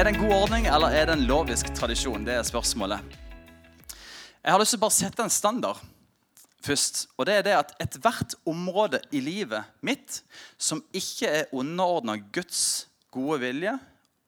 Er 0.00 0.06
det 0.06 0.14
en 0.14 0.22
god 0.22 0.32
ordning, 0.32 0.64
eller 0.64 0.94
er 0.96 1.10
det 1.10 1.12
en 1.12 1.26
lovisk 1.28 1.74
tradisjon? 1.76 2.22
Det 2.24 2.32
er 2.32 2.44
spørsmålet. 2.48 3.02
Jeg 4.40 4.48
har 4.54 4.56
lyst 4.62 4.72
til 4.72 4.80
å 4.80 4.84
bare 4.86 4.96
sette 4.96 5.26
en 5.26 5.32
standard 5.34 5.82
først. 6.64 7.02
Og 7.20 7.28
det 7.28 7.34
er 7.36 7.44
det 7.44 7.52
at 7.58 7.74
ethvert 7.84 8.32
område 8.48 9.02
i 9.12 9.20
livet 9.20 9.68
mitt 9.84 10.22
som 10.56 10.80
ikke 10.96 11.28
er 11.42 11.52
underordna 11.52 12.16
Guds 12.32 12.62
gode 13.12 13.42
vilje 13.44 13.76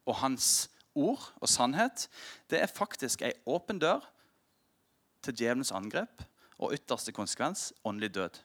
og 0.05 0.19
hans 0.21 0.51
ord 0.93 1.25
og 1.41 1.49
sannhet, 1.49 2.05
det 2.53 2.61
er 2.61 2.69
faktisk 2.69 3.25
ei 3.25 3.33
åpen 3.49 3.81
dør 3.81 4.05
til 5.25 5.41
djevelens 5.41 5.73
angrep 5.73 6.21
og 6.61 6.77
ytterste 6.77 7.17
konsekvens 7.17 7.71
åndelig 7.81 8.13
død. 8.19 8.43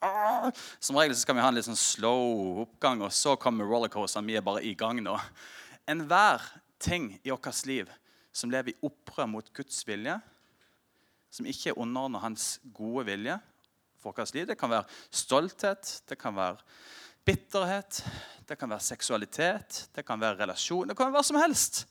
Ah! 0.00 0.50
Som 0.78 0.96
regel 0.96 1.16
så 1.16 1.24
skal 1.24 1.38
vi 1.38 1.42
ha 1.42 1.50
en 1.50 1.58
litt 1.58 1.66
sånn 1.66 1.78
slow 1.78 2.62
oppgang, 2.64 3.02
og 3.02 3.14
så 3.14 3.34
kommer 3.40 3.66
rollercoasteren. 3.66 4.28
Vi 4.28 4.36
er 4.38 4.44
bare 4.46 4.62
i 4.66 4.74
gang 4.78 5.00
nå. 5.02 5.16
Enhver 5.90 6.44
ting 6.78 7.16
i 7.22 7.32
vårt 7.32 7.66
liv 7.66 7.90
som 8.32 8.52
lever 8.52 8.74
i 8.74 8.86
opprør 8.86 9.26
mot 9.30 9.52
Guds 9.56 9.80
vilje, 9.88 10.14
som 11.30 11.48
ikke 11.48 11.72
er 11.72 11.80
underordna 11.80 12.22
hans 12.22 12.56
gode 12.74 13.08
vilje 13.10 13.36
for 13.98 14.14
vårt 14.14 14.34
liv 14.36 14.46
Det 14.46 14.56
kan 14.58 14.70
være 14.70 14.86
stolthet, 15.10 16.02
det 16.08 16.18
kan 16.20 16.36
være 16.36 16.62
bitterhet, 17.26 18.02
det 18.48 18.56
kan 18.56 18.70
være 18.70 18.86
seksualitet, 18.86 19.88
det 19.94 20.06
kan 20.06 20.20
være 20.20 20.38
relasjon, 20.44 20.88
det 20.88 20.96
kan 20.96 21.08
være 21.08 21.18
hva 21.18 21.26
som 21.26 21.40
helst. 21.42 21.84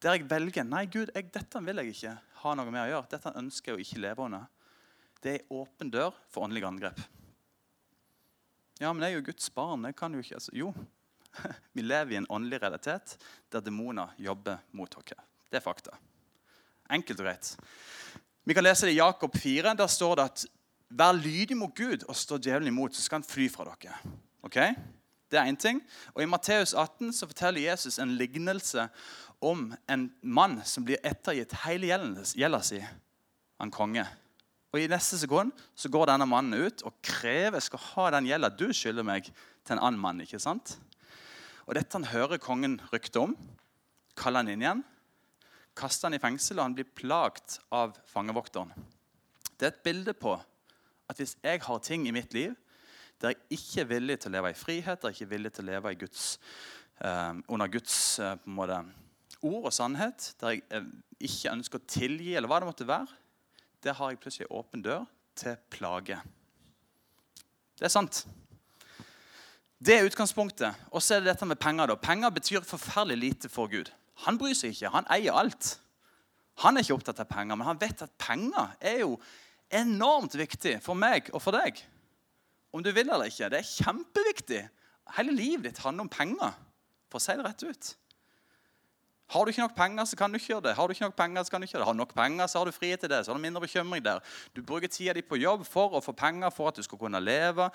Der 0.00 0.16
jeg 0.16 0.28
velger 0.30 0.64
Nei, 0.64 0.86
Gud, 0.86 1.10
jeg, 1.14 1.32
dette 1.32 1.64
vil 1.64 1.80
jeg 1.82 1.94
ikke 1.94 2.12
ha 2.44 2.52
noe 2.56 2.70
med 2.72 2.84
å 2.84 2.90
gjøre. 2.92 3.08
Dette 3.10 3.32
ønsker 3.36 3.72
jeg 3.72 3.78
å 3.78 3.82
ikke 3.84 4.04
leve 4.04 4.28
under. 4.28 4.46
Det 5.20 5.34
er 5.34 5.50
åpen 5.52 5.90
dør 5.92 6.14
for 6.32 6.46
åndelige 6.46 6.70
angrep. 6.70 7.02
Ja, 8.80 8.92
men 8.92 9.04
jeg 9.04 9.12
er 9.12 9.18
jo 9.18 9.26
Guds 9.26 9.50
barn. 9.52 9.84
Jeg 9.84 9.96
kan 9.96 10.14
jo 10.14 10.22
ikke 10.22 10.38
altså, 10.38 10.52
Jo, 10.56 10.70
vi 11.76 11.82
lever 11.84 12.14
i 12.14 12.20
en 12.20 12.26
åndelig 12.32 12.62
realitet 12.62 13.18
der 13.52 13.60
demoner 13.60 14.14
jobber 14.18 14.62
mot 14.72 14.94
oss. 14.96 15.12
Det 15.50 15.58
er 15.58 15.64
fakta. 15.64 15.98
Enkelt 16.90 17.20
og 17.20 17.26
greit. 17.26 17.50
Vi 18.44 18.56
kan 18.56 18.64
lese 18.64 18.88
det 18.88 18.94
i 18.94 19.02
Jakob 19.02 19.36
4. 19.36 19.74
Der 19.76 19.86
står 19.86 20.14
det 20.16 20.24
at 20.24 20.46
vær 20.88 21.12
lydig 21.12 21.58
mot 21.60 21.74
Gud 21.76 22.06
og 22.08 22.16
stå 22.16 22.38
djevelen 22.38 22.72
imot, 22.72 22.96
så 22.96 23.02
skal 23.02 23.20
han 23.20 23.28
fly 23.28 23.50
fra 23.52 23.68
dere. 23.68 23.98
Ok? 24.42 24.56
Det 25.30 25.38
er 25.38 25.46
én 25.46 25.60
ting. 25.60 25.82
Og 26.14 26.22
I 26.22 26.30
Matteus 26.30 26.72
18 26.74 27.12
så 27.12 27.28
forteller 27.28 27.68
Jesus 27.68 27.98
en 27.98 28.16
lignelse 28.16 28.88
om 29.40 29.74
en 29.88 30.08
mann 30.22 30.58
som 30.64 30.84
blir 30.88 30.98
ettergitt 31.04 31.52
hele 31.66 31.92
gjelda 31.92 32.62
si 32.64 32.80
av 32.80 33.66
en 33.66 33.70
konge. 33.70 34.06
Og 34.70 34.78
I 34.78 34.90
neste 34.90 35.18
sekund 35.18 35.50
så 35.74 35.90
går 35.90 36.12
denne 36.12 36.28
mannen 36.30 36.66
ut 36.66 36.84
og 36.86 36.94
krever 37.02 37.62
skal 37.62 37.82
ha 37.88 38.06
den 38.14 38.28
gjelda 38.30 38.52
du 38.54 38.68
skylder 38.74 39.06
meg, 39.06 39.30
til 39.66 39.76
en 39.76 39.82
annen 39.82 40.00
mann. 40.00 40.22
ikke 40.22 40.40
sant? 40.40 40.76
Og 41.66 41.74
Dette 41.76 41.98
han 41.98 42.08
hører 42.10 42.40
kongen 42.42 42.78
rykte 42.92 43.20
om, 43.22 43.34
kaller 44.18 44.42
han 44.42 44.52
inn 44.52 44.64
igjen, 44.64 44.84
kaster 45.78 46.08
han 46.08 46.16
i 46.16 46.22
fengsel, 46.22 46.58
og 46.58 46.68
han 46.68 46.76
blir 46.78 46.88
plagt 46.96 47.58
av 47.74 47.98
fangevokteren. 48.10 48.72
Det 49.58 49.68
er 49.68 49.74
et 49.74 49.84
bilde 49.84 50.14
på 50.16 50.34
at 51.10 51.18
hvis 51.18 51.36
jeg 51.42 51.62
har 51.66 51.82
ting 51.84 52.06
i 52.08 52.14
mitt 52.14 52.34
liv 52.36 52.54
der 53.20 53.34
jeg 53.34 53.58
ikke 53.58 53.82
er 53.82 53.88
villig 53.90 54.16
til 54.22 54.30
å 54.30 54.34
leve 54.38 54.50
i 54.54 54.56
frihet, 54.56 55.00
der 55.02 55.10
jeg 55.10 55.18
ikke 55.18 55.26
er 55.26 55.34
villig 55.34 55.50
til 55.52 55.66
å 55.66 55.68
leve 55.68 55.90
Guds, 56.00 56.26
eh, 57.04 57.34
under 57.52 57.68
Guds 57.68 57.96
eh, 58.18 58.46
måte, 58.48 58.78
ord 59.44 59.66
og 59.68 59.74
sannhet, 59.76 60.30
der 60.40 60.54
jeg 60.54 60.62
eh, 60.72 60.86
ikke 61.28 61.52
ønsker 61.52 61.82
å 61.82 61.90
tilgi, 61.90 62.30
eller 62.32 62.48
hva 62.48 62.62
det 62.62 62.70
måtte 62.70 62.88
være, 62.88 63.19
der 63.84 63.96
har 63.96 64.12
jeg 64.12 64.20
plutselig 64.20 64.50
åpen 64.50 64.82
dør 64.84 65.06
til 65.38 65.56
plage. 65.72 66.18
Det 67.78 67.88
er 67.88 67.92
sant. 67.92 68.26
Det 69.80 69.94
er 69.96 70.04
utgangspunktet. 70.04 70.76
Og 70.92 71.02
så 71.02 71.16
er 71.16 71.22
det 71.22 71.32
dette 71.32 71.48
med 71.48 71.56
penger. 71.56 71.86
da. 71.86 71.94
Penger 71.96 72.30
betyr 72.30 72.60
forferdelig 72.60 73.16
lite 73.16 73.48
for 73.48 73.70
Gud. 73.72 73.88
Han 74.26 74.38
bryr 74.38 74.54
seg 74.54 74.74
ikke. 74.74 74.92
Han 74.92 75.08
eier 75.10 75.32
alt. 75.32 75.78
Han 76.60 76.76
er 76.76 76.84
ikke 76.84 76.98
opptatt 76.98 77.22
av 77.22 77.28
penger, 77.30 77.56
men 77.56 77.66
han 77.66 77.80
vet 77.80 78.02
at 78.04 78.12
penger 78.20 78.74
er 78.80 78.98
jo 79.00 79.14
enormt 79.72 80.34
viktig 80.36 80.76
for 80.84 80.98
meg 80.98 81.30
og 81.32 81.40
for 81.40 81.56
deg. 81.56 81.78
Om 82.74 82.84
du 82.84 82.90
vil 82.92 83.08
eller 83.08 83.30
ikke. 83.30 83.48
Det 83.48 83.62
er 83.62 83.70
kjempeviktig. 83.70 84.60
Hele 85.16 85.32
livet 85.34 85.70
ditt 85.70 85.80
handler 85.82 86.04
om 86.04 86.12
penger, 86.12 86.52
for 87.10 87.18
å 87.18 87.24
si 87.24 87.34
det 87.38 87.46
rett 87.46 87.64
ut. 87.64 87.94
Har 89.30 89.44
du 89.44 89.52
ikke 89.52 89.62
nok 89.62 89.76
penger, 89.76 90.04
så 90.10 90.16
kan 90.18 90.32
du 90.32 90.40
ikke 90.40 90.46
gjøre 90.50 90.64
det. 90.64 90.74
Har 90.74 90.88
du 90.88 90.92
ikke 90.92 91.04
nok 91.06 91.16
penger, 91.16 91.42
så 91.46 91.52
kan 91.52 91.62
du 91.62 91.64
ikke 91.64 91.76
gjøre 91.76 91.82
det. 91.84 91.86
Har 91.86 91.94
du 91.94 92.02
nok 92.02 92.14
penger, 92.14 92.46
så 92.50 92.58
har 92.58 92.66
du 92.66 92.74
frihet 92.74 93.00
til 93.00 93.10
det. 93.12 93.20
Så 93.24 93.30
har 93.30 93.38
du 93.38 93.42
mindre 93.42 93.62
bekymring 93.62 94.02
der. 94.04 94.18
Du 94.56 94.62
bruker 94.66 94.90
tida 94.90 95.14
di 95.14 95.22
på 95.22 95.38
jobb 95.38 95.62
for 95.68 95.94
å 95.94 96.02
få 96.02 96.14
penger 96.18 96.50
for 96.50 96.70
at 96.70 96.80
du 96.80 96.82
skal 96.82 96.98
kunne 96.98 97.20
leve. 97.22 97.68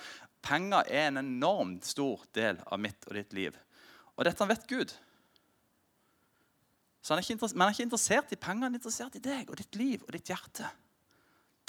Penger 0.43 0.83
er 0.91 1.07
en 1.07 1.21
enormt 1.23 1.87
stor 1.87 2.25
del 2.35 2.59
av 2.65 2.81
mitt 2.83 3.07
og 3.07 3.15
ditt 3.15 3.31
liv. 3.37 3.55
Og 4.17 4.27
dette 4.27 4.47
vet 4.51 4.67
Gud. 4.67 4.91
Så 6.99 7.13
han 7.13 7.21
er 7.21 7.23
ikke 7.23 7.53
men 7.53 7.61
han 7.61 7.69
er 7.69 7.77
ikke 7.77 7.87
interessert 7.87 8.31
i 8.33 8.41
penger, 8.41 8.65
han 8.65 8.75
er 8.75 8.81
interessert 8.81 9.15
i 9.15 9.23
deg 9.23 9.49
og 9.49 9.59
ditt 9.61 9.79
liv 9.79 10.03
og 10.03 10.11
ditt 10.11 10.31
hjerte. 10.33 10.67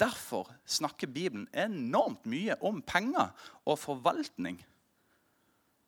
Derfor 0.01 0.49
snakker 0.65 1.07
Bibelen 1.07 1.47
enormt 1.53 2.25
mye 2.27 2.57
om 2.65 2.81
penger 2.81 3.31
og 3.63 3.79
forvaltning. 3.79 4.59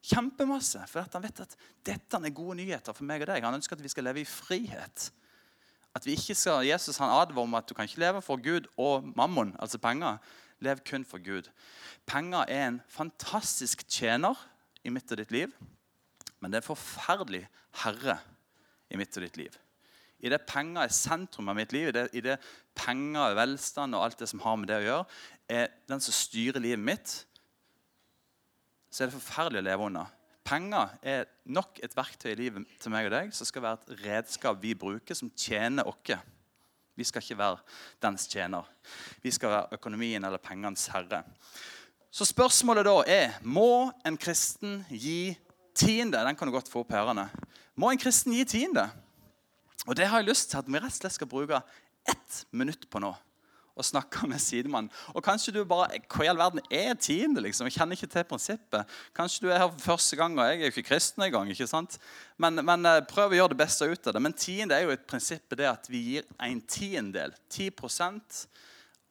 Kjempemasse. 0.06 0.82
For 0.88 1.04
han 1.04 1.24
vet 1.26 1.42
at 1.44 1.56
dette 1.86 2.20
er 2.20 2.36
gode 2.36 2.60
nyheter 2.62 2.96
for 2.96 3.08
meg 3.08 3.26
og 3.26 3.32
deg. 3.32 3.46
Han 3.46 3.60
ønsker 3.60 3.78
at 3.78 3.84
vi 3.84 3.92
skal 3.92 4.08
leve 4.08 4.24
i 4.24 4.28
frihet. 4.30 5.10
At 5.96 6.06
vi 6.06 6.16
ikke 6.16 6.38
skal, 6.38 6.68
Jesus 6.68 7.00
han 7.02 7.12
advarer 7.12 7.48
om 7.48 7.58
at 7.58 7.68
du 7.68 7.74
kan 7.76 7.88
ikke 7.90 8.04
leve 8.04 8.22
for 8.22 8.42
Gud 8.42 8.70
og 8.78 9.08
mammon, 9.18 9.56
altså 9.60 9.82
penger. 9.82 10.20
Lev 10.64 10.84
kun 10.86 11.06
for 11.08 11.22
Gud. 11.24 11.50
Penger 12.06 12.46
er 12.48 12.68
en 12.68 12.82
fantastisk 12.92 13.86
tjener 13.88 14.38
i 14.84 14.92
mitt 14.94 15.12
og 15.12 15.20
ditt 15.20 15.32
liv, 15.34 15.54
men 16.40 16.52
det 16.52 16.60
er 16.60 16.64
en 16.64 16.70
forferdelig 16.70 17.42
herre 17.84 18.20
i 18.92 19.00
mitt 19.00 19.18
og 19.18 19.26
ditt 19.26 19.40
liv. 19.40 19.56
I 20.20 20.32
det 20.32 20.42
penger 20.48 20.84
er 20.84 20.94
sentrum 20.94 21.50
av 21.52 21.56
mitt 21.56 21.74
liv, 21.74 21.90
i 21.90 21.96
det, 21.96 22.06
i 22.14 22.24
det 22.24 22.38
penger, 22.76 23.36
velstand 23.40 23.96
og 23.96 24.04
alt 24.04 24.20
det 24.20 24.28
som 24.30 24.44
har 24.44 24.58
med 24.60 24.70
det 24.72 24.82
å 24.82 24.86
gjøre, 24.86 25.20
er 25.50 25.72
den 25.90 26.04
som 26.04 26.16
styrer 26.16 26.62
livet 26.62 26.84
mitt, 26.84 27.14
så 28.90 29.04
er 29.04 29.10
det 29.10 29.18
forferdelig 29.18 29.62
å 29.62 29.68
leve 29.68 29.88
under. 29.90 30.16
Penger 30.50 30.96
er 31.06 31.28
nok 31.46 31.78
et 31.84 31.94
verktøy 31.94 32.32
i 32.32 32.38
livet 32.40 32.78
til 32.82 32.94
meg 32.94 33.10
og 33.10 33.14
deg 33.14 33.34
som 33.38 33.46
skal 33.46 33.66
være 33.66 33.80
et 33.84 34.04
redskap 34.06 34.58
vi 34.62 34.74
bruker, 34.74 35.18
som 35.18 35.30
tjener 35.38 35.88
oss. 35.90 36.16
Vi 36.98 37.06
skal 37.08 37.24
ikke 37.24 37.38
være 37.40 37.60
dens 38.04 38.26
tjener. 38.28 38.66
Vi 39.24 39.32
skal 39.32 39.54
være 39.54 39.78
økonomien 39.78 40.26
eller 40.26 40.42
pengenes 40.44 40.90
herre. 40.92 41.22
Så 42.12 42.26
spørsmålet 42.28 42.88
da 42.88 42.96
er 43.08 43.38
må 43.46 43.92
en 44.04 44.18
kristen 44.20 44.82
gi 44.90 45.38
tiende. 45.78 46.20
Den 46.26 46.36
kan 46.36 46.50
du 46.50 46.56
godt 46.56 46.72
få 46.72 46.82
opp 46.84 46.92
herrene. 46.92 47.30
Må 47.80 47.94
en 47.94 48.02
kristen 48.02 48.34
gi 48.36 48.44
tiende? 48.44 48.90
Og 49.88 49.96
Det 49.96 50.10
har 50.10 50.20
jeg 50.20 50.32
lyst 50.34 50.50
til 50.52 50.60
at 50.60 50.68
vi 50.68 50.82
rett 50.82 50.92
og 50.92 50.98
slett 50.98 51.16
skal 51.16 51.30
bruke 51.30 51.62
ett 52.10 52.44
minutt 52.52 52.90
på 52.90 53.00
nå 53.00 53.14
og 53.80 53.88
snakke 53.88 54.28
med 54.28 54.42
sidemannen. 54.44 54.92
Og 55.16 55.24
kanskje 55.24 55.54
du 55.56 55.62
bare 55.68 56.02
Hva 56.12 56.26
i 56.26 56.30
all 56.32 56.40
verden 56.40 56.62
er 56.70 56.94
tiende? 57.00 57.42
liksom? 57.46 57.70
Jeg 57.70 57.78
kjenner 57.78 57.96
ikke 57.96 58.12
til 58.12 58.28
prinsippet. 58.28 58.96
Kanskje 59.16 59.46
du 59.46 59.50
er 59.50 59.62
her 59.62 59.72
for 59.72 59.94
første 59.94 60.20
gang, 60.20 60.36
og 60.38 60.46
jeg 60.46 60.60
er 60.60 60.68
jo 60.68 60.74
ikke 60.74 60.90
kristen 60.92 61.24
engang. 61.24 61.50
ikke 61.50 61.68
sant? 61.68 61.98
Men, 62.38 62.60
men 62.66 62.86
eh, 62.86 63.02
prøv 63.08 63.32
å 63.32 63.40
gjøre 63.40 63.54
det 63.56 63.62
beste 63.64 63.88
ut 63.88 64.12
av 64.12 64.18
det. 64.18 64.24
Men 64.28 64.36
tiende 64.36 64.76
er 64.76 64.86
jo 64.86 64.96
et 64.96 65.08
prinsipp 65.08 65.56
det 65.56 65.70
at 65.70 65.88
vi 65.92 66.04
gir 66.14 66.28
en 66.38 66.62
tiendedel. 66.62 67.38
10% 67.50 68.44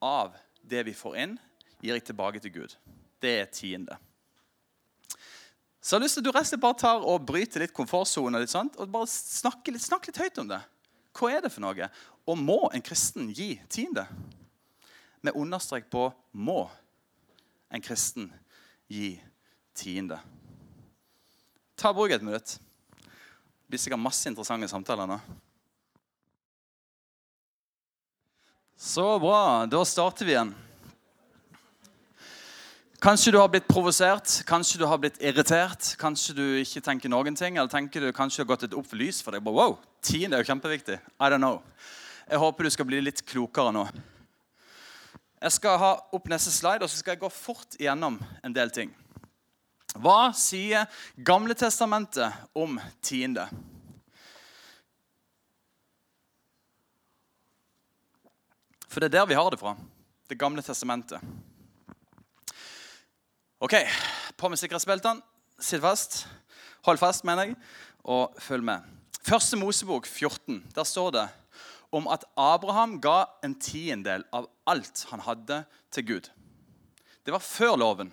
av 0.05 0.37
det 0.63 0.85
vi 0.87 0.95
får 0.95 1.17
inn, 1.25 1.39
gir 1.81 1.97
jeg 1.97 2.05
tilbake 2.11 2.43
til 2.45 2.55
Gud. 2.61 2.77
Det 3.23 3.35
er 3.41 3.51
tiende. 3.51 3.97
Så 5.81 5.95
jeg 5.95 6.01
har 6.01 6.05
lyst 6.05 6.19
til 6.19 6.27
at 6.27 6.29
du 6.29 6.37
resten 6.37 6.61
bare 6.61 6.77
tar 6.77 7.05
og 7.07 7.23
bryter 7.25 7.63
litt 7.63 7.73
komfortsonen 7.73 8.43
og 8.45 8.91
bare 8.93 9.09
snakker 9.09 9.73
litt, 9.73 9.87
snakke 9.87 10.11
litt 10.11 10.21
høyt 10.21 10.41
om 10.43 10.51
det. 10.51 10.59
Hva 11.17 11.31
er 11.33 11.45
det 11.45 11.53
for 11.55 11.65
noe? 11.65 11.89
Og 12.29 12.37
må 12.39 12.59
en 12.75 12.85
kristen 12.85 13.31
gi 13.35 13.55
tiende? 13.73 14.05
Med 15.23 15.35
understrek 15.35 15.91
på 15.91 16.13
'må' 16.35 16.71
en 17.71 17.83
kristen 17.83 18.33
gi 18.89 19.21
tiende. 19.75 20.19
Ta 21.77 21.93
Bruk 21.93 22.11
et 22.11 22.23
minutt. 22.23 22.59
Det 22.99 23.69
blir 23.69 23.79
sikkert 23.79 24.01
masse 24.01 24.29
interessante 24.29 24.69
samtaler 24.69 25.07
nå. 25.07 25.21
Så 28.79 29.19
bra. 29.19 29.67
Da 29.67 29.85
starter 29.85 30.25
vi 30.25 30.33
igjen. 30.33 30.55
Kanskje 32.99 33.31
du 33.31 33.39
har 33.39 33.47
blitt 33.47 33.69
provosert, 33.71 34.41
kanskje 34.47 34.81
du 34.81 34.85
har 34.91 34.99
blitt 34.99 35.21
irritert. 35.23 35.93
Kanskje 36.01 36.35
du 36.35 36.43
ikke 36.59 36.83
tenker 36.83 37.11
noen 37.13 37.37
ting, 37.39 37.57
eller 37.57 37.71
tenker 37.71 38.03
du 38.03 38.13
kanskje 38.13 38.43
har 38.43 38.49
gått 38.51 38.65
et 38.67 38.75
opp 38.75 38.89
for 38.91 38.99
lys 38.99 39.21
for 39.23 39.35
deg. 39.35 39.47
Wow, 39.47 39.77
Tiende 40.03 40.39
er 40.39 40.43
jo 40.43 40.49
kjempeviktig. 40.51 40.99
I 40.99 41.31
don't 41.31 41.39
know. 41.39 41.61
Jeg 42.27 42.43
håper 42.43 42.67
du 42.67 42.71
skal 42.75 42.89
bli 42.91 43.03
litt 43.03 43.23
klokere 43.27 43.71
nå. 43.75 43.85
Jeg 45.39 45.55
skal 45.55 45.79
ha 45.79 45.91
opp 46.15 46.27
neste 46.31 46.51
slide, 46.51 46.83
og 46.83 46.91
så 46.91 46.99
skal 46.99 47.15
jeg 47.15 47.23
gå 47.23 47.31
fort 47.31 47.77
igjennom 47.79 48.19
en 48.43 48.55
del 48.55 48.73
ting. 48.75 48.91
Hva 49.99 50.33
sier 50.37 50.87
Gamle 51.25 51.55
testamentet 51.59 52.35
om 52.59 52.79
tiende? 53.03 53.47
For 58.89 59.01
det 59.01 59.13
er 59.13 59.21
der 59.21 59.31
vi 59.31 59.39
har 59.39 59.51
det 59.53 59.61
fra. 59.61 59.77
Det 60.29 60.39
gamle 60.39 60.63
testamentet. 60.63 61.21
Ok, 63.61 63.75
På 64.37 64.49
med 64.49 64.59
sikkerhetsbeltene. 64.59 65.23
Sitt 65.61 65.83
fast. 65.83 66.27
Hold 66.87 66.99
fast, 66.99 67.25
mener 67.25 67.43
jeg, 67.43 67.57
og 68.05 68.35
følg 68.39 68.63
med. 68.65 68.83
Første 69.23 69.57
Mosebok 69.57 70.07
14. 70.07 70.63
Der 70.75 70.85
står 70.85 71.11
det 71.11 71.25
om 71.95 72.09
at 72.13 72.27
Abraham 72.37 72.99
ga 73.01 73.25
en 73.45 73.55
tiendedel 73.61 74.27
av 74.35 74.49
alt 74.69 75.07
han 75.11 75.25
hadde, 75.25 75.63
til 75.95 76.05
Gud. 76.05 76.27
Det 77.25 77.33
var 77.33 77.41
før 77.41 77.79
loven. 77.81 78.11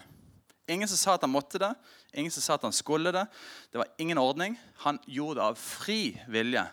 Ingen 0.71 0.87
som 0.87 0.97
sa 0.97 1.15
at 1.15 1.25
han 1.25 1.33
måtte 1.33 1.59
det, 1.61 1.73
ingen 2.15 2.31
som 2.31 2.43
sa 2.43 2.55
at 2.55 2.63
han 2.65 2.73
skulle 2.73 3.11
det. 3.13 3.25
Det 3.71 3.81
var 3.81 3.91
ingen 4.01 4.17
ordning. 4.17 4.55
Han 4.85 4.99
gjorde 5.05 5.41
det 5.41 5.49
av 5.49 5.59
fri 5.59 6.15
vilje. 6.31 6.63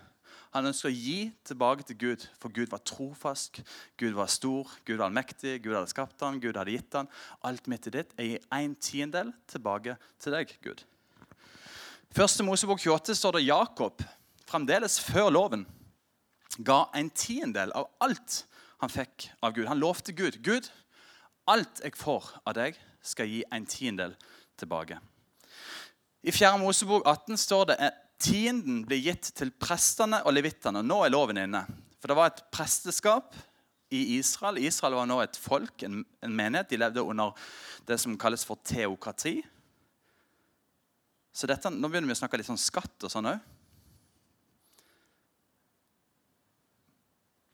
Han 0.52 0.68
ønsket 0.68 0.90
å 0.90 0.92
gi 0.92 1.18
tilbake 1.48 1.84
til 1.88 1.96
Gud, 1.96 2.24
for 2.40 2.52
Gud 2.52 2.70
var 2.72 2.82
trofast, 2.84 3.62
Gud 3.96 4.12
var 4.16 4.28
stor, 4.28 4.68
Gud 4.84 4.98
var 4.98 5.06
allmektig, 5.08 5.58
Gud 5.64 5.74
hadde 5.74 5.90
skapt 5.90 6.20
han, 6.20 6.40
Gud 6.42 6.58
hadde 6.60 6.74
gitt 6.74 6.98
han. 6.98 7.08
Alt 7.48 7.70
mitt 7.72 7.88
i 7.88 7.94
ditt. 7.94 8.12
Jeg 8.18 8.34
gir 8.34 8.48
en 8.52 8.74
tiendedel 8.76 9.32
tilbake 9.48 9.96
til 10.20 10.36
deg, 10.36 10.52
Gud. 10.64 10.84
Første 12.12 12.44
Mosebok 12.44 12.82
28 12.84 13.16
står 13.16 13.38
det 13.38 13.46
Jakob, 13.46 14.04
fremdeles 14.44 14.98
før 15.00 15.30
loven, 15.32 15.64
ga 16.58 16.84
en 16.94 17.10
tiendedel 17.10 17.72
av 17.78 17.88
alt 18.04 18.42
han 18.82 18.92
fikk 18.92 19.28
av 19.40 19.54
Gud. 19.56 19.68
Han 19.70 19.80
lovte 19.80 20.12
Gud 20.12 20.40
Gud, 20.42 20.68
alt 21.50 21.82
jeg 21.84 21.96
får 21.98 22.28
av 22.44 22.56
deg, 22.58 22.78
skal 23.02 23.30
gi 23.30 23.42
en 23.50 23.66
tiendedel 23.66 24.16
tilbake. 24.60 24.98
I 26.22 26.32
4. 26.34 26.54
Mosebok 26.62 27.06
18 27.06 27.38
står 27.40 27.64
det 27.72 27.78
at 27.82 28.02
tienden 28.22 28.84
blir 28.86 29.00
gitt 29.02 29.32
til 29.34 29.50
prestene 29.58 30.20
og 30.22 30.36
levittene. 30.36 30.84
Nå 30.86 31.00
er 31.02 31.10
loven 31.10 31.40
inne. 31.42 31.64
For 31.98 32.10
det 32.10 32.18
var 32.18 32.30
et 32.30 32.44
presteskap 32.54 33.34
i 33.94 34.18
Israel. 34.18 34.60
Israel 34.62 34.94
var 35.00 35.08
nå 35.10 35.18
et 35.22 35.38
folk, 35.38 35.82
en, 35.82 36.04
en 36.22 36.36
menighet. 36.36 36.70
De 36.70 36.78
levde 36.78 37.02
under 37.02 37.34
det 37.88 37.98
som 37.98 38.14
kalles 38.18 38.46
for 38.46 38.60
teokrati. 38.62 39.40
Så 41.32 41.48
dette, 41.50 41.70
Nå 41.72 41.90
begynner 41.90 42.12
vi 42.12 42.14
å 42.14 42.20
snakke 42.22 42.38
litt 42.38 42.50
sånn 42.50 42.60
skatt 42.60 43.06
og 43.06 43.12
sånn 43.12 43.30
òg. 43.32 43.51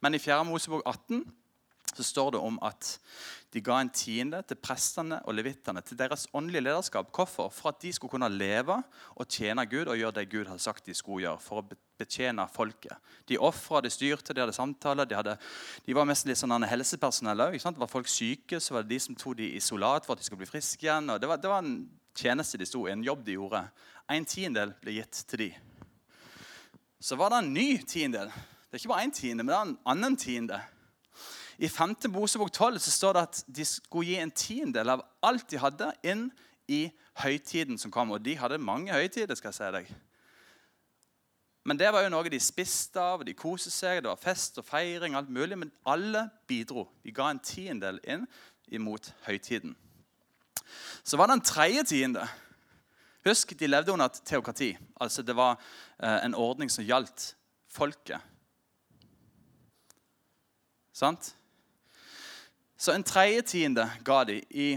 Men 0.00 0.14
i 0.14 0.22
4. 0.22 0.44
Mosebok 0.46 0.82
18 0.86 1.24
så 1.96 2.04
står 2.04 2.30
det 2.34 2.40
om 2.44 2.58
at 2.62 2.98
de 3.54 3.62
ga 3.64 3.78
en 3.80 3.90
tiende 3.90 4.42
til 4.46 4.58
prestene 4.60 5.18
og 5.24 5.34
levittene, 5.34 5.80
til 5.82 5.96
deres 5.98 6.26
åndelige 6.36 6.66
lederskap. 6.66 7.08
Hvorfor? 7.14 7.48
For 7.54 7.72
at 7.72 7.80
de 7.82 7.92
skulle 7.92 8.12
kunne 8.12 8.28
leve 8.28 8.76
og 9.16 9.28
tjene 9.28 9.64
Gud 9.66 9.88
og 9.88 9.96
gjøre 9.96 10.18
det 10.18 10.28
Gud 10.30 10.50
hadde 10.50 10.62
sagt 10.62 10.86
de 10.86 10.94
skulle 10.94 11.24
gjøre. 11.24 11.40
For 11.40 11.62
å 11.62 11.78
betjene 11.98 12.44
folket. 12.52 12.94
De 13.28 13.38
ofra, 13.40 13.80
de 13.82 13.90
styrte, 13.90 14.36
de 14.36 14.44
hadde 14.44 14.54
samtaler. 14.56 15.08
De, 15.08 15.16
hadde, 15.16 15.38
de 15.86 15.96
var 15.96 16.06
mest 16.08 16.28
litt 16.28 16.38
sånn 16.38 16.68
helsepersonell 16.68 17.46
òg. 17.48 17.56
Var 17.80 17.90
folk 17.90 18.10
syke, 18.12 18.60
så 18.60 18.76
var 18.76 18.84
det 18.84 18.92
de 18.94 19.00
som 19.06 19.16
tok 19.18 19.38
de 19.40 19.48
isolat 19.56 20.06
for 20.06 20.14
at 20.14 20.22
de 20.22 20.28
skulle 20.28 20.44
bli 20.44 20.50
friske 20.50 20.84
igjen. 20.84 21.08
Det 21.16 21.30
var, 21.30 21.40
det, 21.40 21.50
var, 21.50 21.64
en 21.64 21.88
tjeneste 22.18 22.60
de 22.60 22.68
sto 22.68 22.84
i, 22.86 22.92
en 22.92 23.06
jobb 23.06 23.24
de 23.24 23.38
gjorde. 23.38 23.64
En 24.12 24.28
tiendedel 24.28 24.76
ble 24.82 25.00
gitt 25.00 25.24
til 25.32 25.46
de. 25.46 25.50
Så 27.00 27.16
var 27.16 27.32
det 27.32 27.42
en 27.42 27.52
ny 27.54 27.68
tiendedel. 27.88 28.30
Det 28.68 28.76
er 28.76 28.82
ikke 28.82 28.88
bare 28.88 29.04
én 29.04 29.14
tiende, 29.14 29.44
men 29.44 29.48
det 29.48 29.56
er 29.56 29.62
en 29.62 29.78
annen 29.86 30.16
tiende. 30.16 30.60
I 31.58 31.68
5. 31.68 31.96
Mosebok 32.12 32.52
12 32.52 32.78
så 32.78 32.90
står 32.90 33.12
det 33.12 33.22
at 33.22 33.44
de 33.56 33.64
skulle 33.64 34.06
gi 34.06 34.18
en 34.20 34.30
tiendedel 34.30 34.92
av 34.92 35.06
alt 35.24 35.48
de 35.50 35.58
hadde, 35.58 35.88
inn 36.04 36.26
i 36.68 36.90
høytiden 37.22 37.80
som 37.80 37.90
kom. 37.90 38.12
Og 38.12 38.20
de 38.20 38.36
hadde 38.36 38.60
mange 38.60 38.92
høytider. 38.92 39.34
skal 39.34 39.48
jeg 39.48 39.56
si 39.56 39.72
deg. 39.72 39.90
Men 41.64 41.80
det 41.80 41.88
var 41.92 42.04
jo 42.04 42.12
noe 42.12 42.28
de 42.28 42.40
spiste 42.40 43.00
av, 43.00 43.24
de 43.24 43.34
koste 43.34 43.72
seg, 43.72 44.02
det 44.02 44.12
var 44.12 44.20
fest 44.20 44.60
og 44.60 44.68
feiring. 44.68 45.14
alt 45.14 45.28
mulig, 45.28 45.58
Men 45.58 45.72
alle 45.86 46.28
bidro. 46.46 46.88
De 47.02 47.12
ga 47.12 47.30
en 47.30 47.40
tiendedel 47.40 48.00
inn 48.04 48.26
imot 48.68 49.12
høytiden. 49.26 49.76
Så 51.04 51.16
var 51.16 51.26
det 51.26 51.32
en 51.32 51.40
tredje 51.40 51.84
tiende. 51.84 52.28
Husk, 53.24 53.58
de 53.58 53.66
levde 53.66 53.92
under 53.92 54.06
et 54.06 54.22
teokrati. 54.24 54.76
Altså 55.00 55.22
Det 55.22 55.36
var 55.36 55.58
eh, 56.02 56.24
en 56.24 56.34
ordning 56.34 56.70
som 56.70 56.84
gjaldt 56.84 57.34
folket. 57.68 58.20
Sant? 60.98 61.34
Så 62.78 62.94
en 62.94 63.04
tredje 63.06 63.42
tiende 63.52 63.84
ga 64.06 64.24
de 64.26 64.40
i 64.50 64.68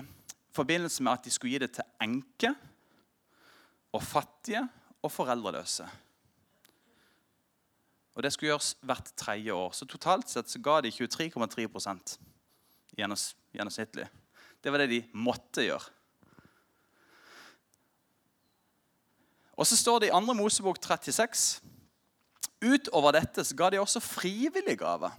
forbindelse 0.54 1.02
med 1.04 1.16
at 1.16 1.26
de 1.26 1.34
skulle 1.34 1.56
gi 1.56 1.62
det 1.64 1.72
til 1.78 1.88
enker 2.04 2.54
og 3.94 4.04
fattige 4.06 4.62
og 5.02 5.12
foreldreløse. 5.12 5.88
Og 8.14 8.24
Det 8.24 8.34
skulle 8.34 8.52
gjøres 8.52 8.76
hvert 8.82 9.14
tredje 9.18 9.54
år. 9.54 9.72
Så 9.72 9.86
Totalt 9.86 10.30
sett 10.30 10.50
så 10.50 10.60
ga 10.60 10.82
de 10.82 10.92
23,3% 10.92 12.18
gjennomsnittlig. 12.98 14.08
Det 14.62 14.72
var 14.72 14.84
det 14.84 14.90
de 14.92 15.02
måtte 15.14 15.66
gjøre. 15.66 15.90
Og 19.58 19.68
så 19.68 19.78
står 19.78 20.00
det 20.00 20.12
i 20.12 20.14
2. 20.14 20.34
Mosebok 20.38 20.78
36 20.82 21.62
Utover 22.62 23.16
dette 23.18 23.44
så 23.46 23.56
ga 23.58 23.72
de 23.74 23.80
også 23.82 24.00
frivillige 24.04 24.78
gaver. 24.78 25.18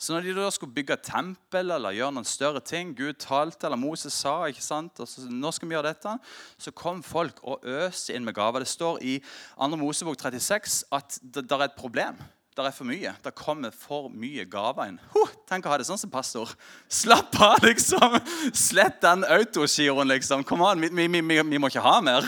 Så 0.00 0.14
når 0.14 0.24
de 0.24 0.32
da 0.38 0.48
skulle 0.48 0.72
bygge 0.72 0.96
tempel 1.04 1.74
eller 1.74 1.92
gjøre 1.92 2.14
noen 2.16 2.28
større 2.28 2.62
ting 2.64 2.94
Gud 2.96 3.18
talte, 3.20 3.66
eller 3.68 3.76
Moses 3.76 4.16
sa, 4.16 4.46
ikke 4.48 4.64
sant, 4.64 5.02
og 5.02 5.08
så, 5.08 5.26
nå 5.28 5.52
skal 5.52 5.68
vi 5.68 5.76
gjøre 5.76 5.92
dette, 5.92 6.14
så 6.56 6.72
kom 6.72 7.02
folk 7.04 7.42
og 7.44 7.66
øste 7.68 8.16
inn 8.16 8.24
med 8.24 8.34
gaver. 8.38 8.64
Det 8.64 8.72
står 8.72 9.02
i 9.04 9.18
2. 9.58 9.76
Mosebok 9.76 10.16
36 10.16 10.86
at 10.96 11.18
det, 11.20 11.44
det 11.44 11.58
er 11.58 11.66
et 11.66 11.76
problem. 11.76 12.16
Det 12.56 12.64
er 12.64 12.74
for 12.74 12.88
mye. 12.88 13.12
Det 13.22 13.34
kommer 13.36 13.76
for 13.76 14.08
mye 14.08 14.46
gaver 14.48 14.88
inn. 14.88 14.96
Huh, 15.12 15.36
tenk 15.48 15.68
å 15.68 15.74
ha 15.74 15.78
det 15.80 15.86
sånn 15.88 16.00
som 16.00 16.10
pastor. 16.12 16.48
Slapp 16.88 17.36
av, 17.36 17.60
liksom. 17.68 18.16
Slett 18.56 18.98
den 19.04 19.28
autogiroen, 19.28 20.08
liksom. 20.10 20.42
Kom 20.48 20.64
an, 20.64 20.80
vi, 20.80 20.90
vi, 20.96 21.06
vi, 21.12 21.38
vi, 21.44 21.60
må 21.60 21.68
ikke 21.68 21.84
ha 21.84 22.00
mer. 22.04 22.24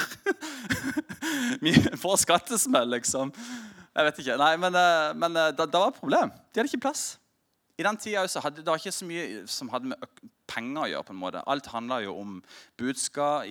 vi 1.64 1.74
får 2.04 2.20
skattesmell, 2.26 2.94
liksom. 2.98 3.32
Jeg 3.96 4.08
vet 4.08 4.22
ikke. 4.22 4.38
Nei, 4.44 4.52
men, 4.60 4.76
eh, 4.76 5.10
men 5.24 5.40
eh, 5.40 5.50
det, 5.56 5.68
det 5.72 5.80
var 5.80 5.90
et 5.90 6.00
problem. 6.04 6.32
De 6.52 6.60
hadde 6.60 6.70
ikke 6.70 6.84
plass. 6.86 7.04
I 7.82 7.84
den 7.84 7.96
tida 7.96 8.40
hadde 8.40 8.62
det 8.62 8.74
ikke 8.78 8.92
så 8.94 9.06
mye 9.08 9.40
som 9.50 9.70
hadde 9.72 9.88
med 9.90 10.10
penger 10.46 10.84
å 10.84 10.90
gjøre. 10.90 11.04
på 11.08 11.14
en 11.14 11.18
måte. 11.18 11.40
Alt 11.50 11.66
handla 11.66 11.96
jo 12.04 12.12
om 12.14 12.36
budskap, 12.78 13.48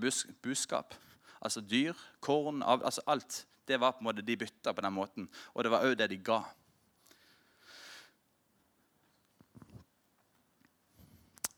bus, 0.00 0.26
buskap. 0.42 0.94
Altså 1.40 1.60
dyr, 1.60 1.94
korn, 2.20 2.62
av, 2.62 2.84
altså 2.84 3.00
alt. 3.06 3.46
Det 3.66 3.80
var 3.80 3.92
på 3.92 4.02
en 4.02 4.04
måte 4.10 4.22
de 4.26 4.36
bytta 4.36 4.74
på 4.76 4.84
den 4.84 4.92
måten. 4.92 5.28
Og 5.54 5.64
det 5.64 5.70
var 5.72 5.86
òg 5.86 5.96
det 5.96 6.10
de 6.10 6.18
ga. 6.18 6.42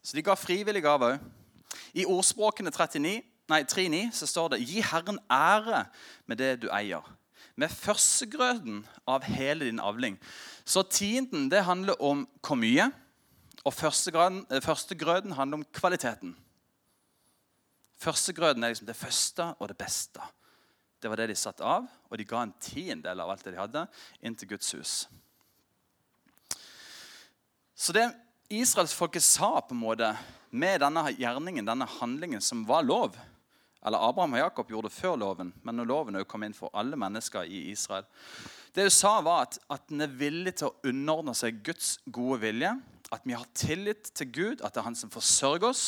Så 0.03 0.15
de 0.15 0.23
ga 0.23 0.39
frivillige 0.39 0.87
gaver 0.87 1.17
òg. 1.17 1.27
I 1.95 2.07
ordspråkene 2.07 2.71
39, 2.71 3.23
nei, 3.51 3.63
3.9 3.65 4.13
så 4.15 4.27
står 4.27 4.55
det 4.55 4.61
'Gi 4.63 4.81
Herren 4.81 5.19
ære 5.27 5.87
med 6.27 6.39
det 6.39 6.63
du 6.63 6.69
eier' 6.71 7.22
med 7.57 7.73
førstegrøden 7.73 8.83
av 9.09 9.27
hele 9.29 9.69
din 9.69 9.81
avling. 9.83 10.19
Så 10.65 10.83
tienden 10.83 11.51
det 11.53 11.65
handler 11.67 11.99
om 12.03 12.27
hvor 12.41 12.59
mye, 12.59 12.91
og 13.63 13.75
førstegrøten 13.75 14.63
førstegrøden 14.65 15.37
handler 15.39 15.61
om 15.61 15.67
kvaliteten. 15.75 16.35
Førstegrøden 18.03 18.65
er 18.65 18.73
liksom 18.73 18.89
det 18.89 18.99
første 18.99 19.53
og 19.59 19.69
det 19.71 19.79
beste. 19.79 20.23
Det 21.03 21.11
var 21.11 21.19
det 21.19 21.33
de 21.33 21.39
satte 21.39 21.67
av, 21.67 21.87
og 22.11 22.19
de 22.19 22.27
ga 22.27 22.43
en 22.43 22.55
tiendedel 22.63 23.21
av 23.23 23.31
alt 23.31 23.45
det 23.45 23.55
de 23.55 23.61
hadde, 23.61 23.87
inn 24.23 24.39
til 24.39 24.53
Guds 24.55 24.71
hus. 24.75 24.93
Så 27.75 27.95
det 27.95 28.05
israelsfolket 28.53 29.25
sa 29.25 29.57
på 29.61 29.75
en 29.75 29.83
måte 29.83 30.13
med 30.51 30.83
denne 30.83 31.09
gjerningen, 31.17 31.67
denne 31.67 31.89
handlingen 31.99 32.43
som 32.45 32.63
var 32.69 32.85
lov, 32.87 33.17
eller 33.83 34.03
Abraham 34.09 34.37
og 34.37 34.43
Jakob 34.45 34.71
gjorde 34.71 34.89
det 34.89 34.95
før 34.95 35.17
loven, 35.19 35.51
men 35.67 35.77
når 35.79 35.89
loven 35.91 36.19
kom 36.31 36.45
inn 36.47 36.55
for 36.55 36.71
alle 36.79 36.99
mennesker 36.99 37.49
i 37.51 37.65
Israel. 37.73 38.07
Det 38.73 38.87
hun 38.87 38.95
sa, 38.95 39.17
var 39.27 39.49
at, 39.49 39.59
at 39.75 39.89
den 39.91 40.05
er 40.05 40.15
villig 40.21 40.55
til 40.61 40.71
å 40.71 40.89
underordne 40.89 41.35
seg 41.37 41.61
Guds 41.67 41.97
gode 42.07 42.41
vilje. 42.47 42.71
At 43.13 43.27
vi 43.29 43.35
har 43.37 43.49
tillit 43.59 44.13
til 44.17 44.31
Gud, 44.33 44.63
at 44.63 44.73
det 44.73 44.81
er 44.81 44.87
Han 44.87 44.97
som 44.97 45.11
forsørger 45.13 45.69
oss. 45.69 45.87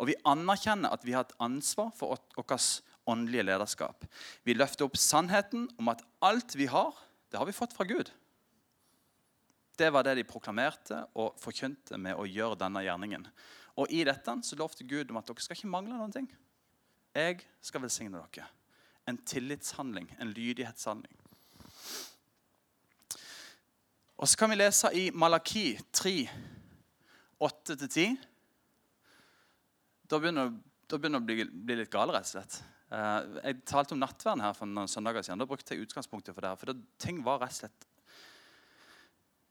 Og 0.00 0.08
vi 0.10 0.16
anerkjenner 0.26 0.90
at 0.90 1.04
vi 1.06 1.14
har 1.14 1.28
et 1.28 1.36
ansvar 1.42 1.92
for 1.94 2.16
vårt 2.34 2.80
åndelige 3.08 3.46
lederskap. 3.46 4.08
Vi 4.42 4.56
løfter 4.56 4.88
opp 4.88 4.98
sannheten 4.98 5.68
om 5.78 5.92
at 5.92 6.02
alt 6.24 6.56
vi 6.58 6.66
har, 6.66 6.96
det 7.30 7.38
har 7.38 7.46
vi 7.46 7.56
fått 7.56 7.76
fra 7.76 7.86
Gud. 7.88 8.10
Det 9.78 9.92
var 9.94 10.02
det 10.02 10.16
de 10.18 10.26
proklamerte 10.26 11.04
og 11.14 11.38
forkynte 11.38 12.00
med 12.00 12.18
å 12.18 12.26
gjøre 12.26 12.58
denne 12.58 12.82
gjerningen. 12.82 13.28
Og 13.78 13.92
I 13.94 14.02
dette 14.08 14.34
så 14.42 14.58
lovte 14.58 14.86
Gud 14.88 15.12
om 15.12 15.20
at 15.20 15.28
dere 15.28 15.44
skal 15.44 15.54
ikke 15.54 15.70
mangle 15.70 15.94
noen 15.94 16.14
ting. 16.14 16.26
Jeg 17.18 17.40
skal 17.64 17.82
velsigne 17.82 18.20
dere. 18.20 18.46
En 19.08 19.16
tillitshandling, 19.26 20.06
en 20.20 20.30
lydighetshandling. 20.36 21.14
Og 24.18 24.28
så 24.28 24.38
kan 24.38 24.50
vi 24.50 24.58
lese 24.58 24.90
i 24.94 25.08
Malaki 25.14 25.64
3, 25.94 26.12
8-10. 27.42 28.18
Da 30.10 30.18
begynner 30.18 30.52
det 30.88 30.98
å 30.98 31.22
bli, 31.22 31.44
bli, 31.46 31.78
litt 31.78 31.92
gale, 31.92 32.14
rett 32.14 32.28
og 32.28 32.34
slett. 32.36 32.58
Uh, 32.88 33.38
jeg 33.42 33.60
talte 33.68 33.96
om 33.96 34.02
nattvern 34.02 34.42
her 34.42 34.54
for 34.56 34.70
noen 34.70 34.90
søndager 34.90 35.24
siden. 35.24 35.42
Da 35.42 35.48
brukte 35.48 35.74
jeg 35.74 35.86
utgangspunktet 35.86 36.34
for 36.36 36.44
det. 36.44 36.52
her, 36.52 36.60
For 36.60 36.72
det, 36.72 36.86
ting 37.02 37.22
var 37.24 37.42
rett 37.42 37.54
og 37.56 37.62
slett 37.64 37.86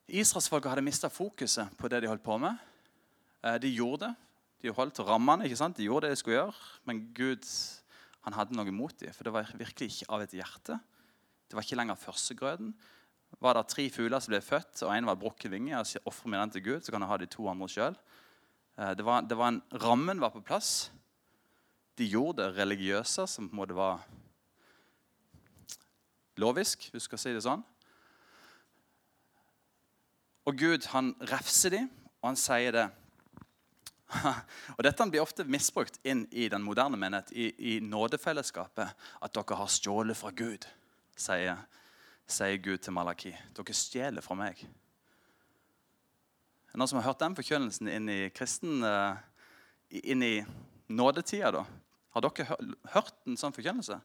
Israelsfolket 0.08 0.72
hadde 0.72 0.86
mista 0.88 1.10
fokuset 1.12 1.74
på 1.76 1.90
det 1.92 2.00
de 2.00 2.08
holdt 2.08 2.24
på 2.24 2.38
med. 2.40 2.56
Uh, 3.44 3.58
de 3.60 3.74
gjorde 3.76 4.08
det 4.08 4.27
De 4.62 4.74
holdt 4.74 5.00
rammene. 5.06 5.46
ikke 5.46 5.60
sant? 5.60 5.78
De 5.78 5.86
gjorde 5.86 6.08
det 6.08 6.16
de 6.16 6.20
skulle 6.22 6.40
gjøre. 6.40 6.70
Men 6.90 7.04
Gud 7.14 7.46
han 8.28 8.36
hadde 8.36 8.58
noe 8.58 8.72
mot 8.76 8.96
dem, 9.00 9.14
for 9.16 9.24
det 9.24 9.32
var 9.32 9.52
virkelig 9.56 9.88
ikke 9.88 10.12
av 10.12 10.24
et 10.26 10.34
hjerte. 10.36 10.80
Det 11.48 11.56
var 11.56 11.64
ikke 11.64 11.78
lenger 11.80 12.00
førstegrøden. 12.02 12.74
Var 13.40 13.56
det 13.56 13.68
tre 13.72 13.86
fugler 13.94 14.20
som 14.24 14.34
ble 14.34 14.42
født, 14.44 14.82
og 14.84 14.92
en 14.92 15.08
var 15.08 15.20
brukket 15.20 15.52
vinge, 15.54 15.78
og 15.80 16.10
ofrer 16.10 16.34
vi 16.34 16.42
den 16.42 16.54
til 16.56 16.66
Gud, 16.66 16.82
så 16.82 16.92
kan 16.92 17.04
jeg 17.04 17.12
ha 17.12 17.18
de 17.22 17.30
to 17.32 17.48
andre 17.48 17.70
sjøl. 17.72 17.96
Eh, 18.78 18.94
rammen 19.84 20.20
var 20.20 20.34
på 20.36 20.44
plass. 20.44 20.92
De 21.98 22.06
gjorde 22.06 22.44
det 22.44 22.58
religiøse, 22.60 23.28
som 23.28 23.48
på 23.48 23.56
en 23.56 23.62
måte 23.62 23.78
var 23.78 24.04
lovisk, 26.38 26.90
hvis 26.92 27.08
du 27.08 27.08
skal 27.08 27.22
si 27.22 27.34
det 27.34 27.46
sånn. 27.46 27.64
Og 30.48 30.56
Gud 30.56 30.86
han 30.94 31.16
refser 31.32 31.74
dem, 31.74 31.90
og 32.22 32.30
han 32.32 32.40
sier 32.40 32.76
det 32.76 32.88
og 34.78 34.84
Dette 34.86 35.08
blir 35.12 35.24
ofte 35.24 35.44
misbrukt 35.48 36.00
inn 36.08 36.26
i 36.32 36.48
den 36.52 36.64
moderne 36.64 37.00
menighet, 37.00 37.32
i, 37.36 37.48
i 37.76 37.80
nådefellesskapet. 37.84 38.94
At 39.22 39.36
dere 39.36 39.60
har 39.60 39.72
stjålet 39.72 40.18
fra 40.18 40.32
Gud, 40.32 40.68
sier, 41.20 41.64
sier 42.28 42.62
Gud 42.64 42.84
til 42.86 42.96
Malaki. 42.96 43.34
Dere 43.58 43.76
stjeler 43.76 44.26
fra 44.26 44.38
meg. 44.40 44.64
Noen 46.78 46.90
som 46.92 47.00
har 47.00 47.08
hørt 47.10 47.24
den 47.24 47.36
forkynnelsen 47.38 47.90
inn 47.90 48.10
i 48.14 48.20
kristen, 48.30 48.84
uh, 48.86 49.18
inn 49.90 50.22
i 50.22 50.36
nådetida? 50.94 51.50
da? 51.56 51.64
Har 52.14 52.26
dere 52.26 52.58
hørt 52.94 53.16
en 53.26 53.40
sånn 53.40 53.56
forkynnelse? 53.56 53.98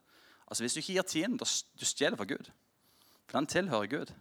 Altså 0.46 0.64
Hvis 0.64 0.74
du 0.76 0.80
ikke 0.80 0.94
gir 0.96 1.08
tiden, 1.08 1.36
da 1.40 1.46
du 1.46 1.84
stjeler 1.84 2.16
fra 2.16 2.28
Gud. 2.28 2.48
For 3.26 3.38
den 3.38 3.48
tilhører 3.48 3.90
Gud. 3.92 4.14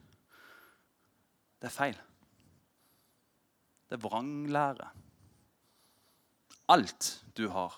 Det 1.62 1.70
er 1.70 1.74
feil. 1.76 1.98
Det 3.88 3.98
er 3.98 4.04
vranglære. 4.04 4.90
Alt 6.72 7.26
du 7.36 7.50
har, 7.52 7.74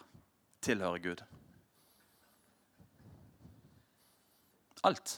tilhører 0.62 1.02
Gud. 1.02 1.24
Alt. 4.84 5.16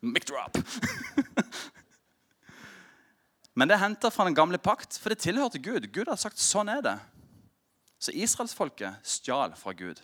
Mic 0.00 0.28
drop. 0.28 0.58
Men 3.54 3.70
det 3.70 3.74
er 3.74 3.82
henta 3.82 4.10
fra 4.14 4.28
den 4.28 4.36
gamle 4.36 4.58
pakt, 4.62 4.98
for 5.00 5.10
det 5.10 5.24
tilhørte 5.24 5.58
Gud. 5.58 5.90
Gud 5.90 6.10
har 6.10 6.20
sagt 6.20 6.38
sånn 6.42 6.70
er 6.70 6.82
det. 6.84 6.96
Så 7.98 8.14
israelsfolket 8.14 9.02
stjal 9.02 9.54
fra 9.58 9.74
Gud. 9.74 9.98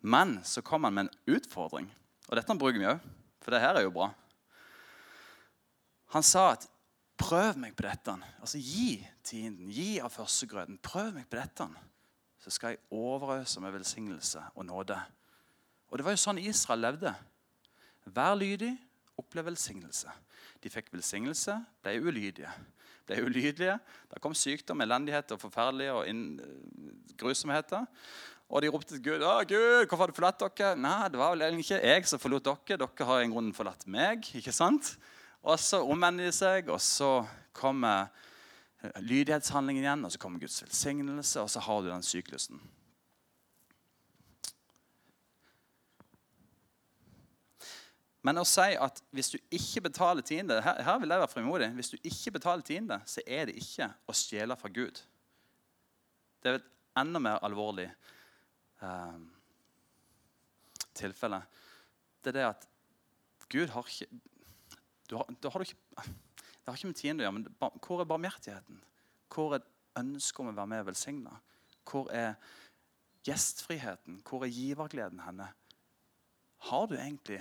Men 0.00 0.38
så 0.46 0.62
kom 0.62 0.86
han 0.86 0.94
med 0.94 1.08
en 1.08 1.38
utfordring, 1.38 1.90
og 2.28 2.38
dette 2.38 2.58
bruker 2.58 2.78
vi 2.78 2.90
òg, 2.94 3.06
for 3.42 3.54
det 3.54 3.64
her 3.64 3.78
er 3.78 3.88
jo 3.88 3.94
bra. 3.94 4.12
Han 6.14 6.22
sa 6.22 6.52
at 6.54 6.68
Prøv 7.18 7.58
meg 7.58 7.74
på 7.76 7.82
dette. 7.82 8.14
Altså, 8.40 8.60
Gi 8.62 8.98
tienden. 9.26 9.70
Gi 9.74 9.98
av 10.02 10.12
førstegrøten. 10.14 10.78
Prøv 10.82 11.12
meg 11.16 11.26
på 11.30 11.40
dette. 11.40 11.66
Så 12.38 12.52
skal 12.54 12.76
jeg 12.76 12.84
overøse 12.94 13.60
med 13.60 13.74
velsignelse 13.74 14.42
og 14.54 14.66
nåde. 14.66 14.98
Og 15.90 15.98
Det 15.98 16.04
var 16.04 16.14
jo 16.14 16.22
sånn 16.22 16.38
Israel 16.38 16.84
levde. 16.84 17.14
Vær 18.14 18.36
lydig, 18.38 18.72
opplev 19.18 19.48
velsignelse. 19.50 20.12
De 20.62 20.70
fikk 20.70 20.92
velsignelse, 20.92 21.56
ble 21.82 21.98
ulydige. 22.00 22.50
Ble 23.08 23.22
ulydige, 23.24 23.78
Da 24.10 24.20
kom 24.20 24.34
sykdom, 24.34 24.80
elendighet 24.80 25.32
og 25.32 25.40
forferdelige 25.40 25.92
og 25.92 26.08
inn, 26.08 26.40
grusomheter. 27.16 27.86
Og 28.48 28.62
de 28.62 28.68
ropte 28.68 28.94
til 28.94 29.02
Gud. 29.02 29.20
'Å, 29.20 29.44
Gud, 29.44 29.86
hvorfor 29.86 29.96
har 30.04 30.06
du 30.06 30.16
forlatt 30.16 30.40
dere?' 30.40 30.76
Nei, 30.76 31.08
det 31.08 31.18
var 31.18 31.30
vel 31.34 31.42
egentlig 31.42 31.64
ikke 31.68 31.84
jeg 31.84 32.06
som 32.06 32.18
forlot 32.18 32.44
dere. 32.44 32.78
Dere 32.78 33.04
har 33.04 33.20
en 33.20 33.30
grunn 33.30 33.52
forlatt 33.52 33.86
meg. 33.86 34.24
ikke 34.34 34.52
sant? 34.52 34.96
Og 35.42 35.60
så 35.62 35.82
omvender 35.84 36.28
de 36.28 36.34
seg, 36.34 36.70
og 36.72 36.80
så 36.82 37.22
kommer 37.56 38.10
lydighetshandlingen 39.02 39.84
igjen, 39.84 40.04
og 40.06 40.12
så 40.14 40.20
kommer 40.22 40.42
Guds 40.42 40.62
velsignelse, 40.62 41.42
og 41.42 41.50
så 41.50 41.62
har 41.62 41.82
du 41.82 41.90
den 41.90 42.06
syklusen. 42.06 42.60
Men 48.26 48.40
å 48.40 48.46
si 48.46 48.74
at 48.76 48.98
hvis 49.14 49.30
du 49.32 49.38
ikke 49.54 49.86
betaler 49.86 50.26
tiende 50.26 50.58
her, 50.62 50.82
her, 50.84 50.98
vil 51.00 51.14
jeg 51.14 51.22
være 51.22 51.32
frimodig. 51.32 51.68
Hvis 51.78 51.92
du 51.94 51.96
ikke 52.02 52.34
betaler 52.34 52.66
tiende, 52.66 52.98
så 53.08 53.22
er 53.24 53.48
det 53.48 53.54
ikke 53.60 53.88
å 54.10 54.14
stjele 54.16 54.56
fra 54.58 54.70
Gud. 54.74 55.00
Det 56.42 56.50
er 56.50 56.58
et 56.58 56.66
enda 56.98 57.22
mer 57.22 57.38
alvorlig 57.46 57.86
eh, 57.86 59.20
tilfelle. 60.98 61.40
Det 62.20 62.34
er 62.34 62.38
det 62.40 62.48
at 62.50 62.66
Gud 63.48 63.72
har 63.72 63.86
ikke 63.86 64.10
har, 65.16 65.28
da 65.42 65.50
har 65.50 65.62
du 65.62 65.68
ikke, 65.68 66.04
det 66.60 66.68
har 66.68 66.76
ikke 66.76 66.90
med 66.90 67.00
tiende 67.00 67.24
å 67.24 67.26
gjøre, 67.26 67.36
men 67.38 67.78
hvor 67.86 68.02
er 68.02 68.10
barmhjertigheten? 68.10 68.82
Hvor 69.32 69.56
er 69.56 69.66
ønsket 69.98 70.42
om 70.42 70.50
å 70.52 70.56
være 70.56 70.72
med 70.72 70.84
og 70.84 70.90
velsigne? 70.90 71.38
Hvor 71.88 72.10
er 72.12 72.34
gjestfriheten? 73.26 74.20
Hvor 74.28 74.44
er 74.44 74.52
givergleden 74.52 75.24
henne? 75.24 75.48
Har 76.68 76.86
du 76.90 76.96
egentlig, 76.98 77.40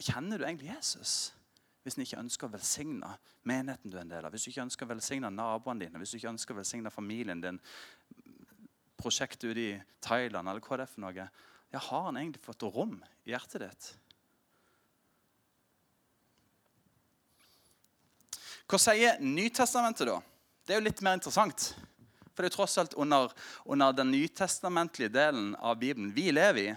kjenner 0.00 0.38
du 0.38 0.44
egentlig 0.44 0.72
Jesus? 0.72 1.32
Hvis 1.82 1.96
du 1.96 2.02
ikke 2.04 2.20
ønsker 2.20 2.48
å 2.48 2.52
velsigne 2.52 3.14
menigheten 3.48 3.92
du 3.92 3.96
er 3.96 4.04
en 4.04 4.10
del 4.12 4.26
av, 4.26 4.34
hvis 4.34 4.44
du 4.44 4.50
ikke 4.50 4.66
ønsker 4.66 4.84
å 4.84 4.90
velsigne 4.90 5.30
naboene 5.32 5.86
dine, 5.86 6.00
hvis 6.02 6.12
du 6.12 6.18
ikke 6.18 6.32
ønsker 6.34 6.56
å 6.56 6.58
velsigne 6.58 6.92
familien 6.92 7.40
din, 7.40 7.60
prosjektet 8.98 9.46
ute 9.52 9.62
i 9.62 9.78
Thailand 10.04 10.50
eller 10.50 10.60
hva 10.64 10.76
det 10.76 10.88
er 10.88 10.90
for 10.90 11.04
noe, 11.06 11.28
ja, 11.72 11.80
har 11.86 12.04
han 12.08 12.18
egentlig 12.18 12.42
fått 12.44 12.66
rom 12.66 12.98
i 13.24 13.32
hjertet 13.32 13.62
ditt? 13.62 13.88
Hva 18.68 18.76
sier 18.76 19.16
Nytestamentet, 19.24 20.04
da? 20.10 20.18
Det 20.66 20.74
er 20.74 20.82
jo 20.82 20.84
litt 20.84 21.00
mer 21.00 21.16
interessant. 21.16 21.70
For 22.34 22.44
det 22.44 22.50
er 22.50 22.52
jo 22.52 22.56
tross 22.58 22.76
alt 22.78 22.92
under, 23.00 23.32
under 23.64 23.94
den 23.96 24.10
nytestamentlige 24.12 25.08
delen 25.14 25.54
av 25.56 25.78
Bibelen 25.80 26.10
vi 26.12 26.28
lever 26.30 26.60
i. 26.60 26.74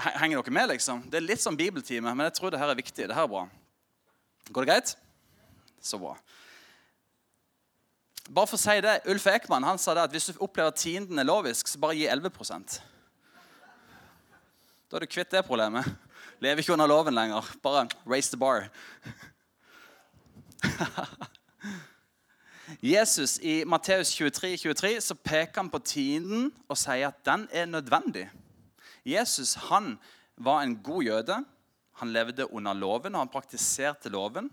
Henger 0.00 0.40
dere 0.40 0.54
med, 0.56 0.70
liksom? 0.72 1.02
Det 1.12 1.20
er 1.20 1.26
litt 1.26 1.42
som 1.44 1.58
bibeltime, 1.58 2.08
men 2.08 2.24
jeg 2.30 2.38
tror 2.38 2.54
det 2.54 2.62
her 2.62 2.72
er 2.72 2.78
viktig. 2.80 3.04
Det 3.04 3.14
her 3.14 3.28
er 3.28 3.30
bra. 3.34 3.44
Går 4.48 4.64
det 4.64 4.70
greit? 4.72 4.94
Så 5.84 6.00
bra. 6.00 6.14
Bare 8.32 8.48
for 8.48 8.56
å 8.56 8.62
si 8.62 8.78
det, 8.80 9.02
Ulf 9.12 9.26
Ekman 9.28 9.66
han 9.66 9.80
sa 9.82 9.92
det 9.98 10.06
at 10.06 10.14
hvis 10.14 10.30
du 10.32 10.40
opplever 10.40 10.72
at 10.72 10.80
tienden 10.80 11.20
er 11.20 11.28
lovisk, 11.28 11.68
så 11.68 11.80
bare 11.82 11.98
gi 11.98 12.06
11% 12.08 12.78
Da 14.88 14.96
er 14.96 15.04
du 15.04 15.10
kvitt 15.10 15.36
det 15.36 15.44
problemet. 15.44 15.84
Lever 16.40 16.64
ikke 16.64 16.74
under 16.74 16.88
loven 16.88 17.14
lenger. 17.14 17.52
Bare 17.62 17.84
raise 18.08 18.32
the 18.32 18.40
bar. 18.40 18.70
Jesus 22.92 23.38
I 23.42 23.64
Matteus 23.64 24.14
23, 24.14 24.56
23 24.56 25.00
så 25.00 25.14
peker 25.14 25.60
han 25.60 25.70
på 25.70 25.78
tiden 25.78 26.50
og 26.68 26.78
sier 26.78 27.10
at 27.10 27.22
den 27.26 27.46
er 27.52 27.70
nødvendig. 27.70 28.28
Jesus 29.04 29.54
han 29.68 29.98
var 30.36 30.62
en 30.62 30.76
god 30.82 31.02
jøde. 31.02 31.44
Han 32.00 32.12
levde 32.12 32.52
under 32.52 32.72
loven, 32.72 33.14
og 33.14 33.20
han 33.20 33.32
praktiserte 33.32 34.08
loven. 34.08 34.50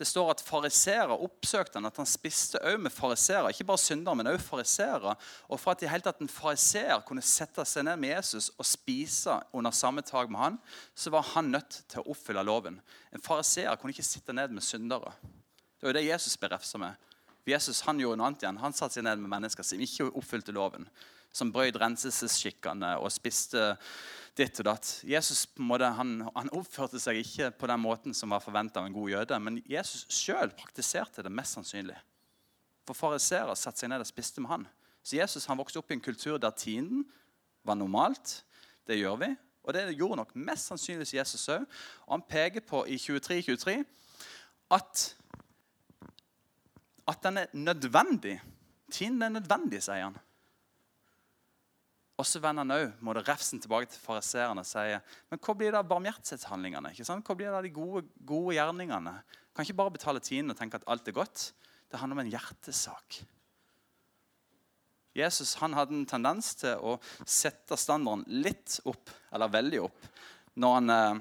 Det 0.00 0.06
står 0.08 0.30
at 0.32 0.40
fariserer 0.42 1.12
oppsøkte 1.12 1.78
han, 1.78 1.86
at 1.86 1.98
han 2.00 2.08
spiste 2.08 2.58
òg 2.64 2.80
med 2.82 2.94
fariserer. 2.94 3.52
Ikke 3.52 3.66
bare 3.68 3.82
syndere, 3.82 4.16
men 4.18 4.30
òg 4.32 4.40
fariserer. 4.42 5.14
Og 5.46 5.60
for 5.60 5.74
at 5.74 5.84
i 5.84 5.90
hele 5.90 6.02
tatt 6.02 6.22
en 6.24 6.32
fariseer 6.32 7.04
kunne 7.06 7.22
sette 7.22 7.64
seg 7.68 7.86
ned 7.86 8.00
med 8.02 8.14
Jesus 8.14 8.50
og 8.56 8.66
spise 8.66 9.36
under 9.52 9.74
samme 9.76 10.02
tak 10.06 10.32
med 10.32 10.40
han, 10.40 10.58
så 10.94 11.12
var 11.14 11.28
han 11.34 11.52
nødt 11.54 11.82
til 11.92 12.02
å 12.02 12.14
oppfylle 12.16 12.44
loven. 12.46 12.80
En 13.12 13.22
fariseer 13.22 13.76
kunne 13.78 13.94
ikke 13.94 14.08
sitte 14.08 14.34
ned 14.34 14.54
med 14.56 14.64
syndere. 14.66 15.14
Det 15.22 15.86
var 15.86 15.94
jo 15.94 15.98
det 16.00 16.08
Jesus 16.08 16.38
ble 16.40 16.50
refsa 16.54 16.80
med. 16.82 17.08
Jesus 17.46 17.82
han 17.86 17.98
gjorde 17.98 18.20
noe 18.20 18.30
annet 18.30 18.44
igjen. 18.44 18.60
Han 18.62 18.74
satte 18.74 18.98
seg 18.98 19.06
ned 19.06 19.20
med 19.22 19.30
mennesker 19.32 19.66
som 19.66 19.80
ikke 19.82 20.10
oppfylte 20.10 20.54
loven. 20.54 20.86
Som 21.32 21.52
brøyd 21.52 21.78
renselsesskikkene 21.80 22.96
og 23.00 23.12
spiste 23.12 23.72
ditt 24.36 24.60
og 24.60 24.66
datt. 24.68 24.88
Jesus 25.08 25.44
på 25.48 25.62
en 25.62 25.68
måte, 25.68 25.88
han, 25.96 26.14
han, 26.34 26.50
oppførte 26.56 27.00
seg 27.00 27.20
ikke 27.20 27.50
på 27.56 27.68
den 27.68 27.80
måten 27.82 28.16
som 28.16 28.32
var 28.32 28.44
forventa 28.44 28.80
av 28.80 28.88
en 28.88 28.96
god 28.96 29.12
jøde. 29.12 29.38
Men 29.44 29.60
Jesus 29.68 30.06
sjøl 30.12 30.52
praktiserte 30.56 31.24
det 31.24 31.32
mest 31.32 31.58
sannsynlig. 31.58 31.96
For 32.88 32.98
fariseere 32.98 33.56
satte 33.56 33.84
seg 33.84 33.92
ned 33.92 34.04
og 34.04 34.08
spiste 34.08 34.44
med 34.44 34.52
han. 34.52 34.68
Så 35.02 35.18
Jesus 35.18 35.48
han 35.50 35.58
vokste 35.60 35.80
opp 35.80 35.90
i 35.92 35.96
en 35.96 36.04
kultur 36.04 36.38
der 36.40 36.54
tienden 36.56 37.06
var 37.66 37.78
normalt. 37.78 38.40
Det 38.86 38.98
gjør 38.98 39.18
vi. 39.22 39.32
Og 39.62 39.76
det 39.76 39.84
gjorde 39.94 40.18
nok 40.22 40.34
mest 40.34 40.70
sannsynligvis 40.70 41.14
Jesus 41.14 41.48
òg. 41.54 41.66
Og 42.06 42.16
han 42.16 42.28
peker 42.28 42.64
på 42.66 42.84
i 42.90 42.98
23.23 42.98 43.42
23, 43.52 43.82
at 44.72 45.08
at 47.08 47.22
den 47.22 47.36
er 47.36 47.46
nødvendig. 47.52 48.40
Tiden 48.92 49.22
er 49.22 49.28
nødvendig, 49.28 49.82
sier 49.82 50.04
han. 50.04 50.18
Og 52.20 52.28
så 52.28 52.40
vender 52.42 52.66
han 52.66 52.74
òg 52.74 53.04
må 53.04 53.14
det 53.16 53.24
refsen 53.26 53.60
tilbake 53.62 53.88
til 53.90 54.02
fariseerne 54.02 54.62
og 54.62 54.68
sier 54.68 55.00
men 55.30 55.40
hva 55.40 55.54
blir 55.56 55.72
det 55.72 55.80
av 55.80 55.88
barmhjertighetshandlingene? 55.90 56.92
Hva 56.92 57.36
blir 57.38 57.48
det 57.48 57.56
av 57.56 57.64
de 57.64 57.72
gode, 57.72 58.04
gode 58.28 58.56
gjerningene? 58.58 59.14
Kan 59.52 59.66
ikke 59.66 59.78
bare 59.80 59.94
betale 59.96 60.22
tiden 60.24 60.52
og 60.52 60.58
tenke 60.58 60.78
at 60.80 60.88
alt 60.92 61.08
er 61.08 61.16
godt. 61.16 61.50
Det 61.90 62.00
handler 62.00 62.20
om 62.20 62.24
en 62.24 62.32
hjertesak. 62.32 63.22
Jesus 65.16 65.56
han 65.60 65.74
hadde 65.76 65.92
en 65.96 66.08
tendens 66.08 66.54
til 66.56 66.80
å 66.80 66.94
sette 67.28 67.76
standarden 67.76 68.24
litt 68.44 68.78
opp, 68.88 69.10
eller 69.32 69.52
veldig 69.52 69.82
opp, 69.84 70.06
når 70.56 70.78
han, 70.78 70.90
eh, 70.90 71.20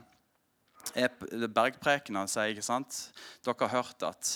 og 2.23 2.31
sier 2.31 2.53
ikke 2.53 2.63
sant? 2.63 3.11
Dere 3.43 3.67
har 3.67 3.75
hørt 3.83 4.07
at 4.07 4.31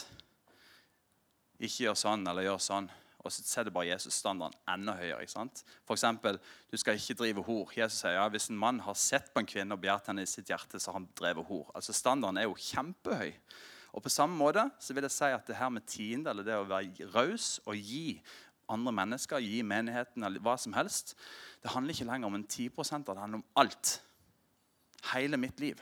ikke 1.60 1.88
gjør 1.88 1.98
sånn 2.00 2.28
eller 2.28 2.50
gjør 2.50 2.60
sånn. 2.60 2.90
Og 3.26 3.34
så 3.34 3.42
setter 3.42 3.74
bare 3.74 3.90
Jesus 3.90 4.20
standarden 4.22 4.58
enda 4.70 4.94
høyere. 5.00 5.24
ikke 5.26 5.34
sant? 5.34 5.64
For 5.88 5.98
eksempel, 5.98 6.38
du 6.72 6.78
skal 6.78 7.00
ikke 7.00 7.18
drive 7.18 7.44
hor. 7.48 7.72
Jesus 7.74 8.04
sier 8.04 8.20
ja, 8.20 8.28
hvis 8.30 8.52
en 8.52 8.60
mann 8.62 8.84
har 8.86 8.98
sett 9.00 9.32
på 9.34 9.42
en 9.42 9.50
kvinne 9.50 9.74
og 9.74 9.82
begjært 9.82 10.12
henne 10.12 10.26
i 10.26 10.30
sitt 10.30 10.52
hjerte, 10.52 10.80
så 10.80 10.92
har 10.92 11.00
han 11.00 11.10
drevet 11.18 11.48
hor. 11.50 11.72
Altså 11.74 11.96
Standarden 11.96 12.38
er 12.38 12.46
jo 12.46 12.60
kjempehøy. 12.60 13.34
Og 13.96 14.04
på 14.04 14.12
samme 14.12 14.38
måte 14.38 14.68
så 14.80 14.94
vil 14.94 15.08
jeg 15.08 15.16
si 15.16 15.32
at 15.32 15.48
det 15.48 15.58
her 15.58 15.72
med 15.74 15.88
tiende, 15.90 16.30
eller 16.30 16.46
det 16.46 16.58
å 16.60 16.68
være 16.70 17.10
raus 17.16 17.56
og 17.66 17.80
gi 17.80 18.20
andre 18.70 18.92
mennesker, 18.98 19.42
gi 19.42 19.62
menigheten 19.66 20.26
eller 20.26 20.42
hva 20.44 20.56
som 20.60 20.74
helst, 20.78 21.16
det 21.64 21.72
handler 21.74 21.96
ikke 21.96 22.08
lenger 22.10 22.30
om 22.30 22.38
en 22.38 22.48
10% 22.48 23.06
det 23.08 23.18
handler 23.18 23.42
om 23.42 23.50
alt. 23.62 24.00
Hele 25.14 25.38
mitt 25.38 25.60
liv 25.62 25.82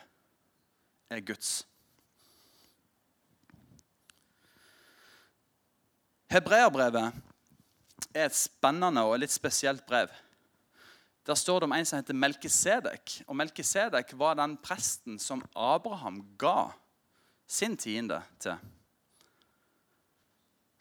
er 1.09 1.23
Guds. 1.23 1.63
Hebreerbrevet 6.33 7.13
er 8.13 8.29
et 8.29 8.38
spennende 8.38 9.03
og 9.08 9.17
litt 9.22 9.34
spesielt 9.34 9.86
brev. 9.88 10.12
Der 11.24 11.39
står 11.39 11.60
det 11.60 11.70
om 11.70 11.75
en 11.75 11.86
som 11.88 12.01
heter 12.01 12.17
Melkisedek. 12.17 13.22
Og 13.27 13.38
Melkisedek 13.39 14.12
var 14.20 14.36
den 14.39 14.58
presten 14.60 15.20
som 15.20 15.43
Abraham 15.55 16.20
ga 16.39 16.74
sin 17.48 17.77
tiende 17.77 18.20
til. 18.43 18.58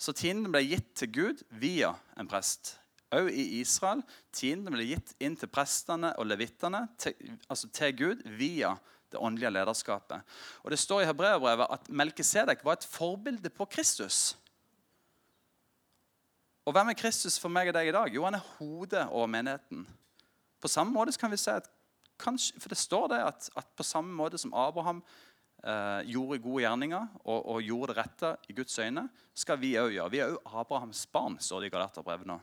Så 0.02 0.14
tienden 0.18 0.50
ble 0.50 0.64
gitt 0.66 0.94
til 0.98 1.12
Gud 1.14 1.44
via 1.62 1.92
en 2.18 2.30
prest. 2.30 2.76
Òg 3.14 3.28
i 3.30 3.60
Israel. 3.60 4.02
Tienden 4.34 4.74
ble 4.74 4.88
gitt 4.88 5.12
inn 5.22 5.36
til 5.38 5.50
prestene 5.52 6.10
og 6.18 6.26
levittene, 6.26 6.88
altså 7.46 7.68
til 7.70 7.94
Gud, 7.94 8.24
via 8.38 8.72
det 9.12 9.20
åndelige 9.20 9.52
lederskapet. 9.52 10.24
Og 10.64 10.70
Det 10.70 10.78
står 10.80 11.02
i 11.02 11.06
Hebreerbrevet 11.06 11.70
at 11.70 11.90
Melkisedek 11.92 12.64
var 12.64 12.80
et 12.80 12.88
forbilde 12.88 13.50
på 13.50 13.68
Kristus. 13.70 14.38
Og 16.62 16.74
hvem 16.76 16.92
er 16.92 16.98
Kristus 16.98 17.38
for 17.42 17.50
meg 17.50 17.70
og 17.70 17.74
deg 17.74 17.90
i 17.90 17.94
dag? 17.94 18.14
Jo, 18.14 18.24
han 18.28 18.38
er 18.38 18.48
hodet 18.58 19.02
over 19.08 19.26
menigheten. 19.30 19.82
På 20.62 20.70
samme 20.70 20.94
måte 20.94 21.14
kan 21.18 21.32
vi 21.32 21.40
si 21.40 21.50
at 21.50 21.66
kanskje, 22.22 22.60
For 22.60 22.70
det 22.70 22.78
står 22.78 23.08
det 23.10 23.18
at, 23.18 23.50
at 23.58 23.66
på 23.76 23.82
samme 23.82 24.14
måte 24.14 24.38
som 24.38 24.54
Abraham 24.54 25.02
eh, 25.64 26.02
gjorde 26.12 26.38
gode 26.42 26.62
gjerninger 26.62 27.06
og, 27.24 27.40
og, 27.48 27.62
gjorde 27.62 27.92
det 27.92 27.98
rette 27.98 28.36
i 28.48 28.54
Guds 28.54 28.78
øyne, 28.78 29.08
skal 29.34 29.58
vi 29.58 29.74
òg 29.80 29.90
gjøre. 29.96 30.10
Vi 30.10 30.20
er 30.22 30.36
òg 30.36 30.54
Abrahams 30.60 31.06
barn, 31.06 31.38
står 31.40 31.64
det 31.64 31.72
i 31.72 31.74
Galaterbrevet 31.74 32.30
nå. 32.30 32.38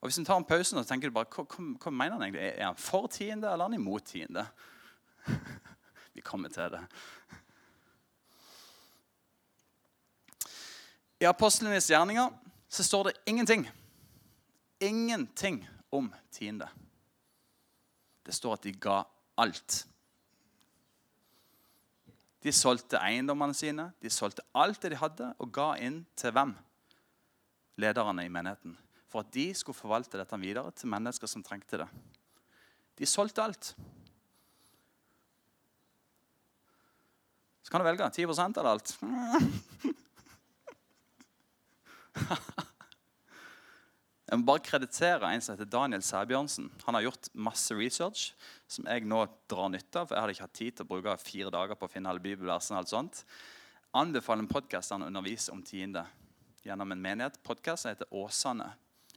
Og 0.00 0.10
Hvis 0.10 0.18
en 0.18 0.26
tar 0.26 0.38
en 0.38 0.48
pause 0.48 0.76
og 0.76 0.86
tenker 0.86 1.10
du 1.10 1.14
bare, 1.14 1.30
hva, 1.30 1.46
hva, 1.46 1.68
hva 1.82 1.90
mener 1.94 2.18
han 2.18 2.26
egentlig? 2.26 2.50
Er 2.50 2.66
han 2.66 2.78
for 2.78 3.06
tiende, 3.06 3.46
eller 3.46 3.64
er 3.64 3.70
han 3.70 3.78
imot 3.78 4.10
tiende? 4.10 4.46
vi 6.14 6.26
kommer 6.26 6.50
til 6.50 6.70
det. 6.74 6.82
I 11.18 11.24
apostlenes 11.24 11.88
gjerninger 11.90 12.30
så 12.68 12.84
står 12.84 13.04
det 13.04 13.12
ingenting. 13.26 13.70
Ingenting 14.78 15.62
om 15.90 16.10
tiende. 16.30 16.68
Det 18.22 18.34
står 18.34 18.58
at 18.58 18.66
de 18.66 18.72
ga 18.72 18.98
alt. 19.38 19.86
De 22.44 22.52
solgte 22.52 23.00
eiendommene 23.00 23.56
sine, 23.56 23.88
de 24.02 24.10
solgte 24.12 24.44
alt 24.54 24.82
det 24.82 24.92
de 24.92 25.00
hadde, 25.00 25.32
og 25.40 25.52
ga 25.54 25.72
inn 25.82 26.02
til 26.18 26.34
hvem? 26.36 26.52
Lederne 27.80 28.26
i 28.26 28.32
menigheten. 28.32 28.76
For 29.08 29.24
at 29.24 29.32
de 29.32 29.48
skulle 29.56 29.78
forvalte 29.78 30.20
dette 30.20 30.38
videre 30.42 30.70
til 30.76 30.92
mennesker 30.92 31.30
som 31.30 31.44
trengte 31.46 31.80
det. 31.80 31.88
De 32.98 33.08
solgte 33.08 33.42
alt. 33.42 33.72
Så 37.62 37.72
kan 37.72 37.80
du 37.80 37.88
velge 37.88 38.04
10% 38.04 38.60
eller 38.60 38.76
alt. 38.76 38.98
Jeg 44.26 44.40
må 44.40 44.48
bare 44.48 44.64
kreditere 44.66 45.28
en 45.30 45.42
som 45.44 45.54
heter 45.54 45.68
Daniel 45.70 46.02
Sæbjørnsen. 46.02 46.66
Han 46.82 46.96
har 46.98 47.04
gjort 47.04 47.28
masse 47.46 47.74
research 47.78 48.32
som 48.66 48.88
jeg 48.90 49.04
nå 49.06 49.20
drar 49.46 49.70
nytte 49.70 50.00
av. 50.00 50.08
for 50.08 50.16
Jeg 50.16 50.24
hadde 50.24 50.34
ikke 50.34 50.46
hatt 50.48 50.58
tid 50.58 50.74
til 50.74 50.82
å 50.86 50.90
bruke 50.90 51.14
fire 51.22 51.52
dager 51.54 51.78
på 51.78 51.86
å 51.86 51.92
finne 51.92 52.10
alle 52.10 52.24
bibelversene. 52.24 52.80
alt 52.80 52.90
sånt. 52.90 53.22
Anbefaler 53.94 54.42
en 54.42 54.50
podkast 54.50 54.90
han 54.90 55.06
underviser 55.06 55.54
om 55.54 55.62
tiende 55.62 56.02
gjennom 56.66 56.90
en 56.90 57.02
menighet. 57.02 57.38
Podkasten 57.46 57.94
heter 57.94 58.10
Åsane 58.10 58.72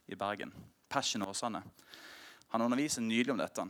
i 0.05 0.15
Bergen. 0.15 0.53
Passion 0.89 1.25
Åsane. 1.25 1.63
Han 2.53 2.61
underviser 2.61 3.01
nydelig 3.01 3.33
om 3.33 3.41
dette. 3.41 3.65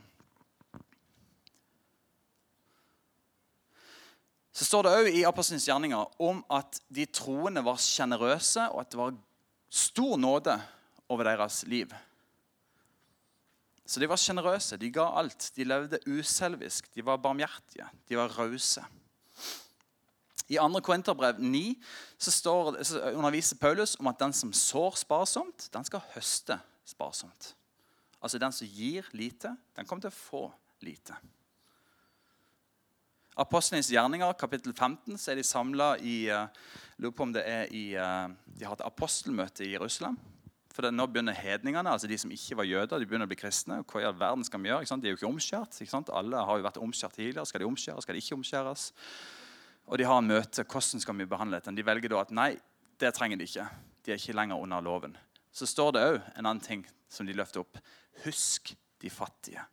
Så 4.60 4.65
står 4.67 4.84
det 4.84 4.91
òg 4.91 5.08
i 5.15 5.22
Apostlenes 5.24 5.63
gjerninger 5.69 6.17
om 6.19 6.41
at 6.52 6.82
de 6.91 7.06
troende 7.15 7.62
var 7.63 7.78
sjenerøse, 7.80 8.65
og 8.74 8.82
at 8.82 8.89
det 8.91 9.00
var 9.00 9.13
stor 9.72 10.17
nåde 10.19 10.58
over 11.08 11.30
deres 11.30 11.62
liv. 11.72 11.93
Så 13.88 14.04
de 14.04 14.10
var 14.12 14.19
sjenerøse, 14.19 14.76
de 14.76 14.89
ga 14.91 15.06
alt. 15.22 15.48
De 15.56 15.63
levde 15.63 16.02
uselvisk, 16.12 16.91
de 16.91 17.06
var 17.08 17.22
barmhjertige, 17.24 17.88
de 18.10 18.19
var 18.19 18.36
rause. 18.36 18.84
I 20.52 20.60
2. 20.60 20.84
Korinterbrev 20.84 21.39
9 21.39 21.63
så, 22.17 22.32
står, 22.32 22.84
så 22.84 23.00
underviser 23.13 23.63
Paulus 23.63 23.95
om 23.95 24.12
at 24.12 24.19
den 24.19 24.36
som 24.36 24.52
sår 24.52 25.00
sparsomt, 25.06 25.69
den 25.72 25.88
skal 25.88 26.04
høste 26.17 26.60
sparsomt. 26.84 27.54
Altså 28.19 28.43
Den 28.43 28.52
som 28.52 28.67
gir 28.67 29.08
lite, 29.15 29.56
den 29.78 29.88
kommer 29.88 30.04
til 30.04 30.12
å 30.12 30.19
få 30.19 30.48
lite. 30.84 31.15
Apostlenes 33.39 33.88
gjerninger, 33.93 34.34
kapittel 34.36 34.73
15, 34.73 35.15
så 35.17 35.32
er 35.32 35.39
de 35.39 35.45
samla 35.47 35.93
i 36.04 36.17
uh, 36.28 36.49
lurer 36.99 37.13
på 37.15 37.23
om 37.23 37.32
det 37.32 37.45
er 37.47 37.69
i, 37.71 37.86
uh, 37.95 38.28
De 38.52 38.67
har 38.67 38.75
et 38.75 38.84
apostelmøte 38.84 39.63
i 39.63 39.71
Jerusalem. 39.78 40.17
For 40.75 40.84
det, 40.84 40.91
Nå 40.95 41.06
begynner 41.08 41.36
hedningene, 41.36 41.91
altså 41.91 42.08
de 42.08 42.17
som 42.19 42.32
ikke 42.32 42.58
var 42.60 42.67
jøder, 42.67 42.99
de 42.99 43.08
begynner 43.08 43.28
å 43.28 43.32
bli 43.32 43.39
kristne. 43.39 43.80
Hva 43.88 44.04
i 44.04 44.08
all 44.10 44.19
verden 44.19 44.43
skal 44.47 44.62
vi 44.63 44.69
gjøre? 44.69 44.99
De 44.99 45.08
er 45.08 45.15
jo 45.15 45.19
ikke 45.21 45.32
omskjært. 45.32 45.80
Ikke 45.84 46.04
Alle 46.19 46.43
har 46.49 46.60
jo 46.60 46.67
vært 46.67 46.82
omskjært 46.84 47.15
tidligere. 47.15 47.47
Skal 47.47 47.63
de 47.63 47.69
omskjæres? 47.71 48.08
Skal 48.08 48.15
de 48.15 48.25
ikke 48.25 48.38
omskjæres? 48.38 48.86
Og 49.88 49.97
de 49.97 50.08
har 50.12 50.21
en 50.21 50.30
møte. 50.30 50.63
Hvordan 50.63 51.04
skal 51.04 51.17
vi 51.17 51.32
behandle 51.32 51.60
dette? 51.60 51.75
De 51.75 51.88
velger 51.88 52.13
da 52.13 52.21
at 52.21 52.36
nei, 52.36 52.52
det 52.99 53.15
trenger 53.15 53.39
de 53.39 53.47
ikke. 53.49 53.65
De 54.04 54.13
er 54.13 54.21
ikke 54.21 54.36
lenger 54.36 54.62
under 54.62 54.84
loven. 54.84 55.17
Så 55.52 55.67
står 55.67 55.95
det 55.95 56.06
òg 56.06 56.21
en 56.36 56.45
annen 56.45 56.63
ting 56.63 56.86
som 57.10 57.28
de 57.28 57.36
løfter 57.36 57.63
opp. 57.63 57.80
Husk 58.28 58.75
de 58.99 59.10
fattige. 59.10 59.63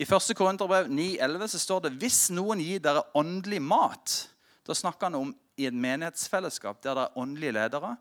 I 0.00 0.04
1. 0.08 0.34
Korinterbrev 0.36 0.86
9,11 0.88 1.58
står 1.60 1.80
det 1.84 1.90
hvis 2.00 2.30
noen 2.32 2.60
gir 2.64 2.80
dere 2.80 3.02
åndelig 3.20 3.58
mat 3.60 4.32
Da 4.64 4.72
snakker 4.72 5.10
han 5.10 5.18
om 5.18 5.34
i 5.60 5.66
et 5.68 5.76
menighetsfellesskap 5.76 6.78
der 6.80 6.94
det 6.96 7.02
er 7.04 7.18
åndelige 7.20 7.52
ledere. 7.52 7.96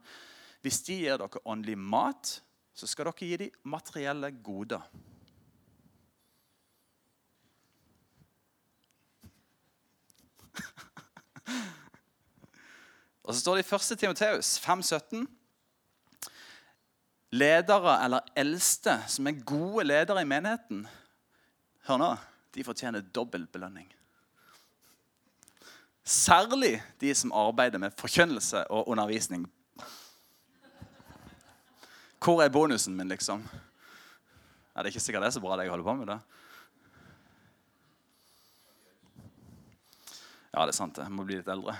Hvis 0.63 0.79
de 0.87 0.95
gir 1.01 1.17
dere 1.19 1.41
åndelig 1.43 1.75
mat, 1.75 2.41
så 2.71 2.87
skal 2.87 3.05
dere 3.09 3.19
gi 3.19 3.37
dem 3.41 3.51
materielle 3.67 4.31
goder. 4.31 4.79
Og 13.27 13.33
så 13.33 13.39
står 13.41 13.55
det 13.59 13.65
i 13.65 13.75
1. 13.75 13.99
Timoteus 14.05 14.59
5,17 14.63 15.27
Ledere 17.35 17.99
eller 18.05 18.19
eldste 18.39 19.03
som 19.11 19.27
er 19.27 19.43
gode 19.43 19.83
ledere 19.91 20.21
i 20.23 20.31
menigheten, 20.31 20.87
Hør 21.89 21.97
nå. 21.97 22.07
De 22.53 22.61
fortjener 22.61 23.01
dobbel 23.01 23.47
belønning. 23.49 23.87
Særlig 26.05 26.75
de 27.01 27.13
som 27.17 27.33
arbeider 27.33 27.81
med 27.81 27.95
forkynnelse 27.97 28.61
og 28.69 28.91
undervisning. 28.93 29.47
Hvor 32.21 32.43
er 32.43 32.53
bonusen 32.53 32.93
min, 32.97 33.09
liksom? 33.09 33.41
Er 34.75 34.85
det 34.85 34.93
ikke 34.93 35.01
sikkert 35.01 35.25
det 35.25 35.31
er 35.31 35.35
så 35.39 35.41
bra 35.41 35.57
det 35.57 35.65
jeg 35.65 35.73
holder 35.73 35.89
på 35.89 35.97
med. 35.97 36.07
det? 36.13 36.19
Ja, 40.53 40.61
det 40.61 40.69
er 40.69 40.77
sant. 40.77 41.01
Jeg 41.01 41.17
må 41.17 41.25
bli 41.25 41.41
litt 41.41 41.49
eldre. 41.49 41.73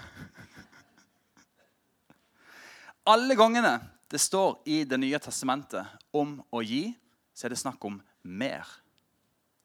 Alle 3.05 3.37
gangene 3.37 3.77
det 4.09 4.17
står 4.21 4.63
i 4.65 4.83
Det 4.89 4.97
nye 4.97 5.21
testamentet 5.21 5.85
om 6.17 6.39
å 6.49 6.65
gi, 6.65 6.87
så 7.33 7.45
er 7.45 7.53
det 7.53 7.61
snakk 7.61 7.85
om 7.85 8.01
mer 8.25 8.65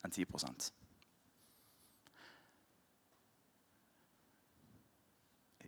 enn 0.05 0.13
10 0.13 0.27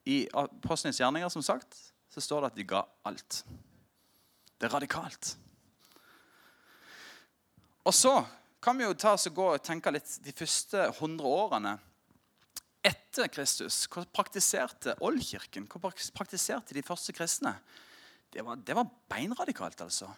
I 0.07 0.29
Apostlenes 0.33 1.01
gjerninger 1.01 1.29
som 1.33 1.43
sagt, 1.43 1.75
så 2.13 2.23
står 2.23 2.45
det 2.45 2.53
at 2.53 2.59
de 2.61 2.67
ga 2.69 2.85
alt. 3.09 3.43
Det 4.57 4.69
er 4.69 4.75
radikalt. 4.77 5.35
Og 7.87 7.95
så 7.95 8.15
kan 8.63 8.79
vi 8.79 8.87
jo 8.87 8.95
ta 8.99 9.15
oss 9.15 9.27
og 9.31 9.35
gå 9.37 9.49
og 9.55 9.65
tenke 9.65 9.93
litt 9.95 10.17
de 10.25 10.35
første 10.35 10.89
100 10.93 11.27
årene 11.27 11.75
etter 12.87 13.29
Kristus. 13.33 13.85
Hva 13.91 14.05
praktiserte 14.15 14.95
Oldkirken? 15.07 15.67
Hva 15.71 15.91
praktiserte 15.91 16.75
de 16.75 16.87
første 16.87 17.15
kristne? 17.15 17.57
Det 18.31 18.45
var, 18.47 18.59
det 18.63 18.75
var 18.79 18.91
beinradikalt, 19.11 19.81
altså. 19.83 20.11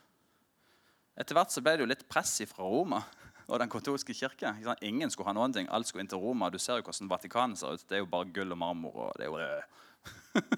Etter 1.18 1.36
hvert 1.36 1.52
så 1.52 1.62
ble 1.64 1.74
det 1.76 1.84
jo 1.84 1.90
litt 1.90 2.06
press 2.08 2.36
fra 2.48 2.64
Roma 2.64 3.02
og 3.48 3.60
den 3.62 3.70
katolske 3.72 4.14
kirke. 4.14 4.52
Ingen 4.84 5.10
skulle 5.10 5.30
ha 5.30 5.36
noen 5.36 5.54
ting. 5.56 5.68
Alt 5.72 5.88
skulle 5.88 6.04
inn 6.04 6.10
til 6.10 6.20
Roma. 6.20 6.50
Du 6.52 6.58
ser 6.60 6.78
jo 6.78 6.84
hvordan 6.84 7.08
Vatikanet 7.08 7.58
ser 7.60 7.78
ut. 7.78 7.84
Det 7.88 7.96
er 7.96 8.02
jo 8.02 8.10
bare 8.12 8.28
gull 8.34 8.52
og 8.52 8.58
marmor. 8.60 8.96
og 9.06 9.12
det 9.16 9.24
er 9.24 9.30
jo... 9.32 10.42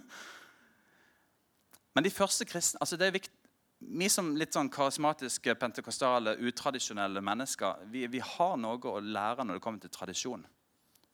Men 1.95 2.07
de 2.07 2.11
første 2.11 2.47
kristne 2.47 2.79
altså 2.83 2.97
det 2.97 3.07
er 3.07 3.17
viktig, 3.19 3.37
Vi 3.81 4.09
som 4.13 4.35
litt 4.37 4.53
sånn 4.53 4.69
karismatiske, 4.69 5.55
pentekostale, 5.57 6.35
utradisjonelle 6.37 7.23
mennesker 7.25 7.87
vi, 7.89 8.03
vi 8.13 8.21
har 8.21 8.59
noe 8.61 8.77
å 8.77 9.01
lære 9.01 9.47
når 9.47 9.57
det 9.57 9.63
kommer 9.65 9.81
til 9.81 9.91
tradisjon. 9.95 10.43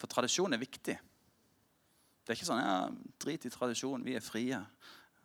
For 0.01 0.11
tradisjon 0.11 0.53
er 0.53 0.59
viktig. 0.59 0.97
Det 2.27 2.33
er 2.33 2.35
ikke 2.35 2.49
sånn 2.49 2.65
ja, 2.65 2.89
drit 3.23 3.47
i 3.47 3.53
tradisjon, 3.55 4.03
vi 4.03 4.17
er 4.19 4.25
frie. 4.25 4.59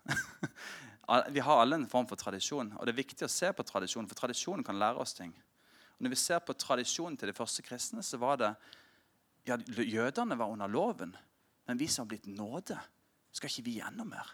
vi 1.34 1.42
har 1.42 1.64
alle 1.64 1.80
en 1.82 1.90
form 1.90 2.06
for 2.06 2.22
tradisjon, 2.22 2.76
og 2.78 2.86
det 2.86 2.94
er 2.94 3.02
viktig 3.02 3.26
å 3.26 3.32
se 3.32 3.50
på 3.58 3.66
tradisjon, 3.66 4.06
for 4.06 4.22
tradisjonen 4.22 4.64
kan 4.68 4.78
lære 4.78 5.02
oss 5.02 5.18
ting. 5.18 5.34
Når 6.02 6.10
vi 6.10 6.18
ser 6.18 6.42
på 6.42 6.56
tradisjonen 6.58 7.18
til 7.20 7.30
de 7.30 7.38
første 7.38 7.62
kristne, 7.62 8.02
så 8.02 8.18
var 8.18 8.40
det 8.42 8.52
ja, 9.46 9.58
Jødene 9.58 10.38
var 10.38 10.50
under 10.50 10.70
loven, 10.70 11.14
men 11.70 11.80
vi 11.80 11.88
som 11.90 12.06
har 12.06 12.12
blitt 12.14 12.30
nåde, 12.30 12.78
skal 13.32 13.50
ikke 13.50 13.66
vi 13.66 13.78
gjennom 13.80 14.10
mer? 14.10 14.32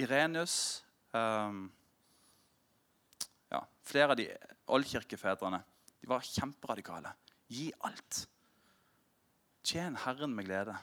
Irenius 0.00 0.56
um, 1.12 1.68
ja, 3.52 3.60
Flere 3.86 4.16
av 4.16 4.18
de 4.18 4.26
oldkirkefedrene 4.74 5.60
de 6.00 6.08
var 6.10 6.24
kjemperadikale. 6.26 7.12
Gi 7.48 7.68
alt. 7.86 8.24
Tjen 9.64 9.96
Herren 10.02 10.34
med 10.36 10.48
glede. 10.48 10.74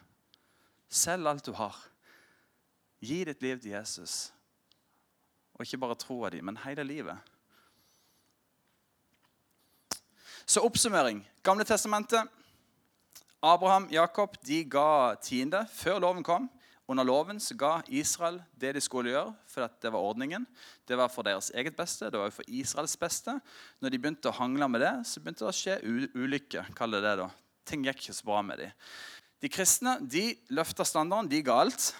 Selg 0.89 1.27
alt 1.29 1.45
du 1.45 1.53
har. 1.57 1.75
Gi 3.01 3.23
ditt 3.25 3.41
liv 3.41 3.59
til 3.61 3.75
Jesus. 3.75 4.31
Og 5.57 5.65
ikke 5.65 5.81
bare 5.81 5.99
troa 5.99 6.31
di, 6.33 6.41
men 6.41 6.57
hele 6.63 6.85
livet. 6.87 7.30
Så 10.45 10.63
oppsummering. 10.65 11.21
Gamle 11.43 11.65
testamentet. 11.67 12.29
Abraham 13.41 13.87
Jakob 13.89 14.35
de 14.45 14.63
ga 14.69 15.15
tiende 15.21 15.63
før 15.73 16.01
loven 16.03 16.25
kom. 16.25 16.49
Under 16.91 17.05
loven 17.07 17.39
så 17.39 17.55
ga 17.55 17.77
Israel 17.87 18.41
det 18.59 18.73
de 18.75 18.81
skulle 18.83 19.13
gjøre, 19.13 19.31
for 19.47 19.69
det 19.81 19.91
var 19.93 20.03
ordningen. 20.03 20.43
Det 20.87 20.97
var 20.99 21.09
for 21.09 21.23
deres 21.23 21.51
eget 21.55 21.77
beste, 21.77 22.09
det 22.11 22.19
var 22.19 22.33
for 22.35 22.43
Israels 22.51 22.97
beste. 22.99 23.37
Når 23.79 23.93
de 23.93 23.99
begynte 24.01 24.29
å 24.29 24.35
hangle 24.35 24.67
med 24.67 24.83
det, 24.83 24.91
så 25.07 25.23
begynte 25.23 25.45
det 25.45 25.53
å 25.53 25.55
skje 25.55 25.77
ulykke. 26.17 26.65
Kall 26.75 26.97
det 26.97 27.03
det 27.05 27.15
da. 27.21 27.29
Ting 27.65 27.85
gikk 27.87 28.03
ikke 28.03 28.17
så 28.17 28.27
bra 28.27 28.41
med 28.43 28.59
dem. 28.59 28.73
De 29.41 29.49
kristne 29.49 29.95
de 30.03 30.25
løfta 30.53 30.85
standarden, 30.85 31.31
de 31.31 31.41
ga 31.45 31.61
alt 31.63 31.93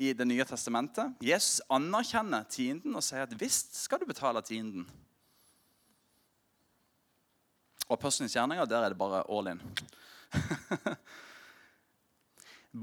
i 0.00 0.14
Det 0.16 0.24
nye 0.24 0.46
testamentet. 0.48 1.12
Jesus 1.20 1.60
anerkjenner 1.68 2.46
tienden 2.48 2.96
og 2.96 3.04
sier 3.04 3.26
at 3.26 3.34
visst 3.36 3.76
skal 3.76 4.00
du 4.00 4.06
betale 4.08 4.40
tienden. 4.40 4.86
Og 7.90 7.98
Apostlenes 7.98 8.36
gjerninger, 8.36 8.68
der 8.70 8.84
er 8.86 8.92
det 8.92 8.98
bare 8.98 9.24
all 9.26 9.50
in. 9.50 9.60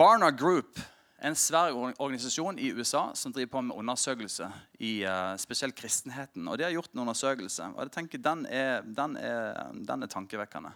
Barna 0.04 0.34
Group 0.36 0.80
en 1.24 1.36
svær 1.36 1.72
organisasjon 1.74 2.60
i 2.60 2.74
USA 2.76 3.08
som 3.16 3.32
driver 3.34 3.54
på 3.56 3.62
med 3.70 3.80
undersøkelse 3.80 4.50
i 4.84 4.92
uh, 5.08 5.34
spesielt 5.40 5.76
kristenheten. 5.80 6.44
Og 6.48 6.58
De 6.58 6.66
har 6.68 6.76
gjort 6.76 6.92
en 6.92 7.06
undersøkelse, 7.06 7.72
og 7.74 7.82
jeg 7.86 7.92
tenker 7.96 8.22
den 8.22 8.46
er, 8.46 8.82
den 8.84 9.16
er, 9.18 9.72
den 9.88 10.04
er 10.04 10.12
tankevekkende. 10.12 10.74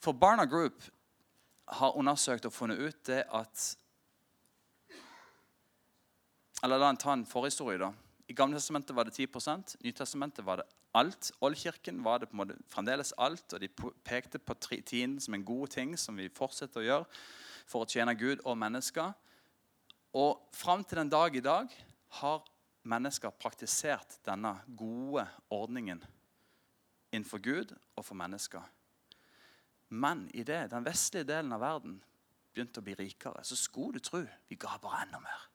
For 0.00 0.12
Barna 0.12 0.46
Group 0.46 0.86
har 1.68 1.96
undersøkt 1.98 2.46
og 2.46 2.52
funnet 2.54 2.78
ut 2.78 3.06
det 3.06 3.24
at 3.28 3.76
Eller 6.62 6.78
la 6.78 6.92
en 6.92 6.96
ta 6.96 7.12
en 7.12 7.26
forhistorie. 7.26 7.78
da. 7.78 7.90
I 8.32 8.34
Gamle 8.34 8.56
testamentet 8.56 8.96
var 8.96 9.04
det 9.04 9.12
10% 9.12 9.74
Nytestamentet 9.84 10.44
var 10.44 10.62
det 10.62 10.64
alt. 10.96 11.32
Oldkirken 11.44 11.98
var 12.04 12.18
det 12.18 12.30
på 12.30 12.32
en 12.32 12.40
måte 12.40 12.54
fremdeles 12.72 13.12
alt. 13.20 13.44
Og 13.52 13.60
de 13.60 13.68
pekte 14.04 14.38
på 14.40 14.54
tiden 14.56 15.18
som 15.20 15.34
en 15.36 15.44
god 15.44 15.74
ting 15.74 15.92
som 16.00 16.16
vi 16.16 16.30
fortsetter 16.32 16.80
å 16.80 16.86
gjøre 16.86 17.18
for 17.68 17.84
å 17.84 17.90
tjene 17.92 18.14
Gud 18.16 18.40
og 18.48 18.56
mennesker. 18.56 19.12
Og 20.16 20.46
fram 20.56 20.84
til 20.84 21.02
den 21.02 21.12
dag 21.12 21.36
i 21.36 21.44
dag 21.44 21.74
har 22.22 22.48
mennesker 22.88 23.36
praktisert 23.36 24.16
denne 24.24 24.54
gode 24.80 25.26
ordningen 25.52 26.00
innenfor 27.12 27.44
Gud 27.44 27.76
og 27.96 28.06
for 28.06 28.16
mennesker. 28.16 28.64
Men 29.92 30.24
i 30.32 30.40
det, 30.40 30.70
den 30.72 30.88
vestlige 30.88 31.28
delen 31.28 31.52
av 31.52 31.60
verden 31.66 32.00
begynte 32.54 32.80
å 32.80 32.88
bli 32.88 32.96
rikere, 32.96 33.44
så 33.44 33.60
skulle 33.60 34.00
du 34.00 34.08
tro 34.08 34.24
vi 34.24 34.56
ga 34.56 34.78
bare 34.80 35.04
enda 35.04 35.20
mer. 35.20 35.48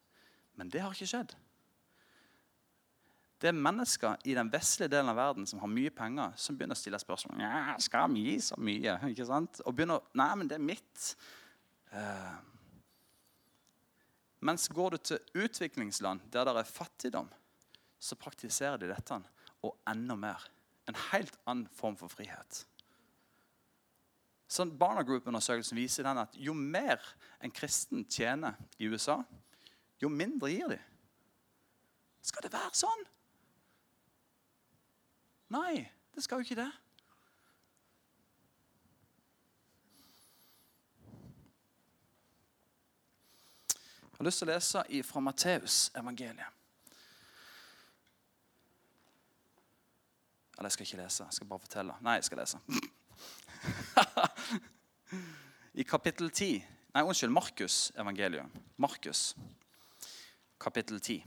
Men 0.61 0.69
det 0.69 0.85
har 0.85 0.93
ikke 0.93 1.09
skjedd. 1.09 1.37
Det 3.37 3.51
er 3.51 3.57
mennesker 3.57 4.17
i 4.25 4.33
den 4.33 4.49
vestlige 4.49 4.89
delen 4.89 5.11
av 5.11 5.17
verden 5.19 5.45
som 5.45 5.59
har 5.61 5.69
mye 5.69 5.91
penger, 5.93 6.33
som 6.41 6.57
begynner 6.57 6.77
å 6.77 6.79
stille 6.79 6.97
spørsmål. 7.01 7.41
Ja, 7.43 7.75
skal 7.81 8.09
vi 8.13 8.23
gi 8.31 8.37
så 8.41 8.57
mye? 8.57 8.95
Ikke 9.11 9.27
sant? 9.29 9.61
Og 9.65 9.75
begynner 9.77 10.05
Nei, 10.17 10.31
men 10.39 10.49
det 10.49 10.57
er 10.57 10.63
mitt. 10.65 11.09
Uh, 11.93 12.33
mens 14.47 14.65
går 14.73 14.95
du 14.95 15.03
til 15.11 15.43
utviklingsland 15.45 16.25
der 16.33 16.49
det 16.49 16.55
er 16.63 16.71
fattigdom, 16.71 17.29
så 17.99 18.17
praktiserer 18.17 18.81
de 18.81 18.89
dette 18.89 19.19
og 19.65 19.77
enda 19.89 20.17
mer. 20.17 20.41
En 20.89 20.97
helt 21.11 21.37
annen 21.45 21.69
form 21.77 21.97
for 21.99 22.09
frihet. 22.09 22.63
Sånn 24.47 24.71
Barna 24.79 25.03
Group-undersøkelsen 25.03 25.77
viser 25.77 26.07
den 26.07 26.21
at 26.21 26.37
jo 26.39 26.53
mer 26.55 27.03
en 27.43 27.51
kristen 27.51 28.05
tjener 28.07 28.55
i 28.79 28.87
USA, 28.87 29.19
jo 29.99 30.09
mindre 30.09 30.49
gir 30.53 30.71
de. 30.71 30.79
Skal 32.23 32.45
det 32.45 32.53
være 32.53 32.73
sånn? 32.77 33.05
Nei, 35.49 35.91
det 36.15 36.23
skal 36.23 36.41
jo 36.41 36.47
ikke 36.47 36.59
det. 36.59 36.71
Jeg 44.01 44.23
har 44.23 44.25
lyst 44.25 44.41
til 44.41 44.49
å 44.49 44.53
lese 44.53 45.03
fra 45.05 45.21
Matteus 45.21 45.91
evangeliet. 45.95 46.53
Eller 50.57 50.71
jeg 50.71 50.73
skal 50.73 50.87
ikke 50.87 51.03
lese, 51.03 51.23
jeg 51.23 51.33
skal 51.37 51.49
bare 51.51 51.65
fortelle. 51.67 51.93
Nei, 52.01 52.15
jeg 52.17 52.25
skal 52.25 52.39
lese. 52.41 52.57
I 55.77 55.85
kapittel 55.85 56.33
10 56.33 56.65
Nei, 56.97 57.03
unnskyld. 57.05 57.29
Markus 57.29 57.91
evangelium. 57.93 58.49
Markus, 58.81 59.35
kapittel 60.57 60.97
10, 60.99 61.21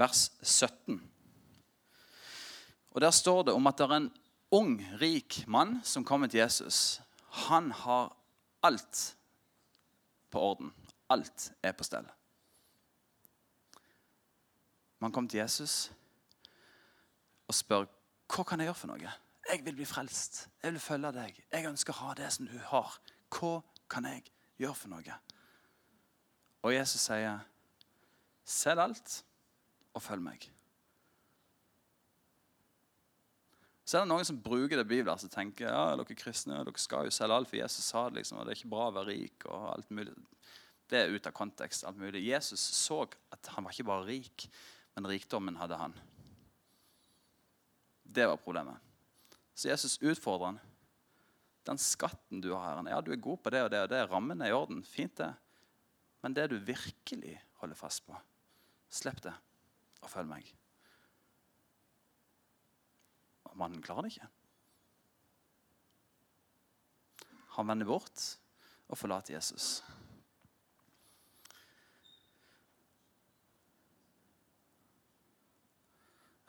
vers 0.00 0.32
17. 0.40 1.02
Og 2.94 3.00
Der 3.00 3.10
står 3.10 3.42
det 3.42 3.54
om 3.54 3.66
at 3.66 3.78
det 3.78 3.84
er 3.90 3.96
en 3.96 4.12
ung, 4.50 4.78
rik 5.00 5.44
mann 5.46 5.80
som 5.84 6.04
kommer 6.04 6.26
til 6.26 6.40
Jesus. 6.40 7.02
Han 7.48 7.70
har 7.70 8.16
alt 8.62 9.16
på 10.30 10.40
orden. 10.40 10.74
Alt 11.10 11.52
er 11.62 11.72
på 11.72 11.84
stell. 11.84 12.06
Man 14.98 15.12
kommer 15.12 15.30
til 15.30 15.38
Jesus 15.38 15.92
og 17.48 17.54
spør 17.54 17.84
hva 18.34 18.44
kan 18.46 18.60
jeg 18.60 18.70
gjøre 18.70 18.78
for 18.78 18.90
noe. 18.94 19.10
Jeg 19.50 19.60
vil 19.66 19.76
bli 19.76 19.84
frelst. 19.84 20.46
Jeg 20.62 20.72
vil 20.72 20.80
følge 20.80 21.12
deg. 21.12 21.42
Jeg 21.52 21.68
ønsker 21.68 21.92
å 21.92 22.06
ha 22.06 22.14
det 22.16 22.30
som 22.32 22.46
du 22.48 22.56
har. 22.70 22.96
Hva 23.34 23.58
kan 23.90 24.06
jeg 24.08 24.24
gjøre 24.62 24.78
for 24.78 24.94
noe? 24.94 25.18
Og 26.64 26.72
Jesus 26.72 27.04
sier, 27.10 27.42
selg 28.44 28.80
alt 28.80 29.18
og 29.92 30.02
følg 30.02 30.24
meg. 30.24 30.53
Så 33.84 33.98
er 33.98 34.04
det 34.04 34.10
noen 34.14 34.24
som 34.24 34.40
bruker 34.40 34.80
det 34.80 34.86
bibelverset 34.88 35.28
og 35.28 35.34
tenker 35.34 35.68
ja, 35.68 35.82
dere 35.92 36.16
kristne 36.16 36.62
dere 36.64 36.80
skal 36.80 37.04
jo 37.04 37.12
selge 37.12 37.36
alt, 37.36 37.50
for 37.50 37.60
Jesus 37.60 37.90
sa 37.90 38.06
det 38.08 38.22
liksom, 38.22 38.40
og 38.40 38.46
det 38.46 38.54
er 38.54 38.60
ikke 38.62 38.72
bra 38.72 38.86
å 38.88 38.94
være 38.96 39.12
rik. 39.12 39.44
og 39.44 39.66
alt 39.74 39.90
mulig. 39.92 40.14
Det 40.88 41.00
er 41.00 41.12
ut 41.12 41.28
av 41.28 41.36
kontekst. 41.36 41.84
alt 41.84 42.00
mulig. 42.00 42.24
Jesus 42.24 42.60
så 42.60 43.02
at 43.04 43.52
han 43.52 43.64
var 43.64 43.76
ikke 43.76 43.88
bare 43.90 44.08
rik, 44.08 44.48
men 44.96 45.10
rikdommen 45.10 45.60
hadde 45.60 45.80
han. 45.80 45.96
Det 48.04 48.28
var 48.30 48.40
problemet. 48.40 48.80
Så 49.54 49.68
Jesus 49.68 49.98
utfordrer 50.00 50.54
han. 50.54 50.62
Den 51.64 51.80
skatten 51.80 52.42
du 52.44 52.52
har 52.52 52.76
her, 52.76 52.90
ja, 52.92 53.00
du 53.00 53.12
er 53.12 53.20
god 53.20 53.40
på 53.40 53.52
det 53.52 53.62
og 53.64 53.70
det, 53.72 53.84
og 53.86 53.88
det, 53.92 54.02
rammen 54.10 54.42
er 54.44 54.52
i 54.52 54.56
orden. 54.56 54.82
Fint, 54.84 55.16
det. 55.16 55.32
Men 56.24 56.36
det 56.36 56.50
du 56.52 56.58
virkelig 56.60 57.38
holder 57.60 57.76
fast 57.76 58.04
på, 58.06 58.16
slipp 58.92 59.22
det 59.24 59.32
og 60.04 60.12
følg 60.12 60.28
meg. 60.28 60.52
Mannen 63.58 63.82
klarer 63.82 64.06
det 64.06 64.14
ikke. 64.14 64.30
Han 67.54 67.68
vender 67.70 67.86
bort 67.86 68.24
og 68.90 68.98
forlater 68.98 69.36
Jesus. 69.36 69.78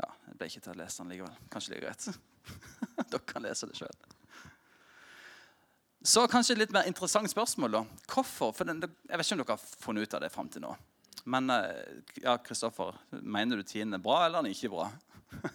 Ja, 0.01 0.09
Jeg 0.27 0.37
ble 0.39 0.49
ikke 0.49 0.63
til 0.65 0.73
å 0.73 0.79
lese 0.81 1.03
den 1.03 1.13
likevel. 1.13 1.37
Kanskje 1.53 1.75
det 1.75 1.79
er 1.79 1.87
greit. 1.87 2.09
Dere 3.11 3.25
kan 3.29 3.45
lese 3.45 3.69
det 3.69 3.77
sjøl. 3.77 4.05
Så 6.05 6.25
kanskje 6.29 6.53
et 6.53 6.61
litt 6.61 6.73
mer 6.73 6.85
interessant 6.89 7.29
spørsmål. 7.31 7.79
da. 7.79 7.83
Hvorfor? 8.09 8.51
For 8.53 8.67
den, 8.67 8.81
jeg 8.81 9.17
vet 9.17 9.25
ikke 9.25 9.37
om 9.37 9.41
dere 9.41 9.55
har 9.57 9.69
funnet 9.85 10.05
ut 10.05 10.17
av 10.17 10.21
det 10.25 10.33
fram 10.33 10.49
til 10.53 10.61
nå. 10.65 10.73
Men 11.25 11.49
eh, 11.49 12.01
ja, 12.21 12.35
Kristoffer, 12.37 12.97
mener 13.21 13.57
du 13.57 13.65
tiden 13.65 13.97
er 13.97 14.03
bra, 14.03 14.19
eller 14.25 14.45
er 14.45 14.53
ikke 14.53 14.73
bra? 14.73 14.89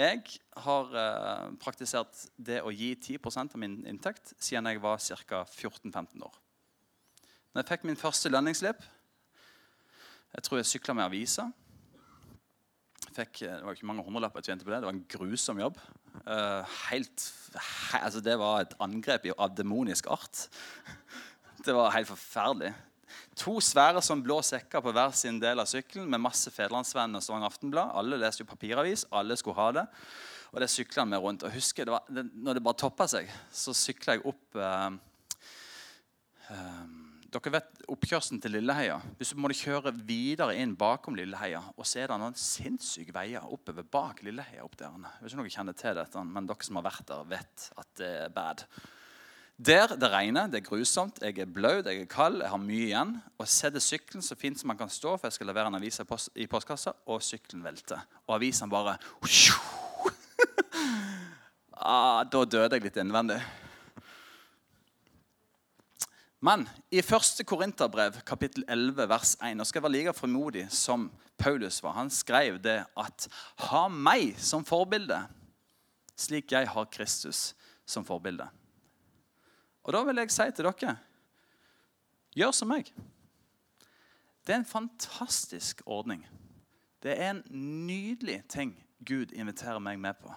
Jeg 0.00 0.22
har 0.64 0.94
eh, 0.96 1.48
praktisert 1.60 2.22
det 2.40 2.60
å 2.64 2.70
gi 2.72 2.94
10% 2.94 3.56
av 3.56 3.60
min 3.60 3.80
inntekt 3.90 4.32
siden 4.40 4.68
jeg 4.70 4.80
var 4.80 5.00
ca. 5.28 5.42
14-15 5.44 6.22
år. 6.24 6.38
Når 7.50 7.60
jeg 7.60 7.68
fikk 7.72 7.84
min 7.88 7.98
første 7.98 8.30
lønningsslipp 8.30 8.84
Jeg 10.30 10.44
tror 10.46 10.60
jeg 10.60 10.68
sykla 10.70 10.94
med 10.94 11.08
avisa. 11.08 11.48
Fikk, 13.10 13.42
eh, 13.42 13.58
det 13.58 13.66
var 13.66 13.76
ikke 13.76 13.88
mange 13.90 14.06
hundrelapper 14.06 14.40
jeg 14.40 14.52
tjente 14.52 14.64
på 14.64 14.72
det. 14.72 14.80
Det 14.80 14.88
var 14.88 14.96
en 14.96 15.08
grusom 15.10 15.60
jobb. 15.60 15.80
Uh, 16.24 16.62
helt, 16.88 17.26
he, 17.54 17.98
altså 18.00 18.22
det 18.24 18.38
var 18.40 18.62
et 18.62 18.72
angrep 18.82 19.26
av 19.36 19.52
demonisk 19.56 20.08
art. 20.10 20.46
Det 21.60 21.74
var 21.76 21.92
helt 21.92 22.08
forferdelig. 22.08 22.70
To 23.40 23.58
svære 23.64 24.02
som 24.04 24.22
blå 24.24 24.40
sekker 24.44 24.82
på 24.84 24.92
hver 24.94 25.14
sin 25.16 25.40
del 25.42 25.62
av 25.62 25.68
sykkelen 25.70 26.10
med 26.10 26.22
masse 26.22 26.52
Fedrelandsvennen 26.54 27.18
og 27.18 27.24
Stavanger 27.24 27.50
Aftenblad. 27.50 27.92
Alle 27.98 28.18
leste 28.20 28.44
jo 28.44 28.50
papiravis, 28.50 29.06
alle 29.12 29.38
skulle 29.38 29.58
ha 29.60 29.70
det. 29.80 29.86
Og 30.50 30.62
det 30.62 30.70
sykla 30.72 31.06
med 31.06 31.22
rundt. 31.22 31.46
Og 31.46 31.54
husker 31.54 31.86
det 31.86 31.94
var, 31.94 32.08
det, 32.10 32.26
når 32.34 32.58
det 32.58 32.64
bare 32.66 32.80
toppa 32.82 33.06
seg, 33.10 33.30
så 33.54 33.74
sykla 33.76 34.16
jeg 34.16 34.26
opp 34.30 34.58
eh, 34.58 34.88
eh, 36.50 36.82
Dere 37.30 37.52
vet 37.54 37.84
oppkjørselen 37.94 38.40
til 38.42 38.56
Lilleheia. 38.56 38.96
Hvis 39.14 39.30
du 39.30 39.38
må 39.38 39.52
kjøre 39.54 39.92
videre 39.94 40.56
inn 40.58 40.72
bakom 40.74 41.14
Lilleheia, 41.14 41.60
og 41.76 41.86
så 41.86 42.00
er 42.02 42.10
det 42.10 42.16
noen 42.18 42.34
sinnssyke 42.34 43.14
veier 43.14 43.46
oppover 43.46 43.86
bak 43.86 44.24
Lilleheia. 44.26 44.64
opp 44.66 44.74
der. 44.80 44.90
Jeg 44.90 45.22
vet 45.22 45.30
ikke 45.30 45.38
om 45.38 45.44
dere 45.44 45.54
kjenner 45.54 45.76
til 45.78 46.00
dette, 46.00 46.24
men 46.26 46.48
dere 46.50 46.66
som 46.66 46.80
har 46.80 46.88
vært 46.88 47.06
der, 47.06 47.28
vet 47.30 47.68
at 47.78 47.92
det 48.02 48.10
er 48.24 48.34
bad. 48.34 48.64
Der 49.66 49.90
det 49.92 50.08
regner, 50.08 50.46
det 50.46 50.62
er 50.62 50.64
grusomt, 50.64 51.18
jeg 51.20 51.38
er 51.38 51.44
blaut, 51.44 51.84
jeg 51.84 52.00
er 52.00 52.06
kald, 52.08 52.38
jeg 52.40 52.48
har 52.48 52.60
mye 52.60 52.86
igjen. 52.86 53.10
Og 53.36 53.48
setter 53.48 53.82
sykkelen 53.84 54.22
så 54.24 54.32
fint 54.38 54.56
som 54.56 54.70
man 54.70 54.78
kan 54.78 54.88
stå, 54.88 55.16
for 55.18 55.28
jeg 55.28 55.36
skal 55.36 55.50
levere 55.50 55.68
en 55.68 55.76
avis 55.76 56.00
i 56.34 56.46
postkassa, 56.48 56.94
og 57.06 57.20
sykkelen 57.22 57.64
velter. 57.64 58.00
Og 58.26 58.38
avisen 58.38 58.70
bare 58.72 58.96
ah, 61.76 62.24
Da 62.24 62.44
døde 62.44 62.78
jeg 62.78 62.86
litt 62.86 62.96
innvendig. 63.02 63.36
Men 66.40 66.64
i 66.88 67.02
1. 67.02 67.44
Korinterbrev, 67.44 68.22
kapittel 68.24 68.64
11, 68.64 69.08
vers 69.10 69.34
1, 69.44 69.60
og 69.60 69.68
skal 69.68 69.82
jeg 69.82 69.84
være 69.84 69.96
like 69.98 70.14
frimodig 70.16 70.64
som 70.72 71.10
Paulus 71.36 71.82
var, 71.84 71.98
han 71.98 72.08
skrev 72.08 72.56
det 72.64 72.78
at 72.96 73.28
Ha 73.66 73.88
meg 73.92 74.40
som 74.40 74.64
forbilde, 74.64 75.20
slik 76.16 76.52
jeg 76.52 76.68
har 76.72 76.88
Kristus 76.88 77.50
som 77.84 78.08
forbilde. 78.08 78.48
Og 79.90 79.96
da 79.96 80.04
vil 80.06 80.20
jeg 80.22 80.30
si 80.30 80.44
til 80.54 80.68
dere 80.68 80.92
gjør 82.38 82.52
som 82.54 82.70
meg. 82.70 82.92
Det 84.46 84.54
er 84.54 84.60
en 84.60 84.68
fantastisk 84.70 85.82
ordning. 85.82 86.22
Det 87.02 87.16
er 87.16 87.32
en 87.32 87.40
nydelig 87.50 88.44
ting 88.46 88.76
Gud 89.02 89.32
inviterer 89.34 89.82
meg 89.82 89.98
med 89.98 90.14
på. 90.22 90.30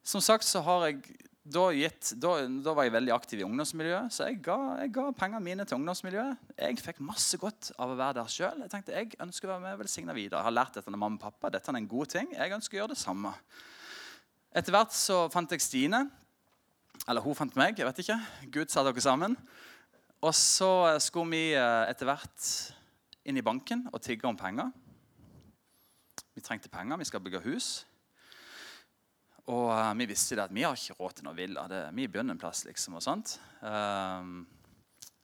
Som 0.00 0.24
sagt 0.24 0.48
så 0.48 0.62
har 0.64 0.86
jeg 0.86 1.02
da, 1.44 1.66
gitt, 1.76 2.14
da, 2.22 2.38
da 2.64 2.72
var 2.72 2.86
jeg 2.86 2.94
veldig 2.94 3.12
aktiv 3.12 3.42
i 3.42 3.44
ungdomsmiljøet, 3.44 4.14
så 4.14 4.30
jeg 4.30 4.38
ga, 4.46 4.56
jeg 4.80 4.94
ga 4.94 5.04
pengene 5.18 5.44
mine 5.44 5.66
til 5.68 5.76
ungdomsmiljøet. 5.76 6.54
Jeg 6.56 6.80
fikk 6.80 7.02
masse 7.04 7.36
godt 7.42 7.74
av 7.76 7.92
å 7.92 7.98
være 7.98 8.22
der 8.22 8.32
sjøl. 8.32 8.64
Jeg 8.64 8.72
tenkte 8.72 8.96
jeg 8.96 9.12
ønsker 9.20 9.50
å 9.50 9.58
være 9.58 9.64
med 9.66 9.76
og 9.76 9.84
velsigne 9.84 10.16
videre. 10.16 10.40
Jeg 10.40 10.48
har 10.48 10.56
lært 10.56 10.78
dette 10.78 10.88
av 10.88 10.96
mamma 10.96 11.20
og 11.20 11.26
pappa. 11.26 11.52
Dette 11.52 11.68
er 11.68 11.82
en 11.82 11.90
god 11.90 12.14
ting. 12.14 12.32
Jeg 12.32 12.56
ønsker 12.56 12.78
å 12.78 12.80
gjøre 12.80 12.94
det 12.94 13.02
samme. 13.02 13.34
Etter 14.52 14.74
hvert 14.74 14.92
så 14.92 15.30
fant 15.32 15.52
jeg 15.54 15.64
Stine. 15.64 16.02
Eller 17.08 17.24
hun 17.24 17.36
fant 17.36 17.54
meg. 17.56 17.78
jeg 17.78 17.88
vet 17.88 18.00
ikke. 18.02 18.18
Gud 18.52 18.68
sa 18.68 18.82
dere 18.84 19.00
sammen. 19.00 19.36
Og 20.22 20.34
så 20.36 20.98
skulle 21.00 21.32
vi 21.32 21.54
eh, 21.56 21.84
etter 21.88 22.06
hvert 22.06 22.48
inn 23.24 23.38
i 23.40 23.44
banken 23.44 23.86
og 23.90 24.02
tigge 24.04 24.28
om 24.28 24.36
penger. 24.36 24.68
Vi 26.36 26.44
trengte 26.44 26.68
penger, 26.68 27.00
vi 27.00 27.08
skal 27.08 27.24
bygge 27.24 27.42
hus. 27.46 27.70
Og 29.50 29.72
uh, 29.72 29.90
vi 29.98 30.06
visste 30.06 30.36
det 30.38 30.44
at 30.44 30.54
vi 30.54 30.62
har 30.62 30.76
ikke 30.76 30.94
råd 31.00 31.16
til 31.16 31.26
noe 31.26 31.36
villa. 31.36 31.64
Det, 31.68 31.80
vi 31.96 32.06
begynner 32.06 32.36
en 32.36 32.40
plass, 32.40 32.62
liksom. 32.68 33.00
Og 33.00 33.02
sånt. 33.02 33.34
Um, 33.64 34.44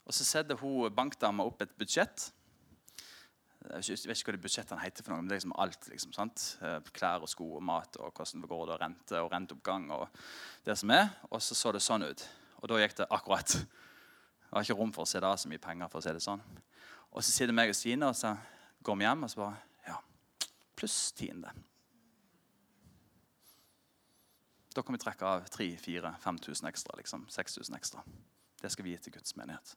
og 0.08 0.16
så 0.16 0.26
setter 0.26 0.58
hun 0.58 0.90
bankdama 0.94 1.46
opp 1.46 1.62
et 1.62 1.76
budsjett 1.78 2.30
jeg 3.58 3.98
vet 4.06 4.14
ikke 4.14 4.30
hva 4.30 4.36
det 4.36 4.42
budsjettene 4.44 4.82
heter, 4.84 5.04
for 5.04 5.12
noe, 5.12 5.22
men 5.22 5.28
det 5.30 5.34
er 5.34 5.40
liksom 5.40 5.54
alt. 5.58 5.88
Liksom, 5.90 6.12
sant? 6.14 6.44
Eh, 6.62 6.78
klær 6.94 7.24
og 7.26 7.30
sko 7.30 7.48
og 7.58 7.64
mat 7.66 7.98
og 7.98 8.12
hvordan 8.14 8.44
det 8.44 8.50
går, 8.50 8.70
og 8.70 8.80
rente 8.80 9.22
og 9.22 9.32
renteoppgang. 9.32 9.88
Og 9.96 10.06
det 10.64 10.78
som 10.78 10.92
er, 10.94 11.10
og 11.30 11.42
så 11.42 11.58
så 11.58 11.72
det 11.74 11.82
sånn 11.84 12.06
ut. 12.06 12.24
Og 12.62 12.70
da 12.70 12.78
gikk 12.82 12.96
det 13.00 13.08
akkurat. 13.10 13.56
Det 13.58 14.54
var 14.54 14.64
ikke 14.64 14.78
rom 14.78 14.92
for 14.94 15.04
å 15.04 15.10
se 15.10 15.20
det 15.20 15.28
av 15.28 15.36
så 15.36 15.50
mye 15.50 15.62
penger. 15.62 15.88
for 15.88 15.98
å 15.98 16.06
si 16.06 16.14
det 16.14 16.22
sånn. 16.24 16.44
Og 17.12 17.22
så 17.22 17.30
sitter 17.32 17.52
meg 17.52 17.72
og 17.72 17.76
Stine, 17.76 18.06
og 18.06 18.16
så 18.16 18.36
går 18.82 18.96
vi 18.96 19.04
hjem 19.04 19.24
og 19.24 19.30
så 19.30 19.42
bare 19.42 19.56
Ja, 19.88 19.98
pluss 20.76 21.12
tiende. 21.12 21.52
Da 24.74 24.82
kan 24.82 24.94
vi 24.94 25.02
trekke 25.02 25.26
av 25.26 25.48
3000-5000 25.50 26.68
ekstra. 26.68 26.96
liksom, 26.96 27.26
6000 27.28 27.74
ekstra. 27.74 28.02
Det 28.62 28.70
skal 28.70 28.84
vi 28.84 28.90
gi 28.90 28.98
til 28.98 29.12
Guds 29.12 29.36
menighet. 29.36 29.76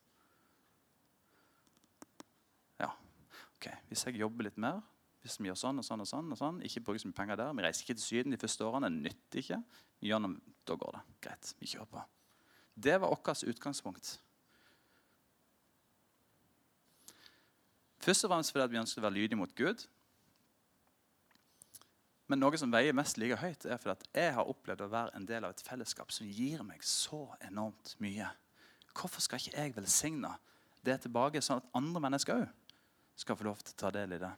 Ok, 3.61 3.69
Hvis 3.87 4.05
jeg 4.05 4.17
jobber 4.17 4.49
litt 4.49 4.57
mer, 4.57 4.81
hvis 5.21 5.37
vi 5.37 5.51
gjør 5.51 5.59
sånn 5.59 5.81
og 5.81 5.85
sånn 5.85 6.01
og 6.01 6.09
sånn, 6.09 6.33
og 6.33 6.39
sånn, 6.39 6.59
ikke 6.65 6.81
bruker 6.81 7.03
så 7.03 7.11
mye 7.11 7.19
penger 7.19 7.37
der, 7.37 7.53
vi 7.53 7.65
reiser 7.65 7.85
ikke 7.85 7.97
til 7.99 8.07
Syden 8.07 8.33
de 8.33 8.41
første 8.41 8.65
årene, 8.65 8.89
nytter 8.89 9.43
ikke, 9.43 9.61
gjennom, 10.01 10.35
da 10.65 10.77
går 10.81 10.97
det. 10.97 11.01
Greit, 11.21 11.53
vi 11.59 11.69
kjører 11.69 11.89
på. 11.91 12.03
Det 12.81 12.97
var 13.03 13.13
vårt 13.13 13.43
utgangspunkt. 13.51 14.15
Først 18.01 18.25
og 18.25 18.31
fremst 18.31 18.53
fordi 18.55 18.71
vi 18.73 18.81
ønsker 18.81 19.01
å 19.01 19.05
være 19.05 19.19
lydige 19.19 19.37
mot 19.37 19.53
Gud. 19.53 19.85
Men 22.31 22.39
noe 22.41 22.57
som 22.57 22.71
veier 22.73 22.95
mest 22.97 23.19
like 23.21 23.37
høyt, 23.37 23.67
er 23.67 23.77
fordi 23.77 24.07
jeg 24.15 24.33
har 24.33 24.49
opplevd 24.49 24.85
å 24.87 24.89
være 24.89 25.13
en 25.19 25.27
del 25.29 25.45
av 25.45 25.53
et 25.53 25.61
fellesskap 25.67 26.13
som 26.15 26.25
gir 26.25 26.63
meg 26.65 26.81
så 26.87 27.27
enormt 27.45 27.93
mye. 28.01 28.31
Hvorfor 28.95 29.21
skal 29.21 29.37
ikke 29.37 29.53
jeg 29.53 29.75
velsigne 29.75 30.33
det 30.81 30.97
tilbake, 31.03 31.43
sånn 31.45 31.61
at 31.61 31.69
andre 31.77 32.01
mennesker 32.01 32.41
òg 32.41 32.49
skal 33.15 33.37
få 33.37 33.47
lov 33.47 33.61
til 33.61 33.75
å 33.75 33.81
ta 33.83 33.91
del 33.93 34.15
i 34.15 34.21
det. 34.21 34.31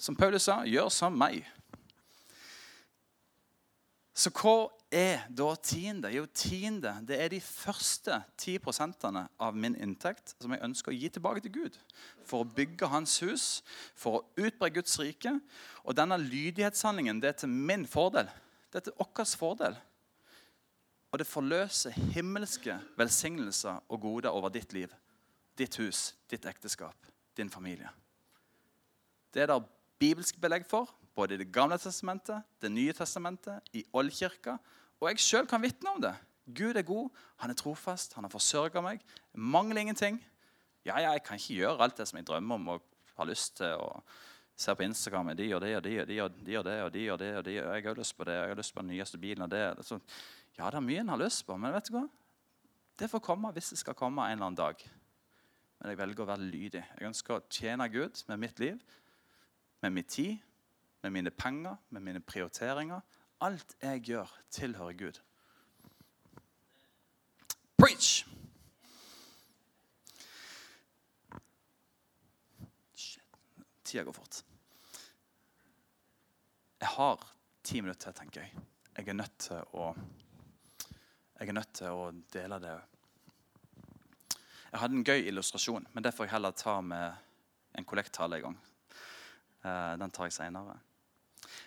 Som 0.00 0.16
Paulus 0.16 0.46
sa, 0.48 0.62
gjør 0.64 0.88
som 0.92 1.16
meg. 1.16 1.42
Så 4.16 4.32
hva 4.36 4.68
er 4.92 5.22
da 5.32 5.52
tiende? 5.64 6.10
Jo, 6.12 6.26
tiende 6.34 6.92
det 7.08 7.16
er 7.22 7.30
de 7.32 7.38
første 7.40 8.18
10% 8.40 9.06
av 9.06 9.56
min 9.56 9.76
inntekt 9.80 10.34
som 10.40 10.52
jeg 10.52 10.64
ønsker 10.66 10.92
å 10.92 10.96
gi 10.96 11.08
tilbake 11.14 11.44
til 11.44 11.54
Gud. 11.54 11.78
For 12.26 12.42
å 12.42 12.48
bygge 12.56 12.90
Hans 12.90 13.18
hus, 13.24 13.46
for 13.96 14.18
å 14.18 14.24
utbre 14.40 14.72
Guds 14.74 14.98
rike. 15.00 15.36
Og 15.86 15.96
denne 15.96 16.18
lydighetshandlingen 16.20 17.22
det 17.22 17.32
er 17.32 17.38
til 17.44 17.54
min 17.54 17.86
fordel. 17.88 18.28
Det 18.68 18.82
er 18.82 18.88
til 18.90 18.98
vår 18.98 19.30
fordel. 19.40 19.78
Og 21.10 21.18
det 21.18 21.26
forløser 21.26 21.96
himmelske 22.14 22.76
velsignelser 22.98 23.80
og 23.88 24.04
goder 24.04 24.36
over 24.36 24.52
ditt 24.52 24.74
liv 24.76 24.92
ditt 25.60 25.76
hus, 25.80 26.14
ditt 26.30 26.46
ekteskap, 26.48 27.10
din 27.36 27.50
familie. 27.52 27.90
Det 29.30 29.44
er 29.44 29.52
det 29.52 29.60
bibelsk 30.00 30.40
belegg 30.40 30.66
for, 30.68 30.90
både 31.14 31.36
i 31.36 31.42
Det 31.42 31.52
gamle 31.52 31.78
testamentet, 31.78 32.42
Det 32.60 32.70
nye 32.70 32.92
testamentet, 32.92 33.60
i 33.72 33.84
oldkirka. 33.92 34.56
Og 35.00 35.08
jeg 35.08 35.18
sjøl 35.18 35.46
kan 35.46 35.62
vitne 35.62 35.90
om 35.90 36.00
det. 36.00 36.14
Gud 36.46 36.76
er 36.76 36.82
god, 36.82 37.10
han 37.36 37.50
er 37.50 37.54
trofast, 37.54 38.14
han 38.14 38.24
har 38.24 38.30
forsørga 38.30 38.80
meg. 38.82 39.00
Jeg 39.32 39.40
mangler 39.40 39.80
ingenting. 39.80 40.18
Ja, 40.84 40.98
ja, 40.98 41.12
jeg 41.12 41.22
kan 41.22 41.36
ikke 41.36 41.54
gjøre 41.54 41.82
alt 41.84 41.96
det 41.96 42.08
som 42.08 42.16
jeg 42.16 42.26
drømmer 42.26 42.54
om 42.54 42.68
og 42.68 42.82
har 43.16 43.24
lyst 43.24 43.56
til. 43.56 43.76
og 43.76 44.02
ser 44.60 44.76
på 44.76 44.84
Instagram 44.84 45.32
de 45.36 45.48
og 45.56 45.62
de 45.62 45.74
og 45.76 45.82
de 45.82 45.94
og 46.00 46.08
de 46.08 46.20
og 46.20 46.32
de 46.44 46.56
og 46.58 46.64
det 46.64 46.78
og 46.82 46.92
de 46.92 47.10
og 47.10 47.18
det 47.18 47.36
og 47.36 47.44
de, 47.44 47.54
og 47.64 47.74
jeg 47.74 47.84
har 47.84 47.94
lyst 47.96 48.16
på 48.16 48.24
det, 48.24 48.32
jeg 48.36 48.48
har 48.48 48.58
lyst 48.58 48.74
på 48.74 48.82
den 48.82 48.90
nyeste 48.92 49.18
bilen 49.18 49.42
og 49.42 49.50
det. 49.50 49.62
Ja, 50.58 50.66
det 50.66 50.74
er 50.74 50.84
mye 50.84 51.00
en 51.00 51.08
har 51.08 51.20
lyst 51.20 51.46
på, 51.46 51.56
men 51.56 51.72
vet 51.72 51.88
du 51.88 51.94
hva? 51.96 52.06
Det 53.00 53.08
får 53.08 53.22
komme 53.24 53.52
hvis 53.56 53.70
det 53.72 53.78
skal 53.80 53.96
komme 53.96 54.26
en 54.26 54.36
eller 54.36 54.50
annen 54.50 54.60
dag 54.60 54.84
men 55.80 55.94
jeg 55.94 55.98
velger 55.98 56.24
å 56.24 56.28
være 56.28 56.44
lydig. 56.44 56.82
Jeg 56.98 57.08
ønsker 57.08 57.38
å 57.38 57.44
tjene 57.48 57.86
Gud 57.88 58.20
med 58.28 58.40
mitt 58.42 58.60
liv, 58.60 58.80
med 59.80 59.94
min 59.96 60.04
tid, 60.04 60.36
med 61.00 61.14
mine 61.14 61.32
penger, 61.32 61.78
med 61.88 62.04
mine 62.04 62.20
prioriteringer. 62.20 63.00
Alt 63.40 63.72
jeg 63.80 64.02
gjør, 64.10 64.34
tilhører 64.52 64.98
Gud. 65.00 65.20
Preach! 67.80 68.26
Tida 73.90 74.04
går 74.04 74.14
fort. 74.14 74.42
Jeg 76.80 76.88
har 76.92 77.24
ti 77.64 77.80
minutter 77.80 78.12
til, 78.12 78.18
tenker 78.20 78.44
jeg. 78.44 78.68
Jeg 78.98 79.08
er 79.08 79.16
nødt 79.16 79.38
til 79.40 79.64
å, 79.80 79.88
jeg 81.40 81.48
er 81.48 81.56
nødt 81.56 81.72
til 81.80 81.96
å 81.96 82.10
dele 82.32 82.60
det 82.60 82.76
jeg 84.70 84.80
hadde 84.80 84.98
en 84.98 85.06
gøy 85.06 85.26
illustrasjon, 85.26 85.86
men 85.92 86.04
det 86.04 86.14
får 86.14 86.26
jeg 86.26 86.34
heller 86.36 86.54
ta 86.54 86.76
med 86.84 87.78
en 87.78 87.86
kollekttale 87.86 88.38
en 88.38 88.44
gang. 88.44 88.58
Uh, 89.64 89.94
den 90.00 90.14
tar 90.14 90.28
jeg 90.28 90.36
seinere. 90.38 90.78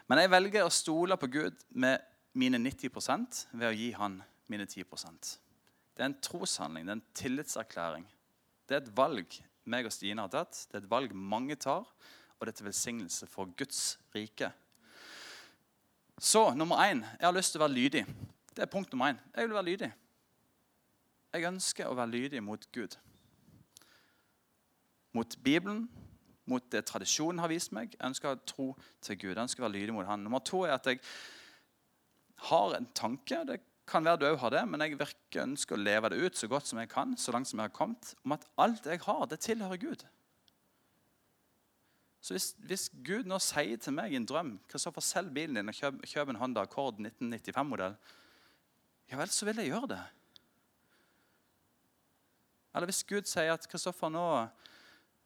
Men 0.07 0.21
jeg 0.21 0.31
velger 0.31 0.65
å 0.65 0.73
stole 0.73 1.17
på 1.19 1.29
Gud 1.31 1.65
med 1.69 2.03
mine 2.39 2.59
90 2.61 3.49
ved 3.51 3.67
å 3.67 3.75
gi 3.75 3.91
han 3.97 4.21
mine 4.49 4.65
10 4.65 4.85
Det 4.87 6.01
er 6.01 6.05
en 6.05 6.21
troshandling, 6.21 6.85
det 6.85 6.91
er 6.91 6.99
en 6.99 7.07
tillitserklæring. 7.13 8.05
Det 8.67 8.75
er 8.75 8.81
et 8.81 8.95
valg 8.97 9.39
meg 9.65 9.87
og 9.87 9.93
Stine 9.93 10.23
har 10.23 10.31
tatt. 10.31 10.65
Det 10.69 10.77
er 10.77 10.83
et 10.83 10.91
valg 10.91 11.13
mange 11.15 11.55
tar, 11.55 11.87
og 12.39 12.45
det 12.45 12.53
er 12.53 12.57
til 12.57 12.69
velsignelse 12.69 13.27
for 13.31 13.51
Guds 13.57 13.99
rike. 14.15 14.51
Så 16.19 16.53
nummer 16.55 16.79
én 16.83 17.03
jeg 17.03 17.27
har 17.27 17.35
lyst 17.35 17.53
til 17.53 17.61
å 17.61 17.65
være 17.67 17.77
lydig. 17.77 18.05
Det 18.53 18.63
er 18.63 18.71
punkt 18.71 18.91
nummer 18.93 19.11
én. 19.11 19.21
Jeg 19.35 19.47
vil 19.47 19.55
være 19.55 19.69
lydig. 19.71 19.91
Jeg 21.33 21.49
ønsker 21.49 21.89
å 21.89 21.97
være 21.97 22.13
lydig 22.13 22.43
mot 22.45 22.65
Gud. 22.75 22.95
Mot 25.17 25.35
Bibelen, 25.45 25.87
mot 26.49 26.65
det 26.73 26.83
tradisjonen 26.85 27.41
har 27.41 27.49
vist 27.49 27.73
meg. 27.73 27.95
Jeg 27.95 28.05
ønsker 28.11 28.33
å 28.33 28.41
tro 28.45 28.67
til 29.01 29.17
Gud. 29.17 29.33
Jeg 29.33 29.45
ønsker 29.47 29.63
å 29.63 29.67
være 29.67 29.79
lydig 29.79 29.95
mot 29.97 30.09
Han. 30.09 30.25
Nummer 30.25 30.43
to 30.45 30.63
er 30.67 30.75
at 30.75 30.89
jeg 30.89 31.01
har 32.49 32.75
en 32.77 32.89
tanke. 32.93 33.43
Det 33.49 33.59
kan 33.89 34.05
være 34.05 34.21
du 34.21 34.39
har 34.39 34.53
det, 34.53 34.63
men 34.69 34.85
jeg 34.85 34.99
virker 34.99 35.43
ønsker 35.43 35.75
å 35.75 35.83
leve 35.83 36.13
det 36.13 36.21
ut 36.21 36.37
så 36.37 36.49
godt 36.51 36.69
som 36.69 36.79
jeg 36.79 36.91
kan, 36.91 37.17
så 37.17 37.33
langt 37.35 37.49
som 37.49 37.59
jeg 37.59 37.71
har 37.71 37.75
kommet, 37.75 38.13
om 38.23 38.35
at 38.35 38.45
alt 38.61 38.85
jeg 38.87 39.01
har, 39.03 39.25
det 39.27 39.41
tilhører 39.43 39.81
Gud. 39.81 40.05
Så 42.23 42.37
hvis, 42.37 42.53
hvis 42.63 42.85
Gud 43.03 43.27
nå 43.27 43.35
sier 43.43 43.79
til 43.83 43.95
meg 43.97 44.13
i 44.13 44.15
en 44.15 44.27
drøm 44.27 44.53
Kristoffer, 44.71 45.03
selg 45.03 45.33
bilen 45.35 45.59
din 45.59 45.71
og 45.71 45.75
kjøp, 45.75 45.97
kjøp 46.07 46.29
en 46.31 46.39
Honda 46.39 46.63
Accord 46.63 47.01
1995-modell, 47.03 47.97
ja 49.11 49.19
vel, 49.19 49.33
så 49.33 49.49
vil 49.49 49.59
jeg 49.59 49.73
gjøre 49.73 49.89
det. 49.91 50.03
Eller 52.73 52.89
hvis 52.89 53.03
Gud 53.07 53.29
sier 53.29 53.53
at 53.53 53.67
Kristoffer, 53.69 54.09
nå, 54.13 54.25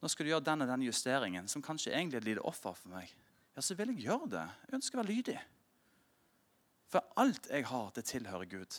nå 0.01 0.11
skal 0.11 0.27
du 0.27 0.33
gjøre 0.33 0.45
den 0.49 0.65
og 0.65 0.71
den 0.71 0.87
justeringen, 0.87 1.47
som 1.47 1.63
kanskje 1.63 1.93
egentlig 1.93 2.19
er 2.19 2.25
et 2.25 2.29
lite 2.33 2.45
offer 2.47 2.75
for 2.75 2.91
meg, 2.91 3.13
ja, 3.55 3.63
så 3.63 3.77
vil 3.77 3.93
jeg 3.93 4.05
gjøre 4.05 4.29
det. 4.35 4.43
Jeg 4.67 4.77
ønsker 4.77 4.99
å 4.99 5.01
være 5.01 5.13
lydig. 5.15 5.37
For 6.91 7.07
alt 7.19 7.49
jeg 7.51 7.65
har, 7.67 7.87
det 7.95 8.05
tilhører 8.07 8.51
Gud. 8.51 8.77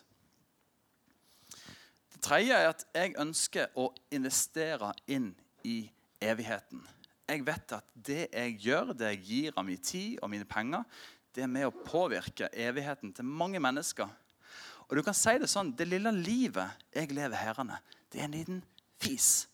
Det 2.14 2.20
tredje 2.24 2.54
er 2.54 2.70
at 2.70 2.84
jeg 2.94 3.16
ønsker 3.20 3.74
å 3.78 3.88
investere 4.14 4.92
inn 5.10 5.32
i 5.66 5.80
evigheten. 6.24 6.80
Jeg 7.28 7.44
vet 7.44 7.74
at 7.76 7.90
det 7.92 8.22
jeg 8.30 8.54
gjør, 8.64 8.94
det 8.96 9.12
jeg 9.12 9.24
gir 9.26 9.58
av 9.58 9.66
min 9.68 9.82
tid 9.84 10.22
og 10.22 10.32
mine 10.32 10.48
penger, 10.48 10.86
det 11.36 11.44
er 11.44 11.52
med 11.52 11.68
å 11.68 11.74
påvirke 11.84 12.48
evigheten 12.56 13.12
til 13.14 13.28
mange 13.28 13.60
mennesker. 13.60 14.08
Og 14.88 14.96
du 14.96 15.02
kan 15.04 15.14
si 15.14 15.36
Det 15.38 15.50
sånn, 15.50 15.74
det 15.76 15.90
lille 15.90 16.10
livet 16.14 16.86
jeg 16.94 17.12
lever 17.12 17.36
herrene, 17.36 17.76
det 18.12 18.20
er 18.20 18.28
en 18.28 18.36
liten 18.36 18.62
fis 19.00 19.48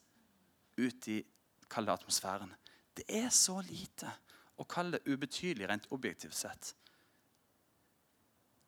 ut 0.78 1.08
i 1.08 1.20
kalde 1.70 1.92
atmosfæren. 1.92 2.52
Det 2.94 3.04
er 3.08 3.28
så 3.34 3.58
lite 3.66 4.10
å 4.60 4.66
kalle 4.70 4.98
det 4.98 5.10
ubetydelig 5.10 5.68
rent 5.68 5.90
objektivt 5.94 6.36
sett. 6.38 6.74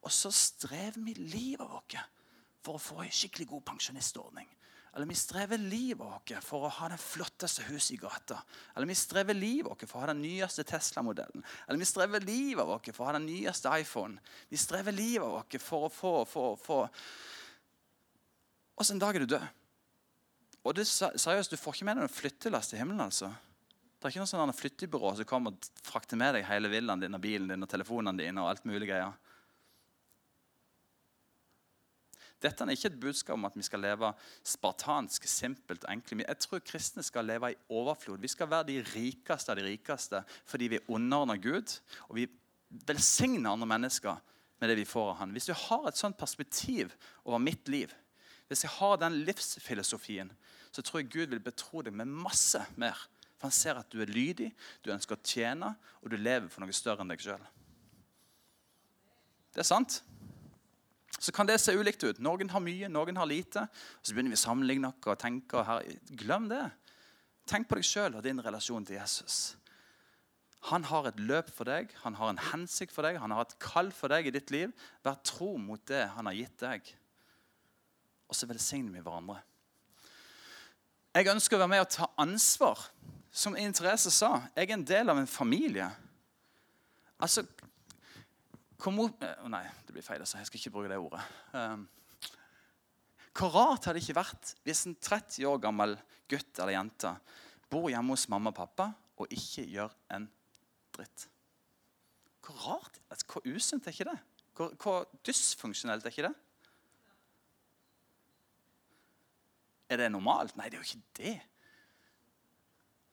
Og 0.07 0.13
så 0.15 0.31
strever 0.35 1.03
vi 1.03 1.15
livet 1.19 1.67
vårt 1.67 1.97
for 2.63 2.79
å 2.79 2.83
få 2.83 3.03
en 3.05 3.15
skikkelig 3.15 3.49
god 3.51 3.67
pensjonistordning. 3.73 4.49
Eller 4.97 5.11
vi 5.11 5.19
strever 5.19 5.61
livet 5.61 6.01
vårt 6.01 6.33
for 6.41 6.65
å 6.65 6.73
ha 6.73 6.87
det 6.89 6.97
flotteste 6.97 7.67
huset 7.67 7.99
i 7.99 8.01
gata. 8.01 8.39
Eller 8.73 8.89
vi 8.89 8.97
strever 8.97 9.37
livet 9.37 9.69
vårt 9.69 9.85
for 9.85 9.99
å 9.99 10.07
ha 10.07 10.13
den 10.15 10.23
nyeste 10.25 10.65
Tesla-modellen. 10.65 11.45
Eller 11.67 11.83
vi 11.83 11.89
strever 11.91 12.25
livet 12.25 12.65
vårt 12.65 12.89
for 12.95 13.05
å 13.05 13.11
ha 13.11 13.17
den 13.19 13.27
nyeste 13.29 13.75
iPhone. 13.77 14.17
Vi 14.49 14.57
strever 14.57 14.97
livet 14.97 15.29
vårt 15.29 15.59
for 15.61 15.87
å 15.87 15.93
få, 15.93 16.15
få, 16.31 16.47
få. 16.57 16.81
Og 18.77 18.89
så 18.89 18.97
en 18.97 19.03
dag 19.05 19.19
er 19.19 19.27
du 19.27 19.35
død. 19.37 19.45
Og 20.67 20.75
det, 20.75 20.87
seriøst, 20.87 21.53
Du 21.53 21.57
får 21.57 21.77
ikke 21.77 21.87
med 21.87 21.97
deg 21.97 22.07
noen 22.07 22.17
flyttelass 22.17 22.73
til 22.73 22.81
himmelen. 22.81 23.05
altså. 23.05 23.31
Det 23.97 24.09
er 24.09 24.13
ikke 24.13 24.25
noe 24.25 24.31
sånn 24.31 24.53
flyttebyrå 24.53 25.13
som 25.17 25.29
kommer 25.29 25.55
og 25.55 25.69
frakter 25.87 26.19
med 26.19 26.35
deg 26.37 26.49
hele 26.49 26.69
villaen 26.69 27.01
din 27.01 27.17
og 27.17 27.23
bilen 27.23 27.49
din 27.49 27.63
og 27.63 27.71
telefonene 27.71 28.19
dine. 28.19 28.43
og 28.43 28.51
alt 28.51 28.67
mulig 28.67 28.91
greier. 28.91 29.15
Dette 32.43 32.65
er 32.65 32.75
ikke 32.75 32.91
et 32.93 33.01
budskap 33.01 33.35
om 33.39 33.47
at 33.49 33.57
vi 33.57 33.65
skal 33.65 33.81
leve 33.81 34.11
spartansk, 34.45 35.25
simpelt 35.25 35.87
og 35.87 35.93
enkelt. 35.95 36.27
Jeg 36.27 36.39
tror 36.45 36.61
kristne 36.61 37.03
skal 37.03 37.25
leve 37.25 37.53
i 37.53 37.59
overflod. 37.73 38.21
Vi 38.21 38.29
skal 38.29 38.51
være 38.51 38.69
de 38.69 38.83
rikeste 38.93 39.53
av 39.53 39.57
de 39.57 39.65
rikeste 39.65 40.23
fordi 40.45 40.69
vi 40.75 40.83
underordner 40.89 41.41
Gud. 41.41 41.79
Og 42.11 42.21
vi 42.21 42.27
velsigner 42.87 43.55
andre 43.55 43.71
mennesker 43.71 44.21
med 44.61 44.69
det 44.69 44.77
vi 44.77 44.89
får 44.89 45.15
av 45.15 45.17
Han. 45.23 45.33
Hvis 45.33 45.49
du 45.49 45.55
har 45.55 45.89
et 45.89 45.97
sånt 45.97 46.19
perspektiv 46.19 46.93
over 47.25 47.39
mitt 47.39 47.69
liv, 47.69 47.95
hvis 48.49 48.65
jeg 48.67 48.75
har 48.77 48.97
den 49.03 49.21
livsfilosofien, 49.27 50.31
så 50.71 50.83
tror 50.85 51.01
jeg 51.01 51.11
Gud 51.13 51.33
vil 51.33 51.43
betro 51.43 51.83
deg 51.83 51.95
med 51.97 52.11
masse 52.11 52.61
mer. 52.77 52.99
For 53.37 53.49
han 53.49 53.55
ser 53.55 53.81
at 53.81 53.91
du 53.93 54.01
er 54.03 54.13
lydig, 54.13 54.51
du 54.85 54.93
ønsker 54.95 55.17
å 55.17 55.25
tjene, 55.25 55.73
og 56.03 56.13
du 56.13 56.17
lever 56.17 56.49
for 56.53 56.65
noe 56.65 56.77
større 56.77 57.05
enn 57.05 57.13
deg 57.13 57.25
sjøl. 57.25 57.43
Det 59.57 59.65
er 59.65 59.69
sant 59.69 60.01
så 61.19 61.33
kan 61.33 61.49
det 61.49 61.59
se 61.61 61.75
ulikt 61.75 62.05
ut. 62.05 62.19
Noen 62.21 62.51
har 62.53 62.63
mye, 62.63 62.89
noen 62.93 63.17
har 63.17 63.29
lite. 63.29 63.65
Så 64.03 64.13
begynner 64.13 64.35
vi 64.35 64.39
å 64.39 64.43
sammenligne 64.43 64.91
noe 64.91 65.13
og 65.13 65.21
tenke. 65.21 65.63
Her. 65.65 65.87
Glem 66.19 66.49
det. 66.51 66.65
Tenk 67.49 67.69
på 67.71 67.79
deg 67.79 67.87
sjøl 67.87 68.19
og 68.19 68.25
din 68.27 68.43
relasjon 68.43 68.85
til 68.87 68.99
Jesus. 68.99 69.57
Han 70.71 70.85
har 70.91 71.07
et 71.09 71.21
løp 71.23 71.53
for 71.55 71.69
deg, 71.69 71.93
han 72.03 72.17
har 72.19 72.33
en 72.33 72.41
hensikt 72.51 72.91
for 72.91 73.07
deg, 73.07 73.21
han 73.23 73.31
har 73.31 73.47
et 73.47 73.55
kall 73.63 73.93
for 73.95 74.11
deg 74.11 74.27
i 74.27 74.33
ditt 74.35 74.51
liv. 74.51 74.73
Vær 75.07 75.21
tro 75.23 75.53
mot 75.63 75.83
det 75.87 76.09
han 76.17 76.27
har 76.27 76.35
gitt 76.37 76.57
deg. 76.65 76.91
Og 78.27 78.37
så 78.37 78.49
velsigner 78.51 78.93
vi 78.95 79.05
hverandre. 79.05 79.39
Jeg 81.17 81.31
ønsker 81.33 81.57
å 81.57 81.63
være 81.63 81.73
med 81.73 81.85
og 81.85 81.93
ta 81.95 82.11
ansvar. 82.21 82.89
Som 83.37 83.57
Ine 83.57 83.75
Therese 83.77 84.11
sa, 84.13 84.47
jeg 84.57 84.69
er 84.69 84.75
en 84.77 84.85
del 84.89 85.13
av 85.13 85.19
en 85.21 85.29
familie. 85.29 85.87
Altså, 87.21 87.45
Kom 88.81 88.99
opp 89.01 89.25
oh, 89.25 89.49
Nei, 89.53 89.65
det 89.87 89.95
blir 89.95 90.05
feil. 90.05 90.23
Altså. 90.23 90.41
Jeg 90.41 90.49
skal 90.51 90.61
ikke 90.61 90.75
bruke 90.75 90.91
det 90.93 91.01
ordet. 91.01 91.23
Um, 91.57 91.87
hvor 93.37 93.53
rart 93.53 93.85
hadde 93.85 93.99
det 93.99 94.07
ikke 94.07 94.17
vært 94.17 94.53
hvis 94.65 94.87
en 94.89 94.97
30 94.97 95.49
år 95.49 95.59
gammel 95.61 95.97
gutt 96.31 96.61
eller 96.61 96.77
jente 96.77 97.11
bor 97.73 97.91
hjemme 97.93 98.15
hos 98.15 98.29
mamma 98.33 98.53
og 98.53 98.57
pappa 98.57 98.91
og 99.21 99.33
ikke 99.33 99.67
gjør 99.69 99.93
en 100.17 100.29
dritt? 100.97 101.27
Hvor 102.47 102.63
rart, 102.63 103.01
altså, 103.11 103.29
hvor 103.33 103.49
usunt 103.49 103.89
er 103.89 103.97
ikke 103.97 104.09
det? 104.09 104.17
Hvor, 104.57 104.73
hvor 104.81 105.05
dysfunksjonelt 105.27 106.07
er 106.07 106.15
ikke 106.15 106.29
det? 106.29 106.35
Er 109.89 110.03
det 110.03 110.11
normalt? 110.13 110.57
Nei, 110.59 110.71
det 110.71 110.79
er 110.79 110.83
jo 110.85 110.89
ikke 110.97 111.21
det 111.23 111.37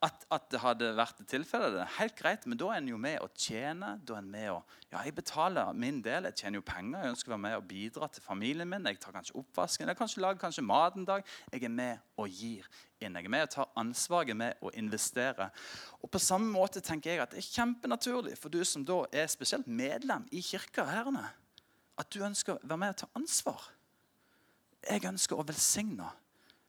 at, 0.04 0.26
at, 0.34 0.48
det 0.52 0.60
hadde 0.60 0.90
vært 0.98 1.22
et 1.22 1.30
tilfelle. 1.32 1.70
Det 1.72 1.82
er 1.84 1.92
helt 1.98 2.16
greit, 2.20 2.46
men 2.50 2.60
da 2.60 2.70
er 2.74 2.82
en 2.82 2.90
jo 2.92 2.98
med 3.00 3.22
å 3.24 3.30
tjene. 3.40 3.94
da 4.04 4.18
er 4.18 4.24
en 4.24 4.32
med 4.32 4.50
å, 4.52 4.58
ja, 4.92 5.04
Jeg 5.06 5.16
betaler 5.16 5.76
min 5.80 6.02
del, 6.04 6.28
jeg 6.28 6.40
tjener 6.42 6.60
jo 6.60 6.66
penger. 6.68 7.04
Jeg 7.06 7.14
ønsker 7.14 7.32
å 7.32 7.34
være 7.36 7.44
med 7.46 7.58
og 7.60 7.68
bidra 7.70 8.10
til 8.12 8.26
familien 8.26 8.70
min. 8.70 8.90
Jeg 8.90 9.00
tar 9.04 9.16
kanskje 9.16 9.38
oppvasken, 9.40 9.88
jeg 9.88 10.00
kanskje 10.00 10.24
lager 10.26 10.42
kanskje 10.42 10.66
mat 10.68 10.98
en 11.00 11.08
dag. 11.08 11.30
Jeg 11.52 11.64
er 11.64 11.72
med 11.72 12.20
og 12.20 12.28
gir 12.28 12.68
inn. 13.00 13.16
Jeg 13.16 13.30
er 13.30 13.36
med 13.36 13.46
og 13.48 13.54
tar 13.56 13.70
ansvar, 13.80 14.26
jeg 14.28 14.36
er 14.36 14.42
med 14.42 14.66
å 14.66 14.74
investere. 14.82 15.48
Og 16.02 16.12
På 16.12 16.22
samme 16.22 16.52
måte 16.52 16.84
tenker 16.84 17.14
jeg 17.14 17.24
at 17.24 17.36
det 17.36 17.40
er 17.40 17.54
kjempenaturlig 17.54 18.36
for 18.40 18.52
du 18.52 18.60
som 18.68 18.84
da 18.88 19.06
er 19.12 19.32
spesielt 19.32 19.70
medlem 19.72 20.28
i 20.32 20.44
kirka 20.44 20.88
herrene, 20.90 21.30
at 22.00 22.12
du 22.12 22.20
ønsker 22.26 22.58
å 22.58 22.66
være 22.66 22.82
med 22.82 22.96
og 22.96 23.00
ta 23.06 23.12
ansvar. 23.16 23.70
Jeg 24.84 25.06
ønsker 25.08 25.40
å 25.40 25.48
velsigne, 25.48 26.10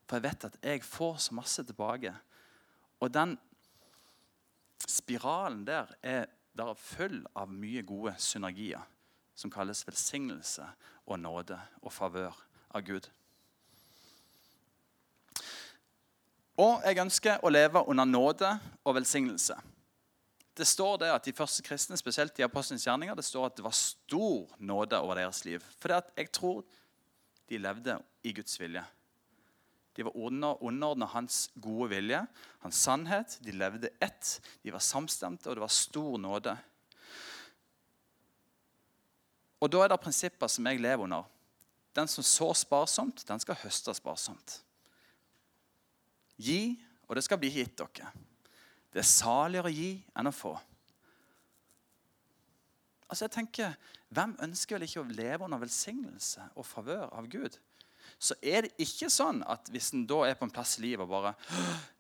for 0.05 0.19
jeg 0.19 0.27
vet 0.27 0.47
at 0.51 0.57
jeg 0.63 0.85
får 0.85 1.17
så 1.27 1.35
masse 1.35 1.65
tilbake. 1.65 2.15
Og 3.01 3.13
den 3.15 3.39
spiralen 4.89 5.65
der 5.67 5.93
er 6.03 6.27
der 6.55 6.75
full 6.79 7.25
av 7.35 7.51
mye 7.51 7.83
gode 7.83 8.15
synergier 8.23 8.83
som 9.35 9.51
kalles 9.51 9.83
velsignelse 9.87 10.67
og 11.07 11.19
nåde 11.19 11.59
og 11.83 11.93
favør 11.93 12.37
av 12.71 12.85
Gud. 12.87 13.09
Og 16.55 16.85
jeg 16.87 17.01
ønsker 17.03 17.43
å 17.43 17.51
leve 17.51 17.83
under 17.91 18.07
nåde 18.07 18.51
og 18.85 18.95
velsignelse. 18.95 19.57
Det 20.55 20.67
står 20.71 21.01
det 21.03 21.11
at 21.11 21.25
De 21.25 21.33
første 21.35 21.65
kristne, 21.67 21.97
spesielt 21.99 22.39
i 22.39 22.45
apostlenes 22.47 22.87
gjerninger, 22.87 23.15
det 23.19 23.25
står 23.27 23.49
at 23.49 23.57
det 23.57 23.65
var 23.65 23.75
stor 23.75 24.55
nåde 24.59 25.01
over 25.03 25.19
deres 25.19 25.43
liv. 25.45 25.65
For 25.83 25.91
jeg 25.91 26.31
tror 26.31 26.63
de 27.51 27.59
levde 27.59 27.99
i 28.23 28.33
Guds 28.33 28.61
vilje. 28.61 28.85
De 29.95 30.03
var 30.03 30.17
underordna 30.17 31.07
hans 31.07 31.51
gode 31.55 31.93
vilje, 31.95 32.25
hans 32.65 32.81
sannhet. 32.83 33.39
De 33.41 33.55
levde 33.55 33.93
ett. 34.03 34.41
De 34.63 34.73
var 34.75 34.83
samstemte, 34.83 35.49
og 35.49 35.57
det 35.57 35.63
var 35.63 35.73
stor 35.73 36.19
nåde. 36.19 36.57
Og 39.63 39.71
Da 39.71 39.85
er 39.85 39.89
det 39.89 40.01
prinsipper 40.03 40.51
som 40.51 40.67
jeg 40.67 40.83
lever 40.83 41.07
under. 41.07 41.25
Den 41.95 42.09
som 42.11 42.25
sår 42.27 42.55
sparsomt, 42.59 43.23
den 43.29 43.41
skal 43.41 43.55
høste 43.63 43.95
sparsomt. 43.95 44.59
Gi, 46.37 46.75
og 47.07 47.17
det 47.17 47.25
skal 47.25 47.39
bli 47.39 47.53
gitt 47.55 47.79
dere. 47.79 48.11
Det 48.93 49.01
er 49.01 49.09
saligere 49.09 49.71
å 49.71 49.75
gi 49.75 49.93
enn 50.19 50.29
å 50.29 50.35
få. 50.35 50.57
Altså 53.09 53.29
jeg 53.29 53.37
tenker, 53.39 53.77
Hvem 54.15 54.37
ønsker 54.47 54.77
vel 54.77 54.87
ikke 54.87 55.03
å 55.03 55.11
leve 55.11 55.47
under 55.47 55.59
velsignelse 55.59 56.45
og 56.55 56.67
favør 56.69 57.09
av 57.19 57.27
Gud? 57.27 57.57
Så 58.19 58.37
er 58.43 58.67
det 58.67 58.73
ikke 58.83 59.11
sånn 59.13 59.43
at 59.51 59.69
hvis 59.73 59.93
en 59.95 60.07
da 60.09 60.23
er 60.29 60.39
på 60.39 60.47
en 60.47 60.55
plass 60.55 60.79
i 60.79 60.85
livet 60.87 61.05
og 61.05 61.13
bare 61.13 61.35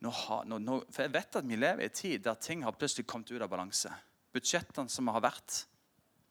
nå 0.04 0.12
nå, 0.60 0.80
For 0.90 1.04
jeg 1.04 1.14
vet 1.14 1.38
at 1.40 1.46
vi 1.48 1.58
lever 1.58 1.84
i 1.84 1.90
en 1.90 2.00
tid 2.00 2.24
der 2.24 2.40
ting 2.40 2.64
har 2.64 2.76
plutselig 2.76 3.06
kommet 3.10 3.30
ut 3.32 3.42
av 3.42 3.50
balanse. 3.52 3.92
Budsjettene 4.34 4.90
som 4.90 5.08
har 5.12 5.24
vært 5.24 5.64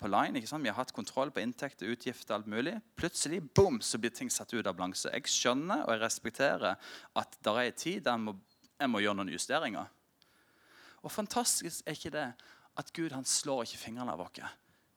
på 0.03 0.09
line. 0.11 0.35
ikke 0.37 0.49
sant? 0.51 0.63
Vi 0.63 0.71
har 0.71 0.79
hatt 0.79 0.91
kontroll 0.95 1.31
på 1.31 1.39
inntekter, 1.43 1.87
utgifter, 1.87 2.35
alt 2.35 2.49
mulig. 2.51 2.75
Plutselig 2.99 3.41
boom, 3.55 3.79
så 3.81 3.99
blir 4.01 4.11
ting 4.11 4.31
satt 4.31 4.53
ut 4.53 4.67
av 4.67 4.75
balanse. 4.75 5.11
Jeg 5.13 5.31
skjønner 5.31 5.85
og 5.85 5.93
jeg 5.93 6.03
respekterer 6.03 6.75
at 7.19 7.37
det 7.39 7.53
er 7.53 7.69
en 7.69 7.79
tid 7.85 8.01
der 8.03 8.17
jeg 8.17 8.25
må, 8.25 8.35
jeg 8.81 8.91
må 8.91 9.03
gjøre 9.03 9.19
noen 9.21 9.31
justeringer. 9.31 9.87
Og 11.03 11.11
fantastisk 11.11 11.87
er 11.87 11.95
ikke 11.97 12.13
det 12.15 12.27
at 12.79 12.93
Gud 12.95 13.13
han 13.13 13.25
slår 13.27 13.67
ikke 13.67 13.85
fingrene 13.85 14.15
av 14.15 14.23
oss 14.23 14.43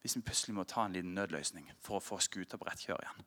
hvis 0.07 0.15
vi 0.21 0.23
plutselig 0.23 0.55
må 0.55 0.63
ta 0.71 0.85
en 0.87 0.93
liten 0.95 1.17
nødløsning 1.17 1.67
for 1.83 1.99
å 1.99 2.05
få 2.05 2.21
skuta 2.23 2.55
på 2.55 2.67
rett 2.69 2.85
kjør 2.85 3.01
igjen. 3.03 3.25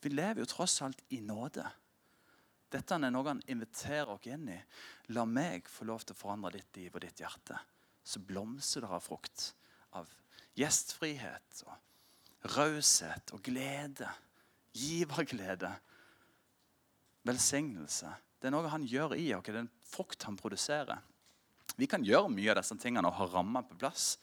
Vi 0.00 0.12
lever 0.12 0.42
jo 0.42 0.48
tross 0.50 0.80
alt 0.82 1.00
i 1.14 1.20
nåde. 1.24 1.64
Dette 2.68 2.98
er 2.98 3.10
noe 3.10 3.30
han 3.30 3.42
inviterer 3.48 4.12
oss 4.12 4.28
inn 4.28 4.48
i. 4.52 4.58
La 5.16 5.24
meg 5.24 5.68
få 5.72 5.86
lov 5.88 6.04
til 6.04 6.14
å 6.16 6.20
forandre 6.20 6.58
ditt 6.58 6.76
liv 6.76 6.94
og 6.94 7.02
ditt 7.02 7.22
hjerte. 7.22 7.56
Så 8.04 8.20
blomstrer 8.24 8.84
det 8.84 8.92
av 8.92 9.04
frukt. 9.04 9.52
Av 9.96 10.08
gjestfrihet 10.58 11.62
og 11.66 12.52
raushet 12.54 13.32
og 13.34 13.42
glede. 13.44 14.10
Giverglede. 14.76 15.72
Velsignelse. 17.28 18.12
Det 18.38 18.48
er 18.48 18.54
noe 18.54 18.70
han 18.70 18.86
gjør 18.86 19.16
i 19.16 19.30
oss. 19.34 19.48
Det 19.48 19.56
er 19.56 19.64
en 19.64 19.72
frukt 19.88 20.28
han 20.28 20.38
produserer. 20.38 21.00
Vi 21.78 21.88
kan 21.90 22.04
gjøre 22.04 22.30
mye 22.32 22.52
av 22.52 22.60
disse 22.60 22.76
tingene 22.80 23.08
og 23.08 23.16
ha 23.18 23.26
rammer 23.32 23.66
på 23.66 23.78
plass. 23.80 24.16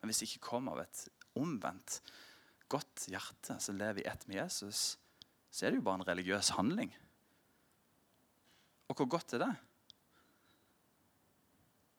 Men 0.00 0.10
hvis 0.10 0.22
det 0.22 0.28
ikke 0.32 0.48
kommer 0.50 0.74
av 0.74 0.84
et 0.84 1.06
omvendt, 1.38 2.00
godt 2.72 3.06
hjerte 3.12 3.58
som 3.62 3.78
lever 3.78 4.02
i 4.02 4.08
ett 4.10 4.26
med 4.26 4.40
Jesus, 4.40 4.96
så 5.52 5.66
er 5.66 5.72
det 5.72 5.82
jo 5.82 5.84
bare 5.84 6.00
en 6.00 6.08
religiøs 6.08 6.54
handling. 6.56 6.92
Og 8.88 8.96
hvor 8.96 9.08
godt 9.16 9.34
er 9.36 9.44
det? 9.44 9.52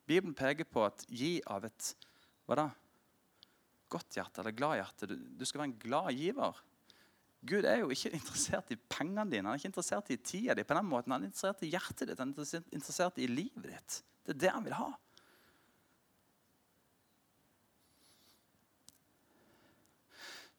Bibelen 0.09 0.33
peker 0.35 0.67
på 0.67 0.83
at 0.87 1.05
gi 1.07 1.37
av 1.47 1.69
et 1.69 1.93
hva 2.49 2.57
da? 2.59 2.71
godt 3.93 4.17
hjerte 4.17 4.41
eller 4.41 4.55
glad 4.57 4.79
hjerte. 4.79 5.07
Du, 5.09 5.13
du 5.37 5.45
skal 5.45 5.61
være 5.61 5.69
en 5.69 5.79
glad 5.83 6.09
giver. 6.17 6.61
Gud 7.43 7.67
er 7.67 7.81
jo 7.81 7.91
ikke 7.93 8.13
interessert 8.17 8.71
i 8.73 8.79
pengene 8.89 9.27
dine, 9.29 9.45
han 9.45 9.53
er 9.53 9.61
ikke 9.61 9.69
interessert 9.73 10.11
i 10.13 10.17
tida 10.17 10.55
di. 10.57 10.65
på 10.65 10.77
den 10.77 10.89
måten. 10.89 11.13
Han 11.13 11.25
er 11.25 11.29
interessert 11.29 11.63
i 11.65 11.71
hjertet 11.73 12.09
ditt, 12.09 12.19
han 12.19 12.33
er 12.33 12.67
interessert 12.73 13.19
i 13.21 13.29
livet 13.29 13.69
ditt. 13.69 13.97
Det 14.23 14.35
er 14.35 14.41
det 14.45 14.53
han 14.55 14.65
vil 14.65 14.77
ha. 14.79 14.89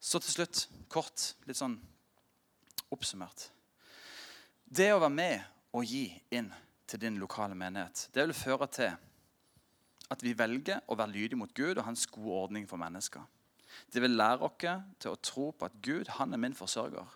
Så 0.05 0.21
til 0.21 0.35
slutt, 0.37 0.67
kort, 0.93 1.31
litt 1.49 1.57
sånn 1.57 1.79
oppsummert. 2.95 3.49
Det 4.65 4.93
å 4.95 5.01
være 5.03 5.15
med 5.15 5.75
og 5.75 5.85
gi 5.87 6.07
inn 6.35 6.51
til 6.89 7.03
din 7.03 7.19
lokale 7.21 7.57
menighet, 7.59 8.09
det 8.15 8.25
vil 8.27 8.37
føre 8.37 8.69
til 8.73 8.95
at 10.13 10.23
vi 10.23 10.35
velger 10.37 10.83
å 10.89 10.97
være 10.99 11.15
lydige 11.15 11.41
mot 11.41 11.53
Gud 11.57 11.79
og 11.79 11.87
hans 11.87 12.07
gode 12.13 12.41
ordning 12.45 12.69
for 12.71 12.81
mennesker. 12.81 13.23
Det 13.91 14.03
vil 14.03 14.17
lære 14.17 14.47
oss 14.47 14.59
til 15.03 15.11
å 15.11 15.21
tro 15.21 15.51
på 15.51 15.67
at 15.67 15.79
Gud 15.83 16.11
han 16.19 16.33
er 16.33 16.41
min 16.41 16.55
forsørger. 16.55 17.07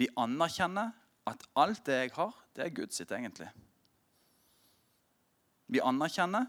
Vi 0.00 0.08
anerkjenner 0.18 0.94
at 1.28 1.44
alt 1.60 1.84
det 1.86 1.98
jeg 1.98 2.14
har, 2.16 2.32
det 2.56 2.64
er 2.64 2.74
Guds 2.74 2.98
sitt 2.98 3.12
egentlig. 3.12 3.50
Vi 5.70 5.82
anerkjenner 5.84 6.48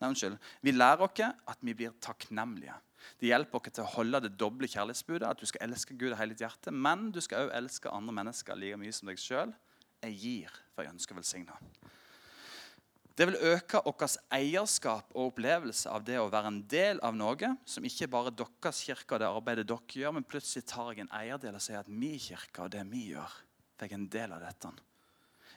Nei, 0.00 0.10
unnskyld. 0.10 0.36
Vi 0.60 0.74
lærer 0.74 1.06
oss 1.06 1.22
at 1.24 1.62
vi 1.64 1.74
blir 1.76 1.94
takknemlige. 2.04 2.74
Det 3.20 3.30
hjelper 3.30 3.60
oss 3.60 3.72
til 3.72 3.84
å 3.84 3.92
holde 3.94 4.22
det 4.24 4.34
doble 4.40 4.68
kjærlighetsbudet, 4.68 5.28
at 5.28 5.40
du 5.40 5.46
skal 5.48 5.68
elske 5.68 5.96
Gud 5.96 6.12
av 6.12 6.20
hele 6.20 6.34
ditt 6.34 6.44
hjerte, 6.44 6.72
men 6.72 7.10
du 7.14 7.20
skal 7.24 7.46
også 7.46 7.58
elske 7.60 7.92
andre 7.92 8.16
mennesker 8.18 8.58
like 8.58 8.80
mye 8.80 8.94
som 8.94 9.10
deg 9.10 9.20
sjøl. 9.20 9.54
Jeg 10.04 10.18
gir, 10.20 10.56
for 10.74 10.84
jeg 10.84 10.96
ønsker 10.96 11.16
å 11.16 11.20
velsigne. 11.20 11.60
Det 13.16 13.24
vil 13.30 13.38
øke 13.48 13.80
vårt 13.80 14.18
eierskap 14.36 15.14
og 15.14 15.30
opplevelse 15.30 15.88
av 15.88 16.02
det 16.04 16.18
å 16.20 16.28
være 16.28 16.50
en 16.52 16.58
del 16.68 16.98
av 17.06 17.14
noe 17.16 17.54
som 17.64 17.86
ikke 17.88 18.10
bare 18.12 18.34
deres 18.36 18.82
kirke 18.84 19.16
og 19.16 19.22
det 19.22 19.30
arbeidet 19.30 19.64
dere 19.70 20.02
gjør, 20.02 20.12
men 20.18 20.26
plutselig 20.28 20.66
tar 20.68 20.90
jeg 20.92 21.06
en 21.06 21.14
eierdel 21.16 21.56
og 21.56 21.64
sier 21.64 21.80
at 21.80 21.88
min 21.88 22.18
kirke 22.20 22.66
og 22.66 22.74
det 22.74 22.84
vi 22.90 23.06
gjør, 23.14 23.38
fikk 23.80 23.96
en 23.96 24.04
del 24.12 24.36
av 24.36 24.44
dette. 24.44 24.74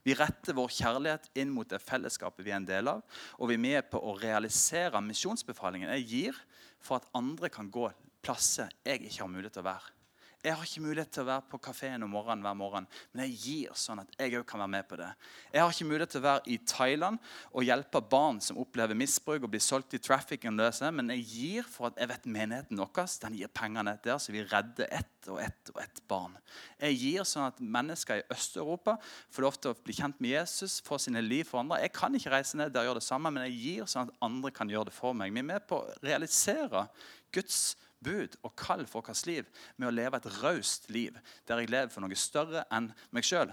Vi 0.05 0.15
retter 0.17 0.57
vår 0.57 0.71
kjærlighet 0.73 1.29
inn 1.39 1.51
mot 1.53 1.69
det 1.69 1.81
fellesskapet 1.83 2.45
vi 2.45 2.53
er 2.53 2.59
en 2.61 2.67
del 2.67 2.91
av, 2.91 3.03
og 3.37 3.51
vi 3.51 3.57
er 3.57 3.65
med 3.65 3.89
på 3.91 4.01
å 4.01 4.15
realisere 4.19 5.01
misjonsbefalingen 5.03 5.91
jeg 5.97 6.09
gir 6.09 6.43
for 6.79 6.99
at 6.99 7.09
andre 7.17 7.51
kan 7.51 7.71
gå 7.71 7.89
plasser 8.23 8.71
jeg 8.85 9.05
ikke 9.05 9.23
har 9.23 9.31
mulighet 9.31 9.57
til 9.57 9.65
å 9.65 9.69
være. 9.71 9.98
Jeg 10.39 10.55
har 10.55 10.63
ikke 10.63 10.81
mulighet 10.85 11.09
til 11.11 11.25
å 11.25 11.27
være 11.27 11.43
på 11.51 11.57
kafeen 11.59 12.05
om 12.05 12.13
morgenen 12.15 12.45
hver 12.45 12.55
morgen, 12.55 12.85
men 13.11 13.25
jeg 13.25 13.39
gir 13.43 13.73
sånn 13.75 13.99
at 13.99 14.13
jeg 14.15 14.37
òg 14.39 14.45
kan 14.47 14.61
være 14.61 14.71
med 14.71 14.85
på 14.87 14.95
det. 14.95 15.09
Jeg 15.51 15.59
har 15.59 15.73
ikke 15.73 15.87
mulighet 15.89 16.13
til 16.13 16.21
å 16.21 16.25
være 16.29 16.53
i 16.53 16.55
Thailand 16.63 17.19
og 17.49 17.65
hjelpe 17.67 17.99
barn 18.13 18.39
som 18.45 18.61
opplever 18.63 18.95
misbruk 18.95 19.43
og 19.43 19.51
blir 19.51 19.63
solgt 19.63 19.97
i 19.97 19.99
trafficking, 19.99 20.55
løse, 20.55 20.87
men 20.95 21.11
jeg 21.11 21.25
gir 21.27 21.67
for 21.67 21.89
at 21.89 21.99
jeg 21.99 22.11
vet 22.13 22.29
menigheten 22.31 22.79
vår 22.79 23.09
den 23.25 23.35
gir 23.35 23.51
pengene 23.51 23.97
der, 24.05 24.15
så 24.15 24.31
vi 24.31 24.45
redder 24.47 24.87
ett 24.87 25.27
og 25.27 25.41
ett 25.43 25.73
og 25.73 25.81
ett 25.83 25.99
barn. 26.07 26.39
Jeg 26.79 26.95
gir 27.01 27.27
sånn 27.27 27.49
at 27.49 27.59
mennesker 27.59 28.21
i 28.21 28.25
Øst-Europa 28.31 28.95
får 29.35 29.43
lov 29.43 29.59
til 29.59 29.73
å 29.73 29.79
bli 29.83 29.97
kjent 29.99 30.23
med 30.23 30.37
Jesus, 30.37 30.79
få 30.87 31.01
sine 31.03 31.19
liv 31.25 31.51
forandra. 31.51 31.81
Jeg 31.83 31.91
kan 31.99 32.15
ikke 32.15 32.31
reise 32.31 32.55
ned 32.55 32.71
der 32.71 32.87
og 32.87 32.93
gjøre 32.93 33.03
det 33.03 33.09
samme, 33.09 33.35
men 33.35 33.43
jeg 33.49 33.59
gir 33.59 33.91
sånn 33.91 34.07
at 34.07 34.23
andre 34.23 34.55
kan 34.55 34.71
gjøre 34.71 34.87
det 34.87 34.95
for 34.95 35.19
meg. 35.19 35.35
Vi 35.35 35.43
er 35.43 35.51
med 35.51 35.67
på 35.67 35.83
å 35.83 35.99
realisere 35.99 36.87
Guds 37.35 37.75
bud 38.03 38.37
og 38.43 38.55
kall 38.59 38.85
for 38.87 39.05
vårt 39.05 39.25
liv 39.27 39.47
med 39.77 39.89
å 39.89 39.93
leve 39.93 40.19
et 40.19 40.29
raust 40.41 40.89
liv 40.93 41.17
der 41.47 41.61
jeg 41.61 41.71
lever 41.71 41.91
for 41.93 42.03
noe 42.03 42.17
større 42.17 42.65
enn 42.73 42.91
meg 43.15 43.27
sjøl. 43.27 43.51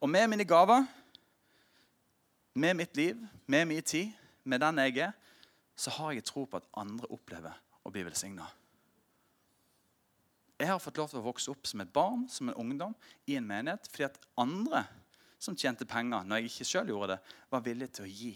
Og 0.00 0.10
med 0.10 0.28
mine 0.32 0.46
gaver, 0.48 0.84
med 2.54 2.76
mitt 2.76 2.96
liv, 2.96 3.20
med 3.46 3.68
min 3.68 3.82
tid, 3.82 4.12
med 4.44 4.60
den 4.60 4.82
jeg 4.84 4.98
er, 5.08 5.14
så 5.76 5.90
har 5.96 6.12
jeg 6.14 6.26
tro 6.28 6.44
på 6.46 6.60
at 6.60 6.68
andre 6.78 7.08
opplever 7.10 7.56
å 7.84 7.92
bli 7.92 8.04
velsigna. 8.06 8.46
Jeg 10.58 10.70
har 10.70 10.78
fått 10.78 11.00
lov 11.00 11.10
til 11.10 11.18
å 11.18 11.26
vokse 11.26 11.50
opp 11.50 11.66
som 11.66 11.82
et 11.82 11.92
barn, 11.92 12.28
som 12.30 12.48
en 12.48 12.60
ungdom, 12.60 12.94
i 13.26 13.34
en 13.36 13.46
menighet 13.46 13.88
fordi 13.90 14.06
at 14.06 14.20
andre 14.38 14.84
som 15.42 15.56
tjente 15.58 15.86
penger 15.88 16.24
når 16.24 16.40
jeg 16.40 16.52
ikke 16.52 16.68
sjøl 16.68 16.92
gjorde 16.92 17.16
det, 17.16 17.32
var 17.50 17.64
villige 17.64 17.96
til 17.98 18.06
å 18.06 18.12
gi 18.12 18.34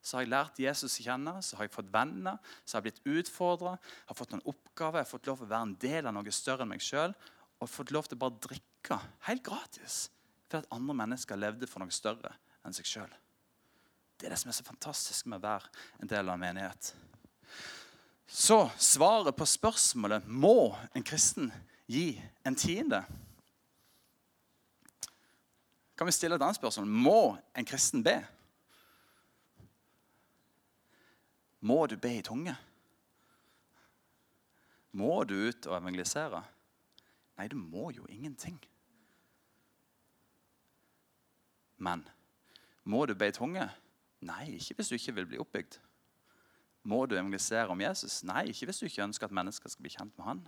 så 0.00 0.16
har 0.16 0.24
jeg 0.24 0.32
lært 0.32 0.60
Jesus 0.62 0.96
å 0.96 1.04
kjenne, 1.04 1.34
så 1.44 1.58
har 1.58 1.66
jeg 1.66 1.74
fått 1.74 1.90
venner, 1.92 2.38
så 2.64 2.76
har 2.76 2.80
jeg 2.80 2.88
blitt 2.88 3.18
utfordra, 3.20 3.74
har 4.08 4.16
fått 4.16 4.32
noen 4.32 4.46
oppgaver, 4.48 5.02
jeg 5.02 5.06
har 5.06 5.10
fått 5.10 5.28
lov 5.28 5.40
til 5.40 5.46
å 5.48 5.50
være 5.50 5.68
en 5.68 5.74
del 5.82 6.08
av 6.08 6.16
noe 6.16 6.32
større 6.32 6.64
enn 6.64 6.72
meg 6.72 6.84
sjøl. 6.84 7.12
Og 7.60 7.68
fått 7.68 7.92
lov 7.92 8.08
til 8.08 8.16
å 8.16 8.22
bare 8.22 8.40
drikke 8.40 8.96
helt 9.26 9.44
gratis 9.44 10.06
for 10.48 10.62
at 10.62 10.70
andre 10.72 10.96
mennesker 11.02 11.38
levde 11.38 11.68
for 11.68 11.84
noe 11.84 11.92
større 11.92 12.32
enn 12.64 12.76
seg 12.76 12.88
sjøl. 12.88 13.12
Det 14.16 14.28
er 14.28 14.34
det 14.34 14.40
som 14.40 14.52
er 14.52 14.56
så 14.56 14.64
fantastisk 14.64 15.28
med 15.28 15.40
å 15.40 15.46
være 15.46 15.68
en 16.00 16.08
del 16.08 16.28
av 16.28 16.36
en 16.36 16.42
menighet. 16.42 16.92
Så 18.30 18.62
svaret 18.80 19.36
på 19.36 19.48
spørsmålet 19.48 20.24
må 20.28 20.72
en 20.96 21.04
kristen 21.04 21.52
gi 21.90 22.14
en 22.46 22.56
tiende. 22.56 23.02
Kan 25.98 26.08
vi 26.08 26.16
stille 26.16 26.38
et 26.38 26.44
annet 26.44 26.56
spørsmål? 26.56 26.88
Må 26.88 27.22
en 27.52 27.68
kristen 27.68 28.04
be? 28.06 28.16
Må 31.60 31.86
du 31.86 31.96
be 32.00 32.14
i 32.18 32.22
tunge? 32.24 32.56
Må 34.92 35.24
du 35.24 35.34
ut 35.48 35.66
og 35.68 35.76
evangelisere? 35.76 36.42
Nei, 37.38 37.48
du 37.48 37.56
må 37.56 37.90
jo 37.94 38.06
ingenting. 38.08 38.58
Men 41.80 42.02
må 42.84 43.04
du 43.06 43.14
be 43.14 43.30
i 43.30 43.36
tunge? 43.36 43.68
Nei, 44.20 44.56
ikke 44.56 44.80
hvis 44.80 44.90
du 44.90 44.96
ikke 44.96 45.14
vil 45.20 45.28
bli 45.30 45.40
oppbygd. 45.40 45.78
Må 46.82 47.04
du 47.06 47.14
evangelisere 47.14 47.68
om 47.68 47.80
Jesus? 47.80 48.22
Nei, 48.24 48.48
ikke 48.50 48.68
hvis 48.68 48.80
du 48.80 48.88
ikke 48.88 49.04
ønsker 49.04 49.28
at 49.28 49.36
mennesker 49.36 49.72
skal 49.72 49.84
bli 49.84 49.92
kjent 49.94 50.16
med 50.18 50.26
han. 50.26 50.42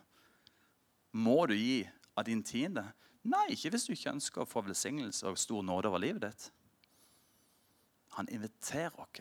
Må 1.13 1.45
du 1.47 1.55
gi 1.55 1.85
av 2.17 2.25
din 2.29 2.43
tiende? 2.45 2.87
Nei, 3.23 3.53
ikke 3.55 3.71
hvis 3.73 3.87
du 3.87 3.93
ikke 3.95 4.13
ønsker 4.17 4.43
å 4.43 4.49
få 4.49 4.65
velsignelse 4.67 5.29
og 5.29 5.39
stor 5.39 5.63
nåde 5.65 5.89
over 5.89 6.03
livet 6.03 6.25
ditt. 6.25 6.49
Han 8.17 8.29
inviterer 8.29 8.97
oss 9.01 9.13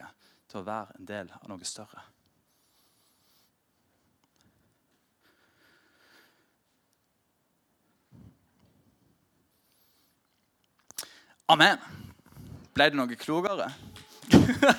til 0.52 0.60
å 0.62 0.68
være 0.68 1.00
en 1.00 1.08
del 1.08 1.32
av 1.40 1.48
noe 1.50 1.68
større. 1.68 2.04
Amen. 11.52 11.80
Ble 12.72 12.86
det 12.92 12.96
noe 12.96 13.16
klokere? 13.20 13.68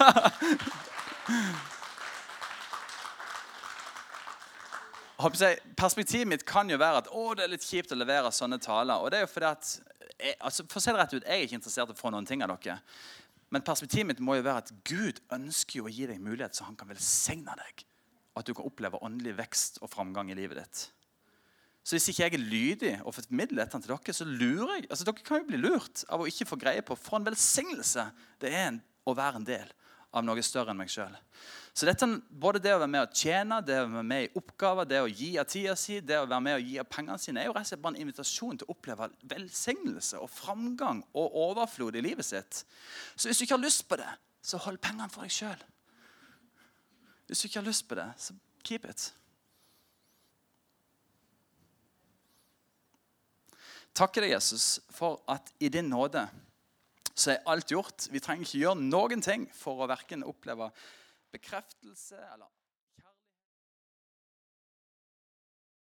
Perspektivet 5.77 6.27
mitt 6.27 6.45
kan 6.49 6.70
jo 6.70 6.79
være 6.81 7.03
at 7.05 7.11
å, 7.12 7.35
det 7.37 7.45
er 7.45 7.53
litt 7.53 7.66
kjipt 7.66 7.93
å 7.93 7.99
levere 7.99 8.33
sånne 8.35 8.59
taler. 8.62 8.97
og 8.99 9.12
det 9.12 9.20
er 9.20 9.27
jo 9.27 9.33
fordi 9.35 9.51
at, 9.51 9.68
jeg, 10.16 10.35
altså, 10.41 10.64
for 10.70 10.81
å 10.81 10.83
si 10.83 10.91
det 10.91 10.99
rett 10.99 11.14
ut, 11.14 11.27
jeg 11.27 11.37
er 11.37 11.45
ikke 11.47 11.59
interessert 11.61 11.93
i 11.93 11.95
å 11.95 12.01
få 12.01 12.11
noen 12.14 12.27
ting 12.27 12.43
av 12.43 12.57
dere. 12.57 12.79
Men 13.53 13.64
perspektivet 13.66 14.09
mitt 14.09 14.22
må 14.24 14.38
jo 14.38 14.46
være 14.46 14.64
at 14.64 14.72
Gud 14.88 15.20
ønsker 15.34 15.84
å 15.84 15.92
gi 15.92 16.09
deg 16.09 16.22
mulighet 16.24 16.57
så 16.57 16.64
han 16.64 16.78
kan 16.78 16.88
velsigne 16.88 17.55
deg. 17.59 17.84
At 18.38 18.48
du 18.48 18.55
kan 18.57 18.64
oppleve 18.64 19.00
åndelig 19.05 19.36
vekst 19.42 19.82
og 19.84 19.92
framgang 19.92 20.32
i 20.32 20.36
livet 20.38 20.62
ditt. 20.62 20.86
Så 21.82 21.96
hvis 21.96 22.09
ikke 22.12 22.22
jeg 22.22 22.36
er 22.38 22.44
lydig 22.46 22.92
og 23.03 23.14
formidler 23.16 23.64
dette 23.64 23.80
til 23.82 23.90
dere, 23.90 24.14
så 24.14 24.26
lurer 24.28 24.76
jeg. 24.76 24.86
Altså 24.88 25.07
Dere 25.09 25.26
kan 25.26 25.42
jo 25.42 25.48
bli 25.50 25.61
lurt 25.61 26.05
av 26.09 26.22
å 26.22 26.28
ikke 26.30 26.46
få 26.48 26.59
greie 26.62 26.84
på 26.86 26.96
for 26.96 27.18
en 27.18 27.26
velsignelse 27.26 28.07
det 28.40 28.53
er 28.55 28.78
å 29.05 29.16
være 29.18 29.40
en 29.42 29.48
del 29.48 29.72
av 30.12 30.24
noe 30.24 30.42
større 30.44 30.72
enn 30.72 30.78
meg 30.78 30.90
sjøl. 30.92 31.14
Så 31.72 31.88
dette, 31.88 32.04
både 32.28 32.60
det 32.60 32.74
å 32.74 32.80
være 32.82 32.90
med 32.92 33.06
å 33.06 33.16
tjene, 33.16 33.62
det 33.64 33.78
å 33.80 33.86
være 33.88 34.04
med 34.04 34.26
i 34.26 34.30
oppgaver, 34.36 34.88
det 34.88 35.00
å 35.00 35.08
gi 35.08 35.30
av 35.40 35.48
tida 35.48 35.76
si, 35.78 36.00
det 36.04 36.18
å 36.20 36.26
være 36.26 36.44
med 36.44 36.58
å 36.58 36.60
gi 36.60 36.76
av 36.82 36.88
pengene 36.92 37.16
sine, 37.20 37.40
er 37.40 37.48
jo 37.48 37.54
rett 37.56 37.64
og 37.64 37.70
slett 37.70 37.82
bare 37.84 37.96
en 37.96 38.02
invitasjon 38.04 38.60
til 38.60 38.68
å 38.68 38.74
oppleve 38.74 39.08
velsignelse 39.30 40.20
og 40.20 40.28
framgang 40.28 41.00
og 41.16 41.38
overflod 41.46 41.96
i 41.96 42.04
livet 42.04 42.28
sitt. 42.28 42.60
Så 43.16 43.30
hvis 43.30 43.40
du 43.40 43.46
ikke 43.46 43.56
har 43.56 43.64
lyst 43.64 43.86
på 43.88 43.96
det, 44.00 44.10
så 44.44 44.60
hold 44.60 44.82
pengene 44.84 45.08
for 45.12 45.24
deg 45.24 45.32
sjøl. 45.32 45.64
Hvis 47.30 47.40
du 47.40 47.48
ikke 47.48 47.62
har 47.62 47.68
lyst 47.70 47.88
på 47.88 47.96
det, 47.96 48.08
så 48.20 48.36
keep 48.68 48.84
it. 48.90 49.08
Takker 53.96 54.24
deg, 54.24 54.34
Jesus, 54.36 54.76
for 54.92 55.22
at 55.30 55.48
i 55.60 55.72
din 55.72 55.88
nåde 55.92 56.26
så 57.14 57.34
er 57.34 57.46
alt 57.52 57.72
gjort. 57.72 58.08
Vi 58.12 58.20
trenger 58.22 58.46
ikke 58.46 58.62
gjøre 58.62 58.80
noen 58.80 59.22
ting 59.24 59.46
for 59.56 59.82
å 59.82 59.88
verken 59.90 60.24
oppleve 60.26 60.70
bekreftelse 61.32 62.18
eller 62.32 62.48